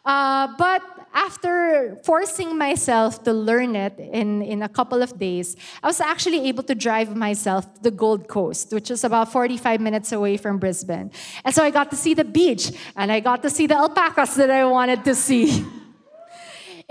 Uh, 0.05 0.49
but 0.57 0.83
after 1.13 1.99
forcing 2.03 2.57
myself 2.57 3.23
to 3.23 3.33
learn 3.33 3.75
it 3.75 3.97
in, 3.97 4.43
in 4.43 4.61
a 4.61 4.69
couple 4.69 5.01
of 5.01 5.17
days, 5.17 5.55
I 5.81 5.87
was 5.87 5.99
actually 5.99 6.47
able 6.47 6.63
to 6.63 6.75
drive 6.75 7.15
myself 7.15 7.73
to 7.73 7.81
the 7.81 7.91
Gold 7.91 8.27
Coast, 8.27 8.71
which 8.71 8.91
is 8.91 9.03
about 9.03 9.31
45 9.31 9.81
minutes 9.81 10.11
away 10.11 10.37
from 10.37 10.59
Brisbane. 10.59 11.11
And 11.43 11.53
so 11.55 11.63
I 11.63 11.71
got 11.71 11.89
to 11.89 11.95
see 11.95 12.13
the 12.13 12.23
beach 12.23 12.71
and 12.95 13.11
I 13.11 13.19
got 13.19 13.41
to 13.41 13.49
see 13.49 13.65
the 13.65 13.75
alpacas 13.75 14.35
that 14.35 14.51
I 14.51 14.63
wanted 14.65 15.03
to 15.05 15.15
see. 15.15 15.65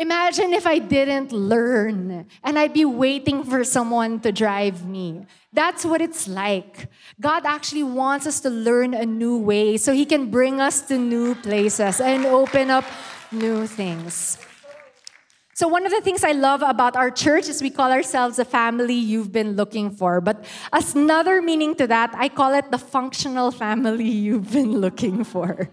Imagine 0.00 0.54
if 0.54 0.66
I 0.66 0.78
didn't 0.78 1.30
learn 1.30 2.24
and 2.42 2.58
I'd 2.58 2.72
be 2.72 2.86
waiting 2.86 3.44
for 3.44 3.62
someone 3.64 4.18
to 4.20 4.32
drive 4.32 4.86
me. 4.86 5.26
That's 5.52 5.84
what 5.84 6.00
it's 6.00 6.26
like. 6.26 6.88
God 7.20 7.44
actually 7.44 7.82
wants 7.82 8.26
us 8.26 8.40
to 8.40 8.48
learn 8.48 8.94
a 8.94 9.04
new 9.04 9.36
way 9.36 9.76
so 9.76 9.92
He 9.92 10.06
can 10.06 10.30
bring 10.30 10.58
us 10.58 10.80
to 10.88 10.96
new 10.96 11.34
places 11.34 12.00
and 12.00 12.24
open 12.24 12.70
up 12.70 12.86
new 13.30 13.66
things. 13.66 14.38
So, 15.60 15.68
one 15.68 15.84
of 15.84 15.92
the 15.92 16.00
things 16.00 16.24
I 16.24 16.32
love 16.32 16.62
about 16.62 16.96
our 16.96 17.10
church 17.10 17.46
is 17.46 17.60
we 17.60 17.68
call 17.68 17.92
ourselves 17.92 18.38
a 18.38 18.46
family 18.46 18.94
you've 18.94 19.30
been 19.30 19.56
looking 19.56 19.90
for. 19.90 20.22
But 20.22 20.42
as 20.72 20.94
another 20.94 21.42
meaning 21.42 21.74
to 21.74 21.86
that, 21.86 22.14
I 22.16 22.30
call 22.30 22.54
it 22.54 22.70
the 22.70 22.78
functional 22.78 23.50
family 23.50 24.08
you've 24.24 24.50
been 24.50 24.80
looking 24.80 25.22
for. 25.22 25.68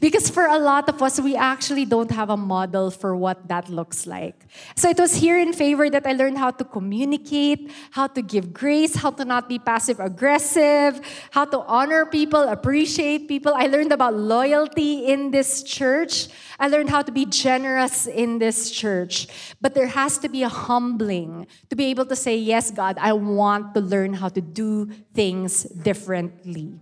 Because 0.00 0.28
for 0.28 0.46
a 0.46 0.58
lot 0.58 0.88
of 0.88 1.00
us, 1.00 1.20
we 1.20 1.36
actually 1.36 1.84
don't 1.84 2.10
have 2.10 2.30
a 2.30 2.36
model 2.36 2.90
for 2.90 3.14
what 3.14 3.46
that 3.46 3.68
looks 3.68 4.08
like. 4.08 4.44
So, 4.74 4.90
it 4.90 4.98
was 4.98 5.14
here 5.14 5.38
in 5.38 5.52
favor 5.52 5.88
that 5.88 6.04
I 6.04 6.14
learned 6.14 6.38
how 6.38 6.50
to 6.50 6.64
communicate, 6.64 7.70
how 7.92 8.08
to 8.08 8.22
give 8.22 8.52
grace, 8.52 8.96
how 8.96 9.10
to 9.12 9.24
not 9.24 9.48
be 9.48 9.60
passive 9.60 10.00
aggressive, 10.00 11.00
how 11.30 11.44
to 11.44 11.60
honor 11.60 12.06
people, 12.06 12.42
appreciate 12.42 13.28
people. 13.28 13.54
I 13.54 13.68
learned 13.68 13.92
about 13.92 14.16
loyalty 14.16 15.06
in 15.06 15.30
this 15.30 15.62
church. 15.62 16.26
I 16.58 16.66
learned 16.66 16.90
how 16.90 17.02
to 17.02 17.12
be 17.12 17.24
generous 17.24 18.08
in 18.08 18.40
this 18.40 18.72
church. 18.72 19.27
But 19.60 19.74
there 19.74 19.86
has 19.86 20.18
to 20.18 20.28
be 20.28 20.42
a 20.42 20.48
humbling 20.48 21.46
to 21.70 21.76
be 21.76 21.86
able 21.86 22.06
to 22.06 22.16
say, 22.16 22.36
Yes, 22.36 22.70
God, 22.70 22.96
I 23.00 23.12
want 23.12 23.74
to 23.74 23.80
learn 23.80 24.14
how 24.14 24.28
to 24.28 24.40
do 24.40 24.86
things 25.14 25.64
differently. 25.64 26.80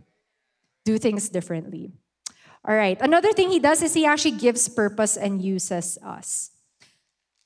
Do 0.85 0.99
things 0.99 1.29
differently. 1.29 1.93
All 2.65 2.75
right. 2.75 3.01
Another 3.01 3.33
thing 3.33 3.51
he 3.51 3.61
does 3.61 3.83
is 3.83 3.95
he 3.95 4.07
actually 4.07 4.39
gives 4.39 4.69
purpose 4.69 5.17
and 5.17 5.41
uses 5.41 5.99
us. 6.05 6.51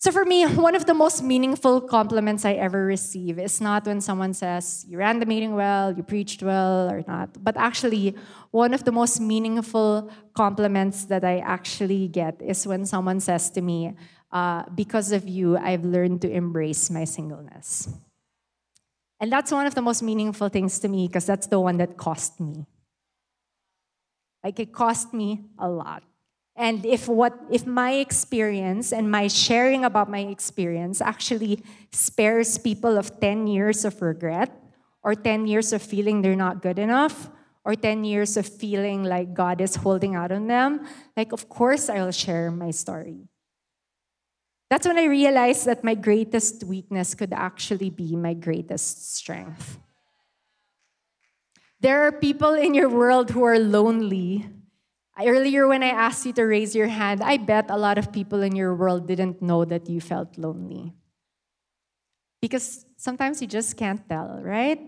So 0.01 0.11
for 0.11 0.25
me, 0.25 0.47
one 0.47 0.75
of 0.75 0.87
the 0.87 0.95
most 0.95 1.23
meaningful 1.23 1.83
compliments 1.83 2.47
I 2.47 2.55
ever 2.55 2.87
receive 2.87 3.39
is 3.39 3.61
not 3.61 3.85
when 3.85 4.01
someone 4.01 4.33
says, 4.33 4.87
you 4.89 4.97
ran 4.97 5.21
the 5.21 5.27
meeting 5.27 5.55
well, 5.55 5.93
you 5.93 6.03
preached 6.03 6.43
well, 6.43 6.91
or 6.91 7.05
not, 7.07 7.45
but 7.45 7.55
actually, 7.59 8.17
one 8.51 8.73
of 8.73 8.85
the 8.85 8.93
most 8.93 9.21
meaningful 9.21 10.11
compliments 10.33 11.05
that 11.05 11.23
I 11.23 11.41
actually 11.41 12.09
get 12.09 12.41
is 12.41 12.67
when 12.67 12.87
someone 12.87 13.21
says 13.21 13.51
to 13.51 13.61
me, 13.61 13.93
uh, 14.33 14.64
because 14.74 15.12
of 15.12 15.28
you, 15.28 15.57
I've 15.57 15.85
learned 15.85 16.22
to 16.22 16.31
embrace 16.31 16.91
my 16.91 17.05
singleness. 17.05 17.89
And 19.20 19.31
that's 19.31 19.53
one 19.53 19.66
of 19.66 19.74
the 19.74 19.83
most 19.83 20.03
meaningful 20.03 20.49
things 20.49 20.78
to 20.81 20.89
me 20.89 21.07
because 21.07 21.26
that's 21.26 21.47
the 21.47 21.61
one 21.61 21.76
that 21.78 21.97
cost 21.97 22.41
me. 22.41 22.66
Like 24.43 24.59
it 24.59 24.72
cost 24.72 25.12
me 25.12 25.45
a 25.59 25.68
lot. 25.68 26.03
And 26.57 26.85
if 26.85 27.09
what 27.09 27.39
if 27.51 27.66
my 27.66 27.93
experience 27.93 28.93
and 28.93 29.11
my 29.11 29.28
sharing 29.28 29.85
about 29.85 30.11
my 30.11 30.20
experience 30.20 31.01
actually 31.01 31.62
spares 31.93 32.59
people 32.59 32.99
of 32.99 33.20
10 33.20 33.47
years 33.47 33.85
of 33.85 34.01
regret 34.03 34.51
or 35.03 35.14
10 35.14 35.47
years 35.47 35.72
of 35.72 35.81
feeling 35.81 36.22
they're 36.22 36.37
not 36.37 36.61
good 36.62 36.78
enough 36.78 37.31
or 37.64 37.74
10 37.74 38.05
years 38.05 38.37
of 38.37 38.47
feeling 38.47 39.05
like 39.05 39.35
God 39.35 39.61
is 39.61 39.76
holding 39.76 40.14
out 40.14 40.33
on 40.33 40.49
them, 40.49 40.87
like 41.16 41.33
of 41.33 41.49
course 41.49 41.89
I'll 41.89 42.12
share 42.12 42.51
my 42.51 42.70
story. 42.70 43.30
That's 44.71 44.87
when 44.87 44.99
I 44.99 45.05
realized 45.05 45.66
that 45.66 45.83
my 45.83 45.95
greatest 45.95 46.62
weakness 46.62 47.14
could 47.16 47.33
actually 47.33 47.91
be 47.91 48.14
my 48.14 48.35
greatest 48.35 49.16
strength. 49.16 49.79
There 51.81 52.07
are 52.07 52.12
people 52.12 52.55
in 52.55 52.73
your 52.73 52.89
world 52.89 53.31
who 53.31 53.43
are 53.43 53.59
lonely. 53.59 54.49
Earlier, 55.18 55.66
when 55.66 55.83
I 55.83 55.91
asked 55.91 56.25
you 56.25 56.33
to 56.35 56.45
raise 56.45 56.75
your 56.75 56.87
hand, 56.87 57.21
I 57.23 57.37
bet 57.37 57.66
a 57.68 57.77
lot 57.77 57.99
of 57.99 58.12
people 58.12 58.43
in 58.43 58.55
your 58.55 58.75
world 58.75 59.09
didn't 59.09 59.43
know 59.43 59.64
that 59.64 59.91
you 59.91 60.01
felt 60.01 60.39
lonely. 60.39 60.95
Because 62.41 62.87
sometimes 62.97 63.43
you 63.43 63.49
just 63.49 63.77
can't 63.77 64.09
tell, 64.09 64.41
right? 64.41 64.81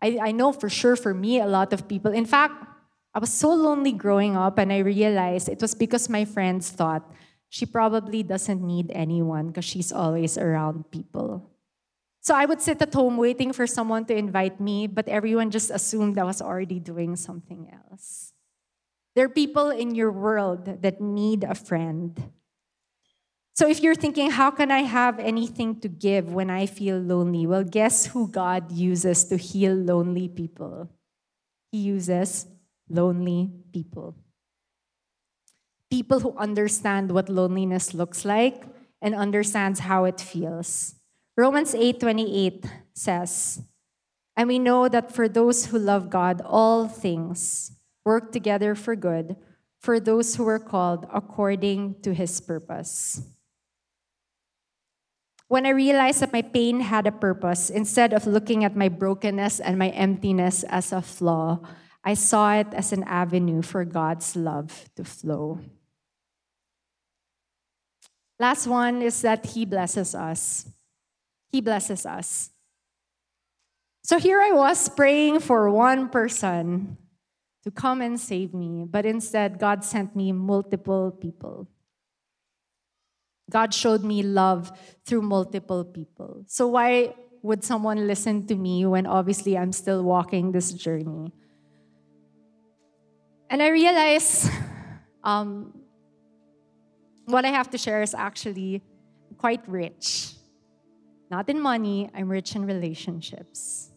I, 0.00 0.18
I 0.22 0.32
know 0.32 0.52
for 0.52 0.70
sure 0.70 0.96
for 0.96 1.12
me, 1.12 1.40
a 1.40 1.46
lot 1.46 1.72
of 1.72 1.88
people, 1.88 2.12
in 2.12 2.24
fact, 2.24 2.64
I 3.12 3.18
was 3.18 3.32
so 3.32 3.52
lonely 3.52 3.92
growing 3.92 4.36
up, 4.36 4.56
and 4.56 4.72
I 4.72 4.78
realized 4.78 5.48
it 5.48 5.60
was 5.60 5.74
because 5.74 6.08
my 6.08 6.24
friends 6.24 6.70
thought 6.70 7.10
she 7.50 7.66
probably 7.66 8.22
doesn't 8.22 8.62
need 8.62 8.90
anyone 8.94 9.48
because 9.48 9.64
she's 9.66 9.92
always 9.92 10.38
around 10.38 10.90
people. 10.90 11.50
So 12.22 12.34
I 12.34 12.46
would 12.46 12.62
sit 12.62 12.80
at 12.80 12.94
home 12.94 13.16
waiting 13.16 13.52
for 13.52 13.66
someone 13.66 14.04
to 14.06 14.14
invite 14.14 14.60
me, 14.60 14.86
but 14.86 15.08
everyone 15.08 15.50
just 15.50 15.70
assumed 15.70 16.16
I 16.16 16.24
was 16.24 16.40
already 16.40 16.78
doing 16.78 17.16
something 17.16 17.68
else. 17.72 18.32
There 19.16 19.24
are 19.24 19.28
people 19.28 19.70
in 19.70 19.96
your 19.96 20.12
world 20.12 20.82
that 20.82 21.00
need 21.00 21.42
a 21.42 21.56
friend. 21.56 22.14
So 23.54 23.68
if 23.68 23.82
you're 23.82 23.96
thinking, 23.96 24.30
how 24.30 24.52
can 24.52 24.70
I 24.70 24.82
have 24.82 25.18
anything 25.18 25.80
to 25.80 25.88
give 25.88 26.32
when 26.32 26.50
I 26.50 26.66
feel 26.66 26.98
lonely? 26.98 27.46
Well, 27.46 27.64
guess 27.64 28.06
who 28.06 28.28
God 28.28 28.70
uses 28.70 29.24
to 29.24 29.36
heal 29.36 29.74
lonely 29.74 30.28
people? 30.28 30.88
He 31.72 31.78
uses 31.78 32.46
lonely 32.88 33.50
people. 33.72 34.14
People 35.90 36.20
who 36.20 36.38
understand 36.38 37.10
what 37.10 37.28
loneliness 37.28 37.92
looks 37.92 38.24
like 38.24 38.64
and 39.02 39.14
understands 39.14 39.80
how 39.80 40.04
it 40.04 40.20
feels. 40.20 40.94
Romans 41.36 41.74
8:28 41.74 42.64
says, 42.94 43.62
"And 44.36 44.46
we 44.46 44.58
know 44.58 44.88
that 44.88 45.10
for 45.10 45.28
those 45.28 45.66
who 45.66 45.78
love 45.78 46.08
God, 46.08 46.40
all 46.46 46.86
things 46.86 47.72
work 48.04 48.30
together 48.30 48.74
for 48.74 48.94
good 48.94 49.36
for 49.80 49.98
those 49.98 50.36
who 50.36 50.46
are 50.46 50.62
called 50.62 51.06
according 51.12 52.00
to 52.02 52.14
his 52.14 52.40
purpose." 52.40 53.22
When 55.48 55.66
I 55.66 55.74
realized 55.74 56.20
that 56.20 56.32
my 56.32 56.42
pain 56.42 56.86
had 56.86 57.08
a 57.08 57.12
purpose, 57.12 57.70
instead 57.70 58.12
of 58.12 58.28
looking 58.28 58.62
at 58.62 58.76
my 58.76 58.88
brokenness 58.88 59.58
and 59.58 59.76
my 59.76 59.90
emptiness 59.90 60.62
as 60.70 60.92
a 60.92 61.02
flaw, 61.02 61.58
I 62.04 62.14
saw 62.14 62.54
it 62.54 62.72
as 62.72 62.92
an 62.92 63.02
avenue 63.02 63.60
for 63.60 63.84
God's 63.84 64.36
love 64.36 64.88
to 64.94 65.02
flow. 65.02 65.58
Last 68.40 68.66
one 68.66 69.02
is 69.02 69.20
that 69.20 69.44
He 69.44 69.66
blesses 69.66 70.14
us. 70.14 70.64
He 71.52 71.60
blesses 71.60 72.06
us. 72.06 72.48
So 74.02 74.18
here 74.18 74.40
I 74.40 74.52
was 74.52 74.88
praying 74.88 75.40
for 75.40 75.68
one 75.68 76.08
person 76.08 76.96
to 77.64 77.70
come 77.70 78.00
and 78.00 78.18
save 78.18 78.54
me, 78.54 78.86
but 78.88 79.04
instead, 79.04 79.58
God 79.58 79.84
sent 79.84 80.16
me 80.16 80.32
multiple 80.32 81.10
people. 81.10 81.68
God 83.50 83.74
showed 83.74 84.02
me 84.02 84.22
love 84.22 84.72
through 85.04 85.20
multiple 85.20 85.84
people. 85.84 86.44
So, 86.46 86.68
why 86.68 87.12
would 87.42 87.62
someone 87.62 88.06
listen 88.06 88.46
to 88.46 88.54
me 88.54 88.86
when 88.86 89.06
obviously 89.06 89.58
I'm 89.58 89.72
still 89.72 90.02
walking 90.02 90.52
this 90.52 90.72
journey? 90.72 91.34
And 93.50 93.60
I 93.60 93.68
realized 93.68 94.48
um, 95.24 95.79
what 97.30 97.44
I 97.44 97.48
have 97.48 97.70
to 97.70 97.78
share 97.78 98.02
is 98.02 98.14
actually 98.14 98.82
quite 99.38 99.66
rich. 99.68 100.34
Not 101.30 101.48
in 101.48 101.60
money, 101.60 102.10
I'm 102.14 102.28
rich 102.28 102.56
in 102.56 102.66
relationships. 102.66 103.90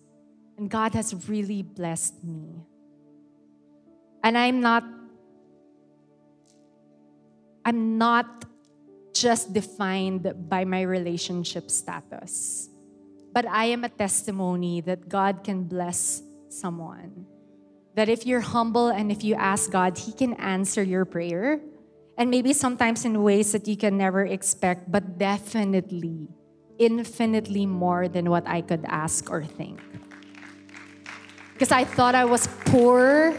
And 0.57 0.69
God 0.69 0.93
has 0.93 1.27
really 1.27 1.63
blessed 1.63 2.23
me. 2.23 2.65
And 4.23 4.37
I'm 4.37 4.61
not 4.61 4.83
I'm 7.65 7.97
not 7.97 8.45
just 9.13 9.53
defined 9.53 10.49
by 10.49 10.65
my 10.65 10.81
relationship 10.81 11.71
status. 11.71 12.69
But 13.33 13.47
I 13.47 13.65
am 13.65 13.83
a 13.83 13.89
testimony 13.89 14.81
that 14.81 15.07
God 15.07 15.43
can 15.43 15.63
bless 15.63 16.21
someone. 16.49 17.25
That 17.95 18.09
if 18.09 18.25
you're 18.25 18.41
humble 18.41 18.89
and 18.89 19.11
if 19.11 19.23
you 19.23 19.35
ask 19.35 19.71
God, 19.71 19.97
He 19.97 20.11
can 20.11 20.33
answer 20.33 20.83
your 20.83 21.05
prayer. 21.05 21.61
And 22.17 22.29
maybe 22.29 22.53
sometimes 22.53 23.05
in 23.05 23.23
ways 23.23 23.51
that 23.53 23.67
you 23.67 23.75
can 23.75 23.97
never 23.97 24.25
expect, 24.25 24.91
but 24.91 25.17
definitely 25.17 26.27
infinitely 26.79 27.65
more 27.65 28.07
than 28.07 28.29
what 28.29 28.47
I 28.47 28.61
could 28.61 28.85
ask 28.87 29.29
or 29.29 29.43
think. 29.43 29.79
Because 31.53 31.71
I 31.71 31.83
thought 31.83 32.15
I 32.15 32.25
was 32.25 32.47
poor. 32.65 33.33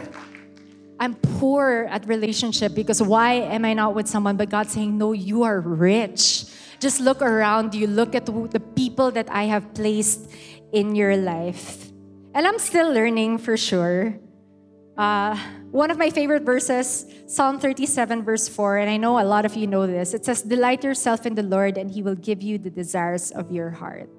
I'm 0.99 1.15
poor 1.39 1.87
at 1.91 2.07
relationship 2.07 2.73
because 2.73 3.01
why 3.01 3.33
am 3.33 3.65
I 3.65 3.73
not 3.73 3.95
with 3.95 4.07
someone? 4.07 4.37
But 4.37 4.49
God 4.49 4.69
saying, 4.69 4.97
No, 4.97 5.11
you 5.11 5.43
are 5.43 5.59
rich. 5.59 6.45
Just 6.79 7.01
look 7.01 7.21
around 7.21 7.75
you, 7.75 7.87
look 7.87 8.15
at 8.15 8.25
the 8.25 8.61
people 8.75 9.11
that 9.11 9.29
I 9.29 9.43
have 9.43 9.73
placed 9.73 10.31
in 10.71 10.95
your 10.95 11.17
life. 11.17 11.91
And 12.33 12.47
I'm 12.47 12.59
still 12.59 12.91
learning 12.91 13.39
for 13.39 13.55
sure. 13.57 14.19
Uh, 14.97 15.37
one 15.75 15.91
of 15.91 15.97
my 15.97 16.09
favorite 16.09 16.43
verses, 16.43 17.05
Psalm 17.27 17.59
37, 17.59 18.23
verse 18.23 18.47
4, 18.47 18.77
and 18.77 18.89
I 18.89 18.95
know 18.95 19.19
a 19.19 19.27
lot 19.27 19.43
of 19.43 19.57
you 19.57 19.67
know 19.67 19.85
this. 19.85 20.13
It 20.13 20.23
says, 20.23 20.41
Delight 20.41 20.85
yourself 20.85 21.25
in 21.25 21.35
the 21.35 21.43
Lord, 21.43 21.77
and 21.77 21.91
He 21.91 22.01
will 22.01 22.15
give 22.15 22.41
you 22.41 22.57
the 22.57 22.69
desires 22.69 23.29
of 23.31 23.51
your 23.51 23.71
heart. 23.71 24.09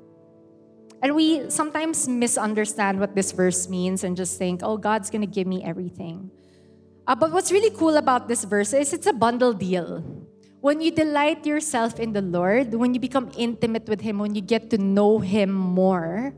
And 1.01 1.17
we 1.17 1.49
sometimes 1.49 2.09
misunderstand 2.09 3.01
what 3.01 3.15
this 3.15 3.33
verse 3.33 3.71
means 3.71 4.05
and 4.05 4.17
just 4.17 4.37
think, 4.37 4.61
oh, 4.63 4.77
God's 4.77 5.09
going 5.09 5.23
to 5.23 5.27
give 5.27 5.47
me 5.47 5.65
everything. 5.65 6.31
Uh, 7.07 7.15
but 7.15 7.33
what's 7.33 7.51
really 7.51 7.71
cool 7.71 7.97
about 7.97 8.29
this 8.29 8.45
verse 8.45 8.75
is 8.75 8.93
it's 8.93 9.07
a 9.07 9.13
bundle 9.15 9.55
deal. 9.55 10.05
When 10.61 10.83
you 10.83 10.91
delight 10.91 11.47
yourself 11.47 11.99
in 12.01 12.13
the 12.13 12.23
Lord, 12.23 12.75
when 12.75 12.93
you 12.93 13.01
become 13.01 13.31
intimate 13.37 13.89
with 13.89 14.03
Him, 14.03 14.19
when 14.19 14.35
you 14.35 14.43
get 14.43 14.69
to 14.71 14.79
know 14.79 15.21
Him 15.21 15.53
more, 15.53 16.35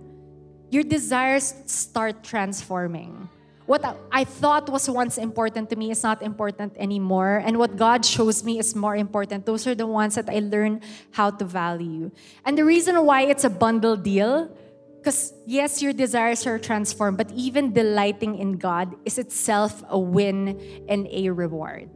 your 0.70 0.84
desires 0.84 1.54
start 1.66 2.22
transforming 2.22 3.28
what 3.68 3.84
I 4.10 4.24
thought 4.24 4.70
was 4.70 4.88
once 4.88 5.18
important 5.18 5.68
to 5.68 5.76
me 5.76 5.90
is 5.90 6.02
not 6.02 6.22
important 6.22 6.72
anymore. 6.78 7.44
And 7.44 7.58
what 7.58 7.76
God 7.76 8.02
shows 8.02 8.42
me 8.42 8.58
is 8.58 8.74
more 8.74 8.96
important. 8.96 9.44
Those 9.44 9.66
are 9.66 9.74
the 9.74 9.86
ones 9.86 10.14
that 10.14 10.26
I 10.30 10.40
learn 10.40 10.80
how 11.10 11.28
to 11.36 11.44
value. 11.44 12.10
And 12.46 12.56
the 12.56 12.64
reason 12.64 13.04
why 13.04 13.28
it's 13.28 13.44
a 13.44 13.50
bundle 13.50 13.94
deal, 13.94 14.48
because 14.96 15.34
yes, 15.44 15.82
your 15.82 15.92
desires 15.92 16.46
are 16.46 16.58
transformed, 16.58 17.18
but 17.18 17.30
even 17.32 17.74
delighting 17.74 18.38
in 18.38 18.56
God 18.56 18.96
is 19.04 19.18
itself 19.18 19.84
a 19.90 19.98
win 19.98 20.56
and 20.88 21.06
a 21.12 21.28
reward. 21.28 21.90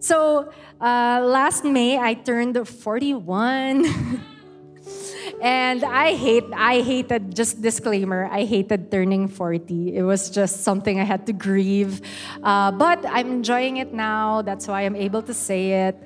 So 0.00 0.50
uh, 0.80 1.22
last 1.22 1.62
May, 1.62 1.98
I 1.98 2.14
turned 2.14 2.66
41. 2.66 4.26
And 5.40 5.84
I 5.84 6.14
hate, 6.14 6.44
I 6.54 6.80
hated, 6.80 7.34
just 7.34 7.62
disclaimer, 7.62 8.28
I 8.30 8.44
hated 8.44 8.90
turning 8.90 9.28
40. 9.28 9.96
It 9.96 10.02
was 10.02 10.30
just 10.30 10.62
something 10.62 11.00
I 11.00 11.04
had 11.04 11.26
to 11.26 11.32
grieve. 11.32 12.00
Uh, 12.42 12.70
but 12.72 13.04
I'm 13.06 13.30
enjoying 13.30 13.78
it 13.78 13.92
now. 13.92 14.42
That's 14.42 14.66
why 14.66 14.82
I'm 14.82 14.96
able 14.96 15.22
to 15.22 15.34
say 15.34 15.88
it. 15.88 15.96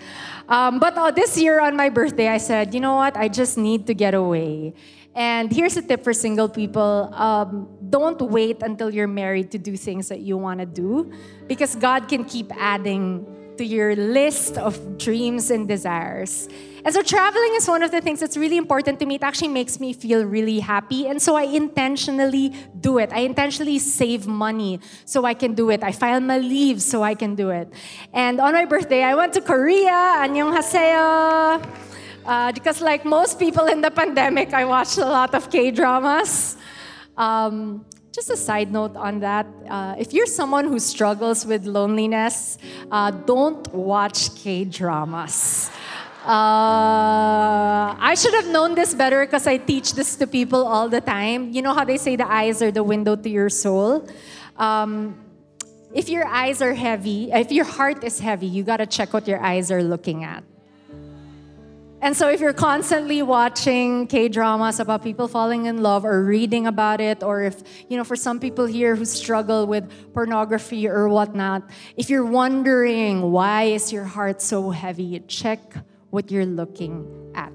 Um, 0.49 0.79
but 0.79 0.97
uh, 0.97 1.11
this 1.11 1.39
year 1.39 1.61
on 1.61 1.77
my 1.77 1.89
birthday, 1.89 2.29
I 2.29 2.39
said, 2.39 2.75
you 2.75 2.81
know 2.81 2.97
what? 2.97 3.17
I 3.17 3.29
just 3.29 3.57
need 3.57 3.87
to 3.87 3.95
get 3.95 4.15
away. 4.15 4.75
And 5.15 5.53
here's 5.53 5.77
a 5.77 5.83
tip 5.83 6.03
for 6.03 6.13
single 6.13 6.49
people 6.49 7.09
um, 7.15 7.69
don't 7.89 8.21
wait 8.21 8.63
until 8.63 8.93
you're 8.93 9.07
married 9.07 9.53
to 9.53 9.59
do 9.59 9.77
things 9.77 10.09
that 10.09 10.21
you 10.21 10.37
want 10.37 10.59
to 10.59 10.67
do 10.67 11.13
because 11.47 11.77
God 11.77 12.09
can 12.09 12.25
keep 12.25 12.51
adding 12.57 13.25
to 13.59 13.65
your 13.65 13.97
list 13.97 14.59
of 14.59 14.99
dreams 14.99 15.51
and 15.51 15.69
desires. 15.69 16.49
And 16.85 16.93
so, 16.93 17.03
traveling 17.03 17.55
is 17.55 17.67
one 17.67 17.83
of 17.83 17.91
the 17.91 18.03
things 18.03 18.21
that's 18.21 18.37
really 18.37 18.59
important 18.59 19.01
to 19.01 19.07
me. 19.07 19.15
It 19.15 19.23
actually 19.23 19.49
makes 19.49 19.81
me 19.81 19.95
feel 19.95 20.25
really 20.25 20.61
happy. 20.61 21.07
And 21.07 21.21
so, 21.21 21.35
I 21.35 21.45
intentionally 21.45 22.53
do 22.79 22.99
it. 22.99 23.11
I 23.11 23.21
intentionally 23.21 23.79
save 23.79 24.27
money 24.27 24.81
so 25.07 25.25
I 25.25 25.33
can 25.33 25.55
do 25.55 25.71
it. 25.71 25.83
I 25.83 25.93
file 25.93 26.21
my 26.21 26.39
leave 26.39 26.83
so 26.83 27.03
I 27.03 27.15
can 27.15 27.35
do 27.35 27.49
it. 27.49 27.73
And 28.13 28.39
on 28.39 28.53
my 28.53 28.67
birthday, 28.67 29.03
I 29.03 29.15
went 29.15 29.33
to 29.33 29.41
Korea. 29.41 30.21
Annyeonghaseyo. 30.25 31.65
Uh, 32.27 32.53
because, 32.53 32.83
like 32.83 33.05
most 33.07 33.39
people 33.39 33.65
in 33.67 33.81
the 33.81 33.91
pandemic, 33.91 34.53
I 34.53 34.67
watched 34.67 34.99
a 34.99 35.07
lot 35.07 35.35
of 35.35 35.51
K 35.51 35.71
dramas. 35.71 36.57
Um, 37.17 37.87
just 38.15 38.31
a 38.31 38.37
side 38.37 38.71
note 38.71 38.95
on 38.95 39.19
that 39.19 39.45
uh, 39.69 39.97
if 39.99 40.13
you're 40.13 40.31
someone 40.31 40.67
who 40.67 40.79
struggles 40.79 41.45
with 41.45 41.67
loneliness, 41.67 42.59
uh, 42.93 43.11
don't 43.11 43.67
watch 43.75 44.33
K 44.37 44.65
dramas. 44.65 45.69
Uh, 46.25 47.91
I 47.99 48.15
should 48.17 48.33
have 48.35 48.47
known 48.47 48.77
this 48.77 48.95
better 48.95 49.27
because 49.27 49.49
I 49.49 49.57
teach 49.57 49.95
this 49.95 50.15
to 50.17 50.29
people 50.29 50.65
all 50.65 50.89
the 50.89 51.01
time. 51.01 51.51
You 51.51 51.61
know 51.61 51.75
how 51.75 51.85
they 51.85 51.97
say 51.97 52.15
the 52.15 52.31
eyes 52.31 52.63
are 52.63 52.71
the 52.71 52.85
window 52.85 53.17
to 53.17 53.29
your 53.29 53.51
soul? 53.51 54.09
Um, 54.57 55.19
if 55.93 56.09
your 56.09 56.25
eyes 56.25 56.63
are 56.63 56.73
heavy, 56.73 57.33
if 57.33 57.51
your 57.51 57.65
heart 57.65 58.05
is 58.05 58.21
heavy, 58.21 58.47
you 58.47 58.63
got 58.63 58.77
to 58.77 58.87
check 58.87 59.13
what 59.13 59.27
your 59.27 59.43
eyes 59.43 59.73
are 59.73 59.83
looking 59.83 60.23
at. 60.23 60.45
And 62.05 62.15
so 62.15 62.29
if 62.29 62.39
you're 62.39 62.53
constantly 62.53 63.23
watching 63.23 64.07
K-dramas 64.09 64.79
about 64.79 65.03
people 65.03 65.27
falling 65.27 65.65
in 65.65 65.83
love 65.83 66.05
or 66.05 66.23
reading 66.23 66.67
about 66.67 67.01
it, 67.01 67.23
or 67.23 67.45
if, 67.45 67.63
you 67.89 67.97
know, 67.97 68.05
for 68.05 68.15
some 68.15 68.39
people 68.39 68.67
here 68.67 68.95
who 68.95 69.07
struggle 69.07 69.67
with 69.67 69.91
pornography 70.13 70.87
or 70.87 71.09
whatnot, 71.09 71.63
if 71.97 72.11
you're 72.11 72.27
wondering 72.27 73.33
why 73.33 73.63
is 73.63 73.91
your 73.91 74.05
heart 74.05 74.43
so 74.43 74.69
heavy, 74.69 75.19
check 75.29 75.77
what 76.11 76.31
you're 76.31 76.45
looking 76.45 77.33
at. 77.35 77.51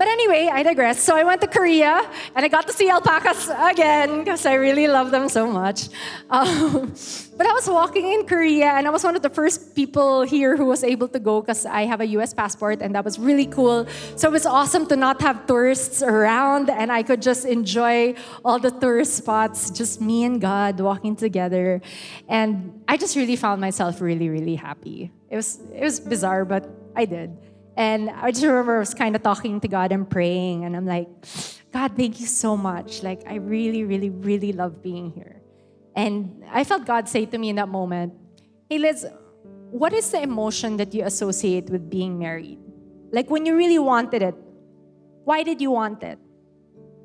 But 0.00 0.08
anyway, 0.08 0.48
I 0.50 0.62
digress. 0.62 1.02
So 1.02 1.14
I 1.14 1.24
went 1.24 1.42
to 1.42 1.46
Korea 1.46 2.00
and 2.34 2.42
I 2.42 2.48
got 2.48 2.66
to 2.68 2.72
see 2.72 2.88
alpacas 2.88 3.50
again 3.50 4.20
because 4.20 4.46
I 4.46 4.54
really 4.54 4.88
love 4.88 5.10
them 5.10 5.28
so 5.28 5.46
much. 5.46 5.88
Um, 6.30 6.94
but 7.36 7.46
I 7.46 7.52
was 7.52 7.68
walking 7.68 8.06
in 8.06 8.24
Korea 8.24 8.66
and 8.66 8.86
I 8.86 8.90
was 8.90 9.02
one 9.02 9.16
of 9.16 9.22
the 9.22 9.28
first 9.28 9.74
people 9.74 10.22
here 10.22 10.56
who 10.56 10.64
was 10.64 10.84
able 10.84 11.08
to 11.08 11.18
go 11.18 11.40
because 11.40 11.66
I 11.66 11.82
have 11.86 12.00
a 12.00 12.06
US 12.18 12.32
passport 12.32 12.80
and 12.80 12.94
that 12.94 13.04
was 13.04 13.18
really 13.18 13.46
cool. 13.46 13.86
So 14.16 14.28
it 14.28 14.32
was 14.32 14.46
awesome 14.46 14.86
to 14.86 14.96
not 14.96 15.20
have 15.22 15.46
tourists 15.46 16.02
around 16.02 16.70
and 16.70 16.92
I 16.92 17.02
could 17.02 17.20
just 17.20 17.44
enjoy 17.44 18.14
all 18.44 18.60
the 18.60 18.70
tourist 18.70 19.16
spots, 19.16 19.70
just 19.70 20.00
me 20.00 20.24
and 20.24 20.40
God 20.40 20.78
walking 20.78 21.16
together. 21.16 21.82
And 22.28 22.80
I 22.86 22.96
just 22.96 23.16
really 23.16 23.36
found 23.36 23.60
myself 23.60 24.00
really, 24.00 24.28
really 24.28 24.54
happy. 24.54 25.10
It 25.28 25.36
was, 25.36 25.58
it 25.74 25.82
was 25.82 25.98
bizarre, 25.98 26.44
but 26.44 26.70
I 26.94 27.04
did. 27.06 27.36
And 27.76 28.10
I 28.10 28.30
just 28.30 28.44
remember 28.44 28.76
I 28.76 28.80
was 28.80 28.94
kind 28.94 29.16
of 29.16 29.22
talking 29.22 29.60
to 29.60 29.68
God 29.68 29.92
and 29.92 30.08
praying, 30.08 30.64
and 30.64 30.76
I'm 30.76 30.86
like, 30.86 31.08
God, 31.72 31.96
thank 31.96 32.20
you 32.20 32.26
so 32.26 32.56
much. 32.56 33.02
Like, 33.02 33.22
I 33.26 33.36
really, 33.36 33.84
really, 33.84 34.10
really 34.10 34.52
love 34.52 34.82
being 34.82 35.10
here. 35.10 35.40
And 35.94 36.44
I 36.50 36.64
felt 36.64 36.84
God 36.84 37.08
say 37.08 37.26
to 37.26 37.38
me 37.38 37.50
in 37.50 37.56
that 37.56 37.68
moment, 37.68 38.14
Hey, 38.68 38.78
Liz, 38.78 39.06
what 39.70 39.92
is 39.92 40.10
the 40.10 40.22
emotion 40.22 40.76
that 40.78 40.94
you 40.94 41.04
associate 41.04 41.70
with 41.70 41.88
being 41.90 42.18
married? 42.18 42.58
Like, 43.12 43.30
when 43.30 43.46
you 43.46 43.56
really 43.56 43.78
wanted 43.78 44.22
it, 44.22 44.34
why 45.24 45.42
did 45.42 45.60
you 45.60 45.70
want 45.70 46.02
it? 46.02 46.18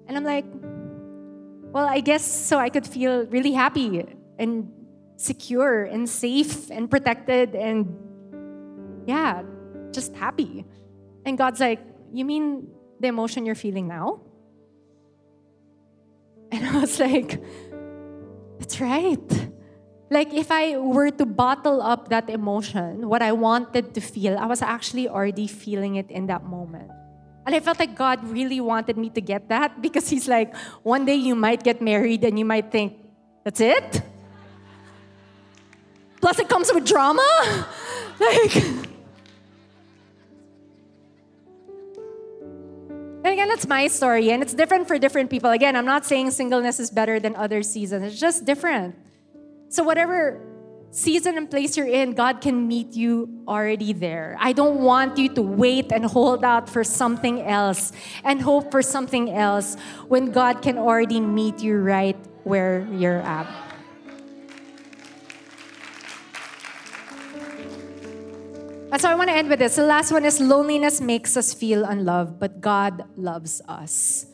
And 0.07 0.17
I'm 0.17 0.23
like, 0.23 0.45
Well, 1.73 1.85
I 1.85 1.99
guess 1.99 2.25
so 2.25 2.57
I 2.57 2.69
could 2.69 2.87
feel 2.87 3.25
really 3.27 3.51
happy 3.53 4.05
and 4.39 4.71
secure 5.17 5.83
and 5.83 6.09
safe 6.09 6.69
and 6.71 6.89
protected 6.89 7.55
and 7.55 7.95
yeah, 9.05 9.43
just 9.95 10.15
happy. 10.15 10.65
And 11.25 11.37
God's 11.37 11.59
like, 11.59 11.79
You 12.13 12.25
mean 12.25 12.67
the 12.99 13.07
emotion 13.07 13.45
you're 13.45 13.55
feeling 13.55 13.87
now? 13.87 14.21
And 16.51 16.67
I 16.67 16.79
was 16.79 16.99
like, 16.99 17.41
That's 18.59 18.79
right. 18.79 19.49
Like, 20.11 20.33
if 20.33 20.51
I 20.51 20.77
were 20.77 21.09
to 21.09 21.25
bottle 21.25 21.81
up 21.81 22.09
that 22.09 22.29
emotion, 22.29 23.09
what 23.09 23.23
I 23.23 23.31
wanted 23.31 23.95
to 23.95 24.01
feel, 24.01 24.37
I 24.37 24.45
was 24.45 24.61
actually 24.61 25.09
already 25.09 25.47
feeling 25.47 25.95
it 25.95 26.11
in 26.11 26.27
that 26.27 26.43
moment. 26.45 26.91
And 27.45 27.55
I 27.55 27.59
felt 27.59 27.79
like 27.79 27.95
God 27.95 28.23
really 28.27 28.61
wanted 28.61 28.97
me 28.97 29.09
to 29.11 29.21
get 29.21 29.49
that 29.49 29.81
because 29.85 30.09
He's 30.09 30.27
like, 30.27 30.55
one 30.83 31.05
day 31.05 31.15
you 31.15 31.35
might 31.35 31.63
get 31.63 31.81
married 31.81 32.23
and 32.23 32.37
you 32.37 32.45
might 32.45 32.71
think, 32.71 33.01
that's 33.43 33.61
it? 33.61 34.01
Plus, 36.21 36.39
it 36.39 36.49
comes 36.49 36.71
with 36.73 36.85
drama? 36.85 37.67
like, 38.19 38.84
And 43.25 43.33
again, 43.33 43.49
that's 43.49 43.65
my 43.65 43.87
story, 43.87 44.29
and 44.29 44.43
it's 44.43 44.53
different 44.53 44.87
for 44.87 44.99
different 44.99 45.31
people. 45.31 45.49
Again, 45.49 45.75
I'm 45.75 45.83
not 45.83 46.05
saying 46.05 46.29
singleness 46.29 46.79
is 46.79 46.91
better 46.91 47.19
than 47.19 47.35
other 47.35 47.63
seasons, 47.63 48.03
it's 48.03 48.21
just 48.21 48.45
different. 48.45 48.95
So, 49.69 49.81
whatever 49.81 50.39
season 50.91 51.35
and 51.35 51.49
place 51.49 51.75
you're 51.75 51.87
in, 51.87 52.13
God 52.13 52.39
can 52.39 52.67
meet 52.67 52.93
you 52.93 53.27
already 53.47 53.93
there. 53.93 54.37
I 54.39 54.53
don't 54.53 54.79
want 54.81 55.17
you 55.17 55.33
to 55.33 55.41
wait 55.41 55.91
and 55.91 56.05
hold 56.05 56.45
out 56.45 56.69
for 56.69 56.83
something 56.83 57.41
else 57.41 57.91
and 58.23 58.39
hope 58.43 58.69
for 58.69 58.83
something 58.83 59.31
else 59.31 59.75
when 60.07 60.31
God 60.31 60.61
can 60.61 60.77
already 60.77 61.19
meet 61.19 61.63
you 61.63 61.77
right 61.77 62.17
where 62.43 62.87
you're 62.91 63.21
at. 63.21 63.64
And 68.95 69.01
so 69.01 69.09
I 69.09 69.15
want 69.15 69.29
to 69.29 69.35
end 69.35 69.49
with 69.49 69.59
this. 69.59 69.75
The 69.75 69.83
last 69.83 70.13
one 70.13 70.23
is 70.23 70.39
loneliness 70.39 71.01
makes 71.01 71.35
us 71.35 71.53
feel 71.53 71.83
unloved, 71.83 72.39
but 72.39 72.61
God 72.61 73.03
loves 73.17 73.61
us. 73.67 74.25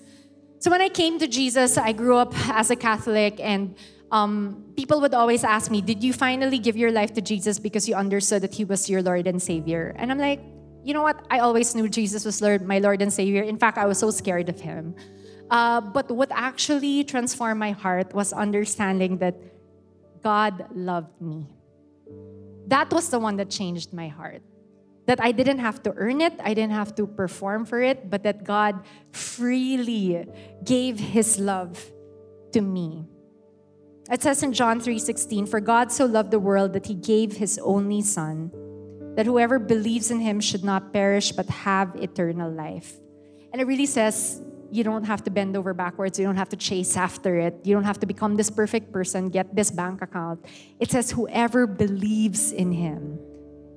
So 0.59 0.69
when 0.69 0.81
I 0.81 0.87
came 0.87 1.17
to 1.17 1.27
Jesus, 1.27 1.79
I 1.79 1.93
grew 1.93 2.15
up 2.15 2.31
as 2.47 2.69
a 2.69 2.75
Catholic, 2.75 3.39
and 3.39 3.73
um, 4.11 4.71
people 4.77 5.01
would 5.01 5.15
always 5.15 5.43
ask 5.43 5.71
me, 5.71 5.81
Did 5.81 6.03
you 6.03 6.13
finally 6.13 6.59
give 6.59 6.77
your 6.77 6.91
life 6.91 7.11
to 7.15 7.21
Jesus 7.21 7.57
because 7.57 7.89
you 7.89 7.95
understood 7.95 8.43
that 8.43 8.53
He 8.53 8.63
was 8.63 8.87
your 8.87 9.01
Lord 9.01 9.25
and 9.25 9.41
Savior? 9.41 9.95
And 9.97 10.11
I'm 10.11 10.19
like, 10.19 10.39
You 10.83 10.93
know 10.93 11.01
what? 11.01 11.25
I 11.31 11.39
always 11.39 11.73
knew 11.73 11.89
Jesus 11.89 12.23
was 12.23 12.39
Lord, 12.39 12.61
my 12.61 12.77
Lord 12.77 13.01
and 13.01 13.11
Savior. 13.11 13.41
In 13.41 13.57
fact, 13.57 13.79
I 13.79 13.87
was 13.87 13.97
so 13.97 14.11
scared 14.11 14.47
of 14.47 14.61
Him. 14.61 14.93
Uh, 15.49 15.81
but 15.81 16.11
what 16.11 16.29
actually 16.29 17.03
transformed 17.03 17.59
my 17.59 17.71
heart 17.71 18.13
was 18.13 18.31
understanding 18.31 19.17
that 19.25 19.33
God 20.21 20.67
loved 20.75 21.19
me. 21.19 21.47
That 22.67 22.93
was 22.93 23.09
the 23.09 23.17
one 23.17 23.37
that 23.37 23.49
changed 23.49 23.91
my 23.91 24.07
heart 24.07 24.43
that 25.11 25.19
I 25.19 25.35
didn't 25.35 25.59
have 25.59 25.83
to 25.83 25.91
earn 25.99 26.23
it, 26.23 26.39
I 26.39 26.55
didn't 26.55 26.71
have 26.71 26.95
to 26.95 27.03
perform 27.05 27.67
for 27.67 27.83
it, 27.83 28.09
but 28.09 28.23
that 28.23 28.47
God 28.47 28.79
freely 29.11 30.23
gave 30.63 31.03
his 31.03 31.35
love 31.35 31.75
to 32.55 32.61
me. 32.63 33.03
It 34.09 34.23
says 34.23 34.39
in 34.39 34.55
John 34.55 34.79
3:16, 34.79 35.45
"For 35.51 35.59
God 35.59 35.91
so 35.91 36.07
loved 36.07 36.31
the 36.31 36.39
world 36.39 36.71
that 36.71 36.87
he 36.87 36.95
gave 36.95 37.43
his 37.43 37.59
only 37.59 37.99
son, 37.99 38.55
that 39.19 39.27
whoever 39.27 39.59
believes 39.59 40.11
in 40.15 40.23
him 40.23 40.39
should 40.39 40.63
not 40.63 40.95
perish 40.95 41.35
but 41.35 41.67
have 41.67 41.91
eternal 41.99 42.47
life." 42.47 42.95
And 43.51 43.59
it 43.59 43.67
really 43.67 43.91
says 43.91 44.39
you 44.71 44.87
don't 44.87 45.03
have 45.03 45.27
to 45.27 45.29
bend 45.29 45.59
over 45.59 45.73
backwards. 45.75 46.15
You 46.19 46.23
don't 46.23 46.39
have 46.39 46.55
to 46.55 46.59
chase 46.69 46.95
after 46.95 47.35
it. 47.35 47.59
You 47.67 47.75
don't 47.75 47.83
have 47.83 47.99
to 47.99 48.07
become 48.07 48.39
this 48.39 48.49
perfect 48.49 48.95
person, 48.95 49.27
get 49.27 49.51
this 49.53 49.71
bank 49.75 50.01
account. 50.01 50.39
It 50.79 50.89
says, 50.89 51.11
whoever 51.11 51.67
believes 51.67 52.53
in 52.55 52.71
him, 52.71 53.19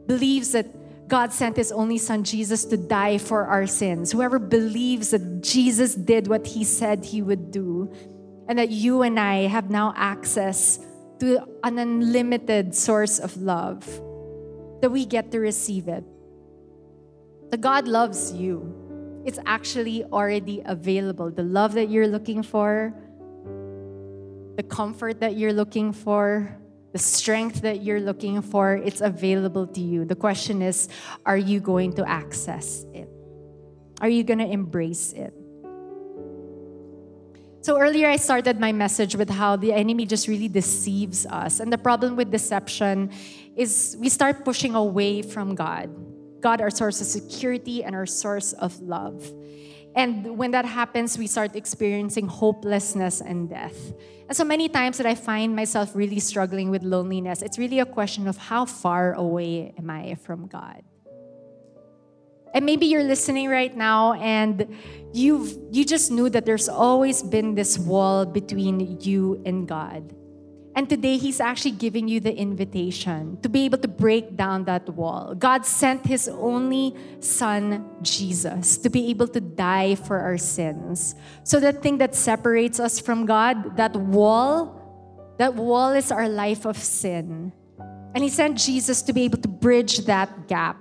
believes 0.07 0.53
that 0.55 0.71
God 1.07 1.33
sent 1.33 1.57
his 1.57 1.71
only 1.71 1.99
son 1.99 2.25
Jesus 2.25 2.65
to 2.67 2.77
die 2.77 3.19
for 3.19 3.45
our 3.47 3.67
sins. 3.67 4.13
Whoever 4.13 4.39
believes 4.39 5.11
that 5.11 5.43
Jesus 5.43 5.95
did 5.95 6.29
what 6.29 6.47
he 6.47 6.65
said 6.65 7.05
he 7.05 7.21
would 7.21 7.51
do, 7.51 7.93
and 8.49 8.59
that 8.59 8.71
you 8.71 9.03
and 9.03 9.21
I 9.21 9.47
have 9.47 9.71
now 9.71 9.93
access 9.97 10.79
to 11.21 11.47
an 11.63 11.79
unlimited 11.79 12.75
source 12.75 13.19
of 13.19 13.37
love, 13.37 13.85
that 14.81 14.91
we 14.91 15.05
get 15.05 15.31
to 15.33 15.41
receive 15.41 15.89
it. 15.89 16.05
The 17.51 17.59
God 17.59 17.87
loves 17.87 18.33
you. 18.33 19.23
It's 19.25 19.39
actually 19.47 20.05
already 20.05 20.63
available. 20.65 21.31
The 21.31 21.43
love 21.45 21.75
that 21.75 21.89
you're 21.89 22.09
looking 22.09 22.43
for, 22.43 22.93
the 24.57 24.63
comfort 24.63 25.21
that 25.21 25.37
you're 25.37 25.53
looking 25.53 25.93
for, 25.93 26.57
the 26.95 26.99
strength 27.01 27.63
that 27.63 27.83
you're 27.83 27.99
looking 27.99 28.41
for, 28.41 28.77
it's 28.77 29.01
available 29.01 29.67
to 29.67 29.81
you. 29.81 30.05
The 30.05 30.15
question 30.15 30.63
is, 30.63 30.89
are 31.27 31.37
you 31.37 31.59
going 31.59 31.93
to 31.95 32.09
access 32.09 32.87
it? 32.95 33.09
Are 34.01 34.09
you 34.09 34.23
going 34.23 34.39
to 34.39 34.47
embrace 34.47 35.13
it? 35.13 35.35
So 37.63 37.81
earlier 37.81 38.07
I 38.07 38.15
started 38.15 38.61
my 38.61 38.71
message 38.71 39.17
with 39.17 39.29
how 39.29 39.57
the 39.57 39.73
enemy 39.73 40.07
just 40.07 40.29
really 40.29 40.47
deceives 40.47 41.27
us. 41.27 41.59
And 41.59 41.73
the 41.73 41.79
problem 41.79 42.15
with 42.15 42.31
deception 42.31 43.11
is 43.57 43.97
we 43.99 44.09
start 44.09 44.45
pushing 44.45 44.77
away 44.77 45.23
from 45.23 45.57
God. 45.57 45.91
God, 46.41 46.61
our 46.61 46.71
source 46.71 47.01
of 47.01 47.09
security 47.09 47.83
and 47.83 47.97
our 47.97 48.07
source 48.07 48.53
of 48.53 48.79
love. 48.81 49.33
And 49.97 50.37
when 50.37 50.51
that 50.51 50.65
happens, 50.65 51.17
we 51.17 51.27
start 51.27 51.55
experiencing 51.55 52.27
hopelessness 52.27 53.21
and 53.21 53.49
death. 53.49 53.93
And 54.29 54.37
so 54.37 54.45
many 54.45 54.69
times 54.69 54.97
that 54.99 55.07
I 55.07 55.15
find 55.15 55.55
myself 55.55 55.95
really 55.95 56.19
struggling 56.19 56.71
with 56.71 56.83
loneliness, 56.83 57.43
it's 57.43 57.59
really 57.59 57.79
a 57.79 57.87
question 57.87 58.27
of 58.27 58.37
how 58.37 58.65
far 58.65 59.13
away 59.13 59.73
am 59.79 59.91
I 59.91 60.17
from 60.17 60.47
God? 60.47 60.83
And 62.55 62.65
maybe 62.65 62.87
you're 62.87 63.03
listening 63.05 63.49
right 63.49 63.77
now 63.77 64.13
and 64.15 64.77
you've 65.13 65.59
you 65.73 65.85
just 65.85 66.13
knew 66.13 66.31
that 66.31 66.47
there's 66.47 66.69
always 66.69 67.21
been 67.21 67.57
this 67.57 67.77
wall 67.77 68.25
between 68.25 69.01
you 69.01 69.43
and 69.45 69.67
God. 69.67 70.15
And 70.77 70.91
today 70.91 71.19
he's 71.19 71.39
actually 71.39 71.73
giving 71.73 72.09
you 72.09 72.19
the 72.19 72.35
invitation 72.35 73.39
to 73.43 73.49
be 73.49 73.65
able 73.65 73.79
to 73.79 73.89
break 73.89 74.37
down 74.37 74.65
that 74.65 74.89
wall. 74.89 75.35
God 75.35 75.65
sent 75.65 76.05
his 76.05 76.27
only 76.29 76.97
son 77.21 77.87
Jesus 78.03 78.77
to 78.79 78.91
be 78.91 79.09
able 79.11 79.29
to 79.29 79.41
die 79.41 79.95
for 79.95 80.19
our 80.19 80.37
sins. 80.37 81.15
So 81.45 81.61
that 81.61 81.81
thing 81.81 81.99
that 81.99 82.15
separates 82.15 82.81
us 82.81 82.99
from 82.99 83.25
God, 83.25 83.77
that 83.77 83.95
wall, 83.95 85.35
that 85.39 85.55
wall 85.55 85.91
is 85.93 86.11
our 86.11 86.29
life 86.29 86.67
of 86.67 86.77
sin. 86.77 87.53
And 88.15 88.25
he 88.25 88.29
sent 88.29 88.59
Jesus 88.59 89.03
to 89.03 89.13
be 89.13 89.23
able 89.23 89.39
to 89.39 89.49
bridge 89.49 89.99
that 90.07 90.49
gap. 90.49 90.79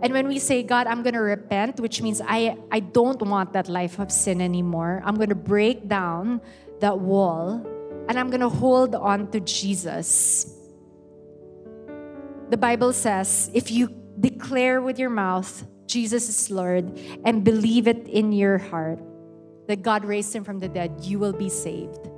And 0.00 0.12
when 0.12 0.26
we 0.26 0.38
say, 0.38 0.62
God, 0.62 0.86
I'm 0.86 1.02
going 1.02 1.14
to 1.14 1.20
repent, 1.20 1.80
which 1.80 2.00
means 2.00 2.20
I, 2.24 2.56
I 2.70 2.80
don't 2.80 3.20
want 3.22 3.52
that 3.52 3.68
life 3.68 3.98
of 3.98 4.10
sin 4.10 4.40
anymore, 4.40 5.02
I'm 5.04 5.16
going 5.16 5.28
to 5.28 5.34
break 5.34 5.86
down 5.86 6.40
that 6.80 6.98
wall 6.98 7.64
and 8.08 8.18
I'm 8.18 8.28
going 8.28 8.40
to 8.40 8.48
hold 8.48 8.94
on 8.94 9.30
to 9.30 9.40
Jesus. 9.40 10.58
The 12.50 12.56
Bible 12.56 12.92
says, 12.92 13.50
if 13.54 13.70
you 13.70 13.88
declare 14.20 14.80
with 14.80 14.98
your 14.98 15.10
mouth, 15.10 15.64
Jesus 15.86 16.28
is 16.28 16.50
Lord, 16.50 16.98
and 17.24 17.44
believe 17.44 17.86
it 17.86 18.06
in 18.08 18.32
your 18.32 18.58
heart 18.58 19.00
that 19.68 19.82
God 19.82 20.04
raised 20.04 20.34
him 20.34 20.44
from 20.44 20.58
the 20.58 20.68
dead, 20.68 21.00
you 21.02 21.18
will 21.18 21.32
be 21.32 21.48
saved. 21.48 22.08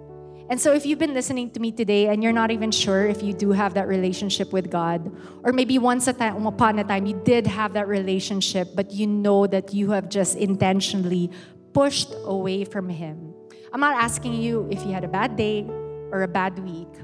And 0.51 0.61
so, 0.61 0.75
if 0.75 0.85
you've 0.85 0.99
been 0.99 1.15
listening 1.15 1.51
to 1.53 1.61
me 1.61 1.73
today 1.73 2.09
and 2.09 2.23
you're 2.23 2.33
not 2.33 2.51
even 2.51 2.71
sure 2.71 3.07
if 3.07 3.23
you 3.23 3.33
do 3.33 3.53
have 3.53 3.75
that 3.75 3.89
relationship 3.89 4.53
with 4.53 4.71
God, 4.71 5.11
or 5.43 5.53
maybe 5.53 5.79
once 5.79 6.07
upon 6.07 6.79
a 6.79 6.85
time 6.85 7.07
you 7.07 7.21
did 7.25 7.47
have 7.47 7.73
that 7.73 7.89
relationship, 7.89 8.69
but 8.75 8.93
you 8.93 9.07
know 9.07 9.47
that 9.47 9.73
you 9.73 9.91
have 9.93 10.11
just 10.11 10.37
intentionally 10.37 11.31
pushed 11.73 12.13
away 12.25 12.65
from 12.65 12.91
Him. 12.91 13.33
I'm 13.75 13.81
not 13.81 14.01
asking 14.01 14.35
you 14.35 14.69
if 14.71 14.87
you 14.87 14.93
had 14.93 15.03
a 15.03 15.09
bad 15.09 15.35
day 15.35 15.67
or 16.13 16.23
a 16.23 16.29
bad 16.29 16.61
week, 16.61 16.95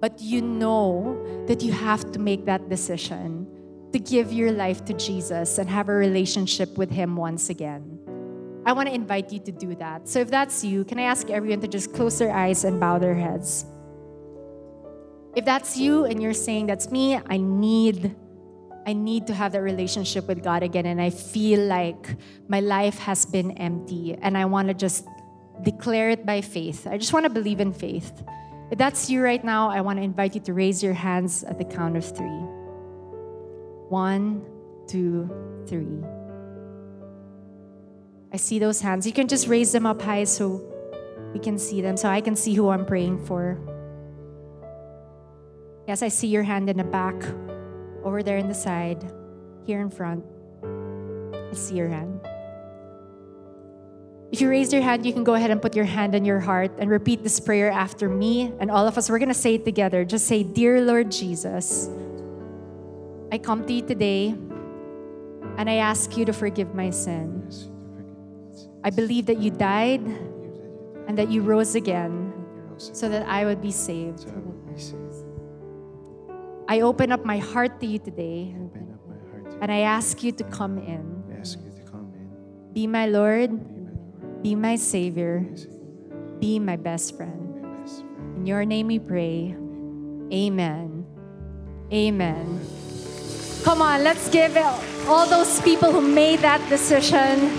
but 0.00 0.20
you 0.20 0.42
know 0.42 1.44
that 1.46 1.62
you 1.62 1.70
have 1.70 2.10
to 2.10 2.18
make 2.18 2.44
that 2.46 2.68
decision 2.68 3.46
to 3.92 4.00
give 4.00 4.32
your 4.32 4.50
life 4.50 4.84
to 4.86 4.94
Jesus 4.94 5.58
and 5.58 5.70
have 5.70 5.88
a 5.88 5.94
relationship 5.94 6.76
with 6.76 6.90
Him 6.90 7.14
once 7.14 7.48
again. 7.48 8.00
I 8.66 8.72
want 8.72 8.88
to 8.88 8.94
invite 8.94 9.32
you 9.32 9.38
to 9.38 9.52
do 9.52 9.76
that. 9.76 10.08
So 10.08 10.18
if 10.18 10.28
that's 10.28 10.64
you, 10.64 10.82
can 10.84 10.98
I 10.98 11.02
ask 11.02 11.30
everyone 11.30 11.60
to 11.60 11.68
just 11.68 11.94
close 11.94 12.18
their 12.18 12.32
eyes 12.32 12.64
and 12.64 12.80
bow 12.80 12.98
their 12.98 13.14
heads? 13.14 13.64
If 15.36 15.44
that's 15.44 15.76
you 15.76 16.06
and 16.06 16.20
you're 16.20 16.34
saying 16.34 16.66
that's 16.66 16.90
me, 16.90 17.20
I 17.30 17.36
need 17.36 18.16
I 18.84 18.92
need 18.92 19.26
to 19.28 19.34
have 19.34 19.52
that 19.52 19.62
relationship 19.62 20.26
with 20.28 20.42
God 20.42 20.62
again 20.62 20.86
and 20.86 21.00
I 21.00 21.10
feel 21.10 21.60
like 21.60 22.16
my 22.46 22.60
life 22.60 22.98
has 22.98 23.26
been 23.26 23.50
empty 23.52 24.16
and 24.20 24.38
I 24.38 24.44
want 24.44 24.68
to 24.68 24.74
just 24.74 25.04
declare 25.62 26.10
it 26.10 26.26
by 26.26 26.40
faith. 26.40 26.86
I 26.86 26.98
just 26.98 27.12
want 27.12 27.24
to 27.24 27.30
believe 27.30 27.60
in 27.60 27.72
faith. 27.72 28.12
If 28.70 28.78
that's 28.78 29.08
you 29.08 29.22
right 29.22 29.42
now, 29.44 29.70
I 29.70 29.80
want 29.80 29.98
to 29.98 30.02
invite 30.02 30.34
you 30.34 30.40
to 30.42 30.52
raise 30.52 30.82
your 30.82 30.94
hands 30.94 31.44
at 31.44 31.58
the 31.58 31.64
count 31.64 31.96
of 31.96 32.04
three. 32.04 32.40
One, 33.88 34.44
two, 34.88 35.30
three. 35.66 36.02
I 38.32 38.36
see 38.36 38.58
those 38.58 38.80
hands. 38.80 39.06
You 39.06 39.12
can 39.12 39.28
just 39.28 39.46
raise 39.46 39.72
them 39.72 39.86
up 39.86 40.02
high 40.02 40.24
so 40.24 40.62
we 41.32 41.38
can 41.38 41.58
see 41.58 41.80
them, 41.80 41.96
so 41.96 42.08
I 42.08 42.20
can 42.20 42.34
see 42.34 42.54
who 42.54 42.68
I'm 42.70 42.84
praying 42.84 43.24
for. 43.24 43.58
Yes, 45.86 46.02
I 46.02 46.08
see 46.08 46.26
your 46.26 46.42
hand 46.42 46.68
in 46.68 46.76
the 46.76 46.84
back, 46.84 47.14
over 48.02 48.22
there 48.22 48.38
in 48.38 48.48
the 48.48 48.54
side, 48.54 49.04
here 49.64 49.80
in 49.80 49.90
front. 49.90 50.24
I 50.64 51.54
see 51.54 51.76
your 51.76 51.88
hand. 51.88 52.15
If 54.32 54.40
you 54.40 54.50
raised 54.50 54.72
your 54.72 54.82
hand, 54.82 55.06
you 55.06 55.12
can 55.12 55.22
go 55.22 55.34
ahead 55.34 55.50
and 55.50 55.62
put 55.62 55.76
your 55.76 55.84
hand 55.84 56.14
on 56.14 56.24
your 56.24 56.40
heart 56.40 56.72
and 56.78 56.90
repeat 56.90 57.22
this 57.22 57.38
prayer 57.38 57.70
after 57.70 58.08
me 58.08 58.52
and 58.58 58.70
all 58.70 58.86
of 58.86 58.98
us. 58.98 59.08
We're 59.08 59.20
going 59.20 59.28
to 59.28 59.34
say 59.34 59.54
it 59.54 59.64
together. 59.64 60.04
Just 60.04 60.26
say, 60.26 60.42
Dear 60.42 60.80
Lord 60.80 61.12
Jesus, 61.12 61.88
I 63.30 63.38
come 63.38 63.64
to 63.66 63.72
you 63.72 63.82
today 63.82 64.34
and 65.56 65.70
I 65.70 65.76
ask 65.76 66.16
you 66.16 66.24
to 66.24 66.32
forgive 66.32 66.74
my 66.74 66.90
sin. 66.90 67.48
I 68.82 68.90
believe 68.90 69.26
that 69.26 69.38
you 69.38 69.50
died 69.50 70.02
and 71.06 71.16
that 71.16 71.30
you 71.30 71.42
rose 71.42 71.76
again 71.76 72.32
so 72.78 73.08
that 73.08 73.26
I 73.28 73.44
would 73.44 73.62
be 73.62 73.70
saved. 73.70 74.26
I 76.68 76.80
open 76.80 77.12
up 77.12 77.24
my 77.24 77.38
heart 77.38 77.78
to 77.80 77.86
you 77.86 78.00
today 78.00 78.54
and 79.60 79.70
I 79.70 79.80
ask 79.80 80.22
you 80.24 80.32
to 80.32 80.44
come 80.44 80.78
in. 80.78 81.14
Be 82.72 82.86
my 82.86 83.06
Lord, 83.06 83.75
be 84.42 84.54
my 84.54 84.76
Savior, 84.76 85.46
be 86.40 86.58
my 86.58 86.76
best 86.76 87.16
friend. 87.16 87.42
In 88.36 88.46
your 88.46 88.64
name 88.64 88.88
we 88.88 88.98
pray. 88.98 89.56
Amen. 90.32 91.06
Amen. 91.92 92.60
Come 93.64 93.82
on, 93.82 94.04
let's 94.04 94.28
give 94.28 94.56
all 95.08 95.26
those 95.26 95.60
people 95.62 95.90
who 95.90 96.00
made 96.00 96.40
that 96.40 96.60
decision 96.68 97.50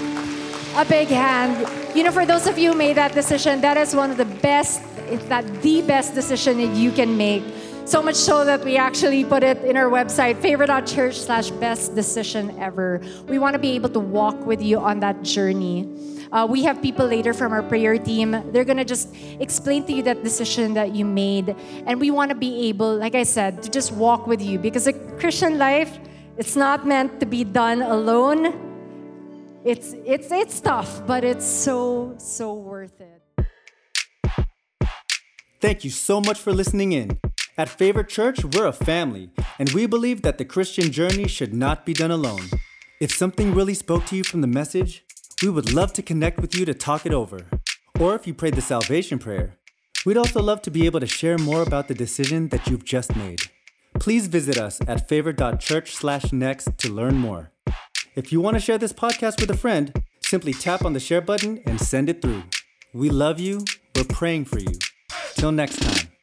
a 0.75 0.85
big 0.85 1.07
hand. 1.07 1.67
You 1.95 2.03
know, 2.03 2.11
for 2.11 2.25
those 2.25 2.47
of 2.47 2.57
you 2.57 2.71
who 2.71 2.77
made 2.77 2.97
that 2.97 3.13
decision, 3.13 3.61
that 3.61 3.77
is 3.77 3.95
one 3.95 4.11
of 4.11 4.17
the 4.17 4.25
best, 4.25 4.81
that 5.27 5.61
the 5.61 5.81
best 5.81 6.13
decision 6.13 6.57
that 6.59 6.75
you 6.75 6.91
can 6.91 7.17
make. 7.17 7.43
So 7.85 8.03
much 8.03 8.15
so 8.15 8.43
that 8.43 8.63
we 8.65 8.75
actually 8.75 9.23
put 9.23 9.43
it 9.43 9.63
in 9.63 9.77
our 9.77 9.89
website, 9.89 10.41
favor.church 10.41 11.17
slash 11.17 11.51
best 11.51 11.95
decision 11.95 12.57
ever. 12.59 13.01
We 13.27 13.39
want 13.39 13.53
to 13.53 13.59
be 13.59 13.71
able 13.71 13.89
to 13.89 13.99
walk 13.99 14.45
with 14.45 14.61
you 14.61 14.77
on 14.77 14.99
that 14.99 15.23
journey. 15.23 15.87
Uh, 16.31 16.47
we 16.49 16.63
have 16.63 16.81
people 16.81 17.05
later 17.05 17.33
from 17.33 17.51
our 17.51 17.63
prayer 17.63 17.97
team. 17.97 18.31
They're 18.51 18.65
going 18.65 18.77
to 18.77 18.85
just 18.85 19.13
explain 19.39 19.85
to 19.85 19.93
you 19.93 20.03
that 20.03 20.23
decision 20.23 20.73
that 20.73 20.95
you 20.95 21.05
made. 21.05 21.55
And 21.85 21.99
we 21.99 22.11
want 22.11 22.29
to 22.29 22.35
be 22.35 22.69
able, 22.69 22.95
like 22.95 23.15
I 23.15 23.23
said, 23.23 23.63
to 23.63 23.69
just 23.69 23.91
walk 23.91 24.27
with 24.27 24.41
you 24.41 24.59
because 24.59 24.87
a 24.87 24.93
Christian 24.93 25.57
life, 25.57 25.99
it's 26.37 26.55
not 26.55 26.85
meant 26.85 27.19
to 27.19 27.25
be 27.25 27.43
done 27.43 27.81
alone 27.81 28.67
it's 29.67 29.95
it's 30.05 30.31
it's 30.31 30.61
tough, 30.61 31.05
but 31.05 31.25
it's 31.25 31.45
so 31.45 32.15
so 32.17 32.53
worth 32.53 33.01
it. 33.01 33.21
Thank 35.59 35.83
you 35.83 35.89
so 35.89 36.21
much 36.21 36.39
for 36.39 36.53
listening 36.53 36.93
in. 36.93 37.19
At 37.57 37.67
Favor 37.67 38.03
Church, 38.03 38.45
we're 38.45 38.67
a 38.67 38.71
family, 38.71 39.29
and 39.59 39.69
we 39.71 39.85
believe 39.85 40.21
that 40.21 40.37
the 40.37 40.45
Christian 40.45 40.89
journey 40.91 41.27
should 41.27 41.53
not 41.53 41.85
be 41.85 41.91
done 41.91 42.11
alone. 42.11 42.47
If 43.01 43.11
something 43.11 43.53
really 43.53 43.73
spoke 43.73 44.05
to 44.05 44.15
you 44.15 44.23
from 44.23 44.39
the 44.39 44.47
message, 44.47 45.03
we 45.41 45.49
would 45.49 45.73
love 45.73 45.93
to 45.93 46.01
connect 46.01 46.39
with 46.39 46.55
you 46.55 46.65
to 46.65 46.73
talk 46.73 47.05
it 47.05 47.13
over. 47.13 47.45
Or 47.99 48.15
if 48.15 48.25
you 48.25 48.33
prayed 48.33 48.55
the 48.55 48.61
salvation 48.61 49.19
prayer, 49.19 49.57
we'd 50.05 50.17
also 50.17 50.41
love 50.41 50.61
to 50.63 50.71
be 50.71 50.85
able 50.85 50.99
to 50.99 51.07
share 51.07 51.37
more 51.37 51.61
about 51.61 51.87
the 51.87 51.93
decision 51.93 52.49
that 52.49 52.67
you've 52.67 52.85
just 52.85 53.15
made. 53.15 53.41
Please 53.99 54.27
visit 54.27 54.57
us 54.57 54.79
at 54.87 55.07
favor.church/next 55.07 56.77
to 56.77 56.89
learn 56.89 57.17
more. 57.17 57.51
If 58.15 58.31
you 58.31 58.41
want 58.41 58.55
to 58.55 58.59
share 58.59 58.77
this 58.77 58.93
podcast 58.93 59.39
with 59.39 59.51
a 59.51 59.57
friend, 59.57 59.93
simply 60.21 60.53
tap 60.53 60.83
on 60.83 60.93
the 60.93 60.99
share 60.99 61.21
button 61.21 61.61
and 61.65 61.79
send 61.79 62.09
it 62.09 62.21
through. 62.21 62.43
We 62.93 63.09
love 63.09 63.39
you. 63.39 63.65
We're 63.95 64.05
praying 64.05 64.45
for 64.45 64.59
you. 64.59 64.77
Till 65.35 65.51
next 65.51 65.77
time. 65.77 66.16